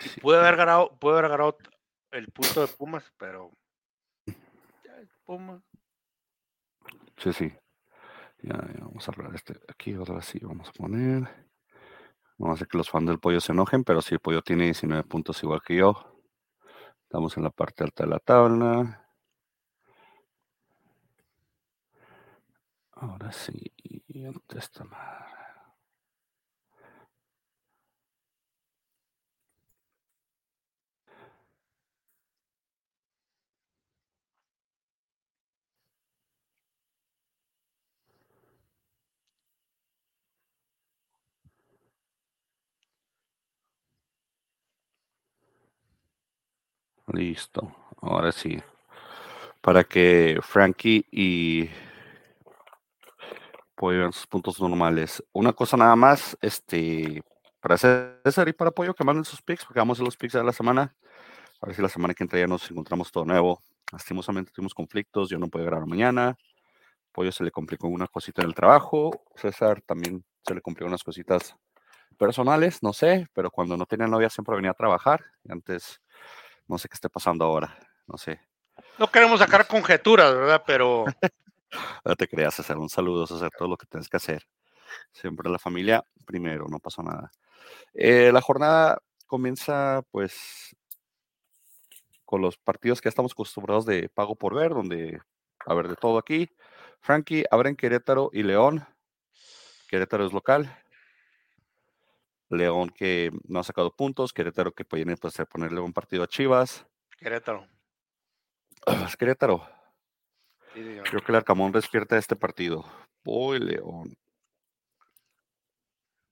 Sí. 0.00 0.20
Puede 0.20 0.40
haber 0.40 0.56
ganado, 0.56 0.98
puede 0.98 1.18
haber 1.18 1.30
ganado 1.30 1.58
el 2.10 2.30
punto 2.32 2.60
de 2.60 2.68
Pumas, 2.68 3.04
pero 3.18 3.50
Pumas. 5.24 5.62
Sí, 7.16 7.32
sí. 7.32 7.52
Ya, 8.42 8.54
vamos 8.80 9.06
a 9.06 9.12
hablar 9.12 9.34
este 9.34 9.60
aquí, 9.68 9.94
ahora 9.94 10.22
sí 10.22 10.38
vamos 10.42 10.68
a 10.68 10.72
poner. 10.72 11.28
No 12.38 12.56
sé 12.56 12.66
que 12.66 12.78
los 12.78 12.88
fans 12.88 13.06
del 13.06 13.20
pollo 13.20 13.40
se 13.40 13.52
enojen, 13.52 13.84
pero 13.84 14.00
si 14.00 14.14
el 14.14 14.20
pollo 14.20 14.40
tiene 14.42 14.64
19 14.64 15.04
puntos 15.04 15.42
igual 15.42 15.60
que 15.62 15.76
yo. 15.76 16.22
Estamos 17.02 17.36
en 17.36 17.44
la 17.44 17.50
parte 17.50 17.84
alta 17.84 18.04
de 18.04 18.10
la 18.10 18.18
tabla. 18.18 19.06
Ahora 22.92 23.30
sí, 23.32 23.72
antes 24.26 24.64
esta 24.64 24.84
Listo. 47.12 47.74
Ahora 48.00 48.32
sí. 48.32 48.62
Para 49.60 49.84
que 49.84 50.38
Frankie 50.42 51.06
y 51.10 51.68
puedan 53.74 54.12
sus 54.12 54.26
puntos 54.26 54.60
normales. 54.60 55.22
Una 55.32 55.52
cosa 55.52 55.76
nada 55.76 55.96
más, 55.96 56.36
este, 56.40 57.22
para 57.60 57.78
César 57.78 58.48
y 58.48 58.52
para 58.52 58.70
Pollo, 58.70 58.94
que 58.94 59.04
manden 59.04 59.24
sus 59.24 59.42
picks, 59.42 59.64
porque 59.64 59.80
vamos 59.80 59.98
a 60.00 60.02
los 60.02 60.16
picks 60.16 60.34
de 60.34 60.44
la 60.44 60.52
semana. 60.52 60.94
A 61.60 61.66
ver 61.66 61.74
si 61.76 61.82
la 61.82 61.88
semana 61.88 62.14
que 62.14 62.22
entra 62.22 62.38
ya 62.38 62.46
nos 62.46 62.70
encontramos 62.70 63.10
todo 63.10 63.24
nuevo. 63.24 63.62
Lastimosamente 63.92 64.52
tuvimos 64.52 64.74
conflictos, 64.74 65.30
yo 65.30 65.38
no 65.38 65.48
puedo 65.48 65.64
grabar 65.64 65.86
mañana. 65.86 66.36
Pollo 67.12 67.32
se 67.32 67.44
le 67.44 67.50
complicó 67.50 67.88
una 67.88 68.06
cosita 68.06 68.42
en 68.42 68.48
el 68.48 68.54
trabajo. 68.54 69.24
César 69.34 69.82
también 69.82 70.24
se 70.46 70.54
le 70.54 70.60
complicó 70.60 70.86
unas 70.88 71.02
cositas 71.02 71.56
personales, 72.18 72.82
no 72.82 72.92
sé, 72.92 73.28
pero 73.32 73.50
cuando 73.50 73.76
no 73.76 73.86
tenía 73.86 74.06
novia 74.06 74.30
siempre 74.30 74.56
venía 74.56 74.72
a 74.72 74.74
trabajar. 74.74 75.24
Antes 75.48 76.00
no 76.70 76.78
sé 76.78 76.88
qué 76.88 76.94
esté 76.94 77.08
pasando 77.10 77.44
ahora, 77.44 77.76
no 78.06 78.16
sé. 78.16 78.40
No 78.96 79.10
queremos 79.10 79.40
sacar 79.40 79.66
conjeturas, 79.66 80.34
¿verdad? 80.34 80.62
Pero. 80.64 81.04
no 82.04 82.16
te 82.16 82.28
creas, 82.28 82.58
hacer 82.60 82.78
un 82.78 82.88
saludo, 82.88 83.24
hacer 83.24 83.50
todo 83.58 83.68
lo 83.68 83.76
que 83.76 83.86
tienes 83.86 84.08
que 84.08 84.16
hacer. 84.16 84.46
Siempre 85.12 85.50
la 85.50 85.58
familia 85.58 86.04
primero, 86.24 86.66
no 86.68 86.78
pasó 86.78 87.02
nada. 87.02 87.32
Eh, 87.92 88.30
la 88.32 88.40
jornada 88.40 89.02
comienza, 89.26 90.02
pues, 90.12 90.76
con 92.24 92.40
los 92.40 92.56
partidos 92.56 93.00
que 93.00 93.08
estamos 93.08 93.32
acostumbrados 93.32 93.84
de 93.84 94.08
pago 94.08 94.36
por 94.36 94.54
ver, 94.54 94.70
donde 94.70 95.20
a 95.66 95.74
ver 95.74 95.88
de 95.88 95.96
todo 95.96 96.18
aquí. 96.18 96.48
Frankie, 97.00 97.44
abren 97.50 97.74
Querétaro 97.74 98.30
y 98.32 98.44
León. 98.44 98.86
Querétaro 99.88 100.24
es 100.24 100.32
local. 100.32 100.72
León 102.50 102.90
que 102.90 103.30
no 103.48 103.60
ha 103.60 103.64
sacado 103.64 103.94
puntos, 103.94 104.32
Querétaro 104.32 104.72
que 104.72 104.84
puede 104.84 105.16
pues, 105.16 105.36
ponerle 105.48 105.80
un 105.80 105.92
partido 105.92 106.24
a 106.24 106.26
Chivas. 106.26 106.86
Querétaro. 107.18 107.66
Es 109.04 109.16
Querétaro. 109.16 109.66
Creo 110.72 111.22
que 111.24 111.32
el 111.32 111.36
Arcamón 111.36 111.72
despierta 111.72 112.16
este 112.16 112.36
partido. 112.36 112.84
Voy, 113.24 113.58
León. 113.58 114.16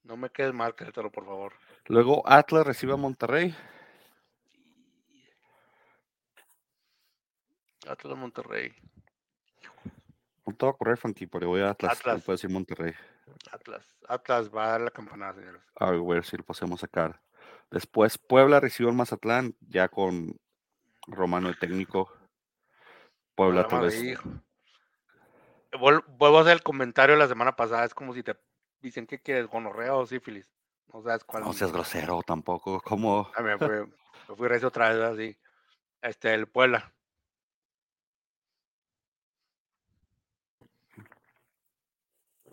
No 0.02 0.16
me 0.16 0.30
quedes 0.30 0.54
mal, 0.54 0.74
Querétaro, 0.74 1.10
por 1.10 1.24
favor. 1.24 1.52
Luego 1.86 2.22
Atlas 2.26 2.66
recibe 2.66 2.94
a 2.94 2.96
Monterrey. 2.96 3.54
Atlas 7.86 8.18
Monterrey. 8.18 8.74
No 10.46 10.54
te 10.54 10.66
va 10.66 10.72
a 10.72 10.74
correr, 10.74 10.96
Funky, 10.96 11.26
pero 11.26 11.48
voy 11.48 11.60
a 11.60 11.70
Atlas. 11.70 11.98
Atlas. 11.98 12.16
No 12.16 12.22
puedo 12.22 12.36
decir 12.36 12.50
Monterrey. 12.50 12.94
Atlas. 13.52 13.96
Atlas 14.08 14.54
va 14.54 14.64
a 14.64 14.68
dar 14.68 14.80
la 14.80 14.90
campanada, 14.90 15.34
señores. 15.34 15.62
A 15.76 15.90
ver 15.90 16.24
si 16.24 16.36
lo 16.36 16.44
podemos 16.44 16.80
sacar. 16.80 17.20
Después 17.70 18.18
Puebla 18.18 18.60
recibió 18.60 18.90
el 18.90 18.96
Mazatlán, 18.96 19.54
ya 19.60 19.88
con 19.88 20.38
Romano 21.06 21.48
el 21.48 21.58
técnico. 21.58 22.12
Puebla 23.34 23.66
tal 23.66 23.82
vez. 23.82 24.18
Vuelvo 25.78 26.38
a 26.38 26.40
hacer 26.40 26.54
el 26.54 26.62
comentario 26.62 27.14
de 27.14 27.20
la 27.20 27.28
semana 27.28 27.56
pasada. 27.56 27.84
Es 27.84 27.94
como 27.94 28.14
si 28.14 28.22
te 28.22 28.36
dicen 28.80 29.06
que 29.06 29.20
quieres 29.20 29.46
gonorrea 29.46 29.94
o 29.94 30.06
sífilis. 30.06 30.50
No 30.92 31.02
sabes 31.02 31.24
cuál. 31.24 31.44
No 31.44 31.52
seas 31.52 31.72
grosero 31.72 32.22
tampoco. 32.26 32.80
¿Cómo? 32.80 33.30
Ah, 33.34 33.42
me 33.42 33.58
fui, 33.58 33.68
me 34.28 34.36
fui 34.36 34.48
recio 34.48 34.68
otra 34.68 34.88
vez 34.90 35.00
así. 35.00 35.38
Este, 36.00 36.32
el 36.32 36.48
Puebla. 36.48 36.92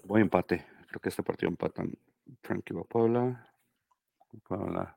Buen 0.06 0.22
empate. 0.22 0.64
Creo 0.88 1.02
que 1.02 1.10
este 1.10 1.24
partido 1.24 1.50
empatan 1.50 1.92
Tranquilo 2.40 2.86
Puebla. 2.86 3.52
Puebla. 4.48 4.96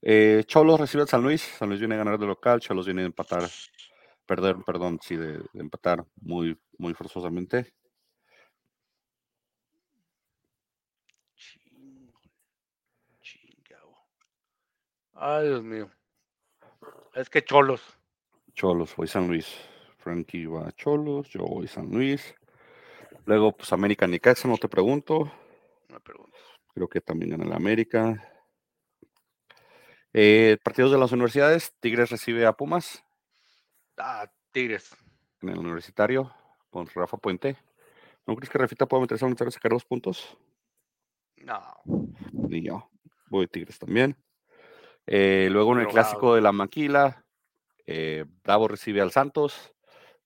Eh, 0.00 0.44
Cholos 0.46 0.80
recibe 0.80 1.02
a 1.02 1.06
San 1.06 1.22
Luis. 1.22 1.42
San 1.42 1.68
Luis 1.68 1.80
viene 1.80 1.96
a 1.96 1.98
ganar 1.98 2.18
de 2.18 2.26
local. 2.26 2.58
Cholos 2.58 2.86
viene 2.86 3.02
a 3.02 3.06
empatar. 3.06 3.42
Perder, 4.24 4.56
perdón, 4.64 4.98
sí, 5.02 5.16
de, 5.16 5.44
empatar 5.52 6.06
muy, 6.16 6.58
muy 6.78 6.94
forzosamente. 6.94 7.74
Ay, 15.14 15.48
Dios 15.48 15.62
mío. 15.62 15.90
Es 17.14 17.28
que 17.28 17.44
Cholos. 17.44 17.82
Cholos, 18.54 18.96
voy 18.96 19.08
San 19.08 19.28
Luis. 19.28 19.46
Frankie 19.98 20.46
va 20.46 20.68
a 20.68 20.72
Cholos, 20.72 21.28
yo 21.28 21.44
voy 21.44 21.68
San 21.68 21.90
Luis. 21.90 22.34
Luego, 23.24 23.56
pues 23.56 23.72
América 23.72 24.06
Nicaxa, 24.06 24.48
no 24.48 24.56
te 24.56 24.68
pregunto. 24.68 25.32
No 25.88 25.94
me 25.94 26.00
pregunto. 26.00 26.36
Creo 26.74 26.88
que 26.88 27.00
también 27.00 27.32
gana 27.32 27.44
la 27.44 27.56
América. 27.56 28.28
Eh, 30.12 30.58
partidos 30.62 30.92
de 30.92 30.98
las 30.98 31.12
universidades, 31.12 31.72
Tigres 31.80 32.10
recibe 32.10 32.46
a 32.46 32.52
Pumas. 32.52 33.04
Ah, 33.96 34.30
Tigres. 34.50 34.94
En 35.40 35.50
el 35.50 35.58
universitario, 35.58 36.34
con 36.70 36.86
Rafa 36.86 37.16
Puente. 37.16 37.56
¿No 38.26 38.36
crees 38.36 38.50
que 38.50 38.58
Rafita 38.58 38.86
pueda 38.86 39.00
meterse 39.00 39.24
a 39.24 39.28
un 39.28 39.36
sacar 39.36 39.72
dos 39.72 39.84
puntos? 39.84 40.36
No. 41.36 41.60
Ni 42.32 42.62
yo. 42.62 42.90
Voy 43.30 43.46
Tigres 43.48 43.78
también. 43.78 44.16
Eh, 45.06 45.48
luego 45.50 45.72
en 45.72 45.80
el 45.80 45.88
clásico 45.88 46.34
de 46.34 46.42
la 46.42 46.52
Maquila, 46.52 47.24
eh, 47.86 48.24
Bravo 48.44 48.68
recibe 48.68 49.00
al 49.00 49.10
Santos. 49.10 49.74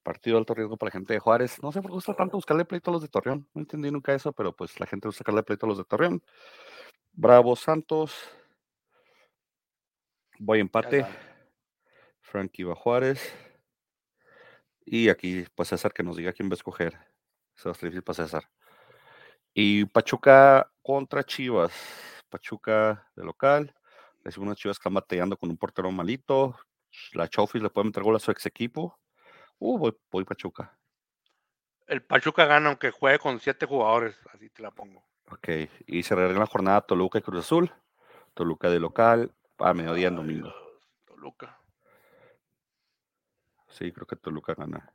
Partido 0.07 0.37
de 0.37 0.39
alto 0.39 0.55
riesgo 0.55 0.77
para 0.77 0.91
la 0.91 0.93
gente 0.93 1.15
de 1.15 1.19
Juárez. 1.19 1.61
No 1.61 1.73
sé 1.73 1.83
por 1.83 1.91
qué 1.91 1.95
gusta 1.97 2.15
tanto 2.15 2.37
buscarle 2.37 2.65
pleito 2.65 2.93
a 2.93 2.95
los 2.95 3.03
de 3.03 3.09
Torreón. 3.09 3.49
No 3.53 3.63
entendí 3.63 3.91
nunca 3.91 4.15
eso, 4.15 4.33
pero 4.33 4.55
pues 4.55 4.79
la 4.79 4.87
gente 4.87 5.09
gusta 5.09 5.19
sacarle 5.19 5.43
pleito 5.43 5.67
a 5.67 5.69
los 5.69 5.79
de 5.79 5.85
Torreón. 5.85 6.23
Bravo 7.13 7.57
Santos. 7.57 8.15
Voy 10.39 10.61
empate. 10.61 11.05
Frankie 12.21 12.63
va 12.63 12.77
Juárez. 12.77 13.35
Y 14.85 15.09
aquí, 15.09 15.45
pues 15.57 15.71
César, 15.71 15.93
que 15.93 16.05
nos 16.05 16.17
diga 16.17 16.33
quién 16.33 16.49
va 16.49 16.53
a 16.53 16.55
escoger. 16.55 16.97
Se 17.57 17.69
va 17.69 17.73
a 17.73 17.75
difícil 17.75 18.05
para 18.05 18.15
César. 18.15 18.49
Y 19.53 19.87
Pachuca 19.87 20.71
contra 20.83 21.25
Chivas. 21.25 21.73
Pachuca 22.29 23.11
de 23.17 23.25
local. 23.25 23.75
Es 24.23 24.39
unas 24.39 24.57
Chivas 24.57 24.79
que 24.79 24.83
están 24.83 24.95
batallando 24.95 25.37
con 25.37 25.51
un 25.51 25.57
portero 25.57 25.91
malito. 25.91 26.57
La 27.13 27.27
Chofis 27.27 27.61
le 27.61 27.71
puede 27.71 27.87
meter 27.87 28.05
gol 28.05 28.15
a 28.15 28.21
su 28.21 28.31
ex 28.31 28.47
equipo. 28.47 29.01
Uh, 29.59 29.79
voy, 29.79 29.97
voy 30.11 30.25
Pachuca. 30.25 30.77
El 31.87 32.03
Pachuca 32.03 32.47
gana 32.47 32.69
aunque 32.69 32.91
juegue 32.91 33.19
con 33.19 33.39
siete 33.41 33.67
jugadores, 33.67 34.19
así 34.33 34.51
te 34.51 34.63
la 34.63 34.71
pongo. 34.71 35.03
Ok, 35.31 35.49
y 35.87 36.03
se 36.03 36.15
regresa 36.15 36.41
la 36.41 36.47
jornada 36.47 36.81
Toluca 36.81 37.19
y 37.19 37.23
Cruz 37.23 37.45
Azul. 37.45 37.73
Toluca 38.35 38.69
de 38.69 38.81
local, 38.81 39.33
a 39.59 39.73
mediodía 39.73 40.09
en 40.09 40.17
domingo. 40.17 40.53
Toluca. 41.05 41.59
Sí, 43.69 43.93
creo 43.93 44.07
que 44.07 44.17
Toluca 44.17 44.55
gana. 44.55 44.93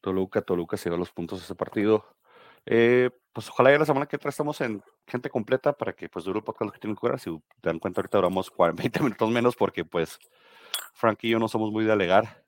Toluca, 0.00 0.42
Toluca 0.42 0.76
se 0.76 0.88
lleva 0.88 0.98
los 0.98 1.12
puntos 1.12 1.38
de 1.40 1.44
ese 1.44 1.54
partido. 1.54 2.04
Eh, 2.66 3.10
pues 3.32 3.48
ojalá 3.48 3.72
ya 3.72 3.78
la 3.78 3.86
semana 3.86 4.06
que 4.06 4.16
entra 4.16 4.28
estamos 4.28 4.60
en 4.60 4.82
gente 5.06 5.30
completa 5.30 5.72
para 5.72 5.92
que 5.94 6.08
pues 6.08 6.24
dure 6.24 6.38
el 6.38 6.44
podcast 6.44 6.66
lo 6.66 6.72
que 6.72 6.78
tienen 6.78 6.96
que 6.96 7.18
Si 7.18 7.30
te 7.60 7.68
dan 7.68 7.78
cuenta, 7.78 8.00
ahorita 8.00 8.18
duramos 8.18 8.52
20 8.56 9.00
minutos 9.02 9.30
menos 9.30 9.56
porque 9.56 9.84
pues 9.84 10.18
Frank 10.94 11.18
y 11.22 11.30
yo 11.30 11.38
no 11.38 11.48
somos 11.48 11.72
muy 11.72 11.84
de 11.84 11.92
alegar. 11.92 12.41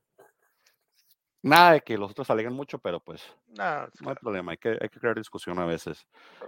Nada 1.44 1.72
de 1.72 1.80
que 1.82 1.98
los 1.98 2.10
otros 2.10 2.30
alegan 2.30 2.54
mucho, 2.54 2.78
pero 2.78 3.00
pues 3.00 3.22
no 3.56 4.08
hay 4.08 4.14
problema, 4.16 4.52
hay 4.52 4.58
que, 4.58 4.78
hay 4.80 4.88
que 4.88 4.98
crear 4.98 5.16
discusión 5.16 5.58
a 5.58 5.66
veces. 5.66 6.06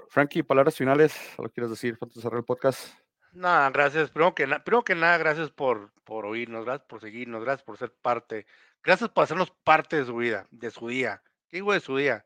Frankie, 0.08 0.42
palabras 0.42 0.74
finales, 0.76 1.14
¿lo 1.38 1.50
quieres 1.50 1.70
decir 1.70 1.98
antes 2.00 2.16
de 2.16 2.22
cerrar 2.22 2.38
el 2.38 2.44
podcast? 2.44 2.98
Nada, 3.32 3.68
gracias. 3.70 4.10
Primero 4.10 4.34
que, 4.34 4.46
primero 4.46 4.82
que 4.82 4.94
nada, 4.94 5.18
gracias 5.18 5.50
por, 5.50 5.92
por 6.04 6.24
oírnos, 6.24 6.64
gracias 6.64 6.88
por 6.88 7.00
seguirnos, 7.00 7.44
gracias 7.44 7.62
por 7.62 7.76
ser 7.76 7.92
parte, 7.92 8.46
gracias 8.82 9.10
por 9.10 9.24
hacernos 9.24 9.50
parte 9.50 9.96
de 9.96 10.06
su 10.06 10.16
vida, 10.16 10.46
de 10.50 10.70
su 10.70 10.88
día. 10.88 11.22
¿Qué 11.48 11.58
digo 11.58 11.74
de 11.74 11.80
su 11.80 11.96
día? 11.96 12.24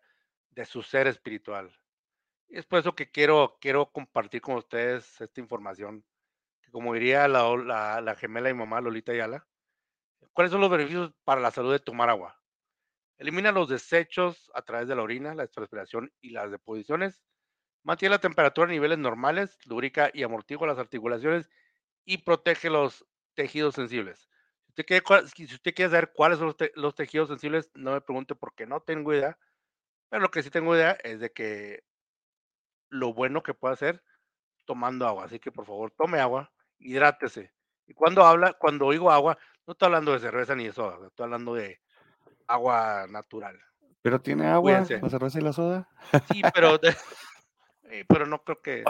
De 0.51 0.65
su 0.65 0.83
ser 0.83 1.09
espiritual. 1.09 1.77
Y 2.49 2.59
es 2.59 2.67
por 2.67 2.79
eso 2.79 2.95
que 2.95 3.11
quiero, 3.11 3.59
quiero 3.61 3.91
compartir 3.91 4.41
con 4.41 4.55
ustedes 4.55 5.21
esta 5.21 5.41
información 5.41 6.05
como 6.71 6.95
diría 6.95 7.29
la, 7.29 7.57
la, 7.57 8.01
la 8.01 8.15
gemela 8.15 8.49
y 8.49 8.55
mamá 8.55 8.81
Lolita 8.81 9.13
Ayala, 9.13 9.47
¿cuáles 10.33 10.53
son 10.53 10.61
los 10.61 10.71
beneficios 10.71 11.13
para 11.25 11.41
la 11.41 11.51
salud 11.51 11.73
de 11.73 11.81
tomar 11.81 12.09
agua? 12.09 12.40
Elimina 13.21 13.53
los 13.53 13.69
desechos 13.69 14.51
a 14.55 14.63
través 14.63 14.89
de 14.89 14.97
la 14.97 15.03
orina, 15.03 15.35
la 15.35 15.47
transpiración 15.47 16.11
y 16.23 16.31
las 16.31 16.51
deposiciones. 16.51 17.21
Mantiene 17.83 18.15
la 18.15 18.21
temperatura 18.21 18.67
a 18.67 18.71
niveles 18.71 18.97
normales, 18.97 19.59
lubrica 19.67 20.11
y 20.15 20.23
amortigua 20.23 20.67
las 20.67 20.79
articulaciones 20.79 21.51
y 22.07 22.17
protege 22.17 22.71
los 22.71 23.07
tejidos 23.35 23.75
sensibles. 23.75 24.31
Si 24.75 25.45
usted 25.45 25.75
quiere, 25.75 25.91
saber 25.91 26.13
cuáles 26.15 26.39
son 26.39 26.57
los, 26.77 26.95
tejidos 26.95 27.29
sensibles, 27.29 27.71
no 27.75 27.93
me 27.93 28.01
pregunte 28.01 28.35
porque 28.35 28.65
no 28.65 28.81
tengo 28.81 29.13
idea. 29.13 29.37
Pero 30.09 30.23
lo 30.23 30.31
que 30.31 30.43
sí 30.43 30.49
tengo 30.49 30.75
idea 30.75 30.93
es 31.05 31.21
de 31.21 31.31
que 31.31 31.85
lo 32.89 33.13
bueno 33.13 33.43
que 33.43 33.53
puede 33.53 33.75
hacer 33.75 34.03
tomando 34.65 35.07
agua. 35.07 35.27
Así 35.27 35.39
que 35.39 35.53
por 35.53 35.67
favor, 35.67 35.91
tome 35.91 36.21
agua, 36.21 36.51
hidrátese. 36.79 37.53
Y 37.87 37.93
cuando 37.93 38.25
habla, 38.25 38.55
cuando 38.55 38.87
oigo 38.87 39.11
agua, 39.11 39.37
no 39.67 39.73
estoy 39.73 39.87
hablando 39.87 40.13
de 40.15 40.21
cerveza 40.21 40.55
ni 40.55 40.65
de 40.65 40.73
soda, 40.73 41.07
estoy 41.07 41.25
hablando 41.25 41.53
de 41.53 41.83
agua 42.51 43.07
natural. 43.09 43.59
¿Pero 44.03 44.21
tiene 44.21 44.47
agua 44.47 44.85
la 44.89 45.11
cerveza 45.11 45.39
y 45.39 45.43
la 45.43 45.53
soda? 45.53 45.89
Sí, 46.33 46.43
pero, 46.55 46.79
pero 48.09 48.27
no 48.27 48.43
creo 48.43 48.61
que... 48.61 48.85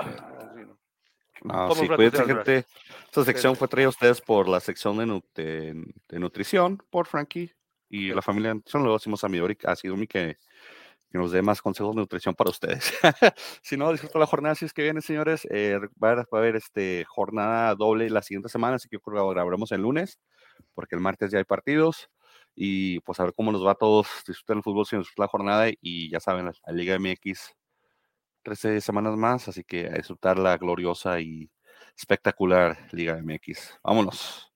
No, 1.42 1.74
sí, 1.74 1.88
cuídense, 1.88 2.24
gente. 2.24 2.66
Esta 3.06 3.24
sección 3.24 3.56
fue 3.56 3.66
traída 3.66 3.86
a 3.86 3.90
ustedes 3.90 4.20
por 4.20 4.46
la 4.46 4.60
sección 4.60 4.98
de, 5.34 5.86
de, 6.08 6.18
nutrición, 6.18 6.78
por 6.90 7.06
Frankie 7.06 7.54
y 7.88 8.12
la 8.12 8.20
familia. 8.20 8.54
Los 8.54 9.00
decimos 9.00 9.24
a 9.24 9.28
mi 9.28 9.40
ha 9.64 9.76
sido 9.76 9.96
mi 9.96 10.06
que, 10.06 10.36
que, 11.10 11.18
nos 11.18 11.32
dé 11.32 11.40
más 11.40 11.62
consejos 11.62 11.94
de 11.94 12.02
nutrición 12.02 12.34
para 12.34 12.50
ustedes. 12.50 12.92
si 13.62 13.78
no, 13.78 13.90
disfruta 13.90 14.18
la 14.18 14.26
jornada, 14.26 14.54
si 14.54 14.66
es 14.66 14.74
que 14.74 14.82
viene, 14.82 15.00
señores. 15.00 15.48
Eh, 15.50 15.78
va, 16.02 16.12
a, 16.12 16.26
haber 16.36 16.56
este, 16.56 17.06
jornada 17.08 17.74
doble 17.74 18.10
la 18.10 18.20
siguiente 18.20 18.50
semana, 18.50 18.76
así 18.76 18.90
que 18.90 18.96
yo 18.96 19.00
creo 19.00 19.26
que 19.26 19.34
grabaremos 19.34 19.72
el 19.72 19.80
lunes, 19.80 20.20
porque 20.74 20.94
el 20.94 21.00
martes 21.00 21.30
ya 21.30 21.38
hay 21.38 21.44
partidos. 21.44 22.10
Y 22.62 23.00
pues 23.00 23.18
a 23.18 23.24
ver 23.24 23.32
cómo 23.34 23.52
nos 23.52 23.64
va 23.64 23.70
a 23.72 23.74
todos. 23.74 24.06
Disfruten 24.26 24.58
el 24.58 24.62
fútbol, 24.62 24.84
si 24.84 24.94
nos 24.94 25.10
la 25.16 25.26
jornada. 25.28 25.70
Y 25.80 26.10
ya 26.10 26.20
saben, 26.20 26.44
la 26.44 26.72
Liga 26.74 26.98
MX 26.98 27.54
13 28.42 28.82
semanas 28.82 29.16
más, 29.16 29.48
así 29.48 29.64
que 29.64 29.86
a 29.86 29.94
disfrutar 29.94 30.38
la 30.38 30.58
gloriosa 30.58 31.20
y 31.20 31.50
espectacular 31.96 32.76
Liga 32.92 33.16
MX. 33.16 33.78
Vámonos. 33.82 34.52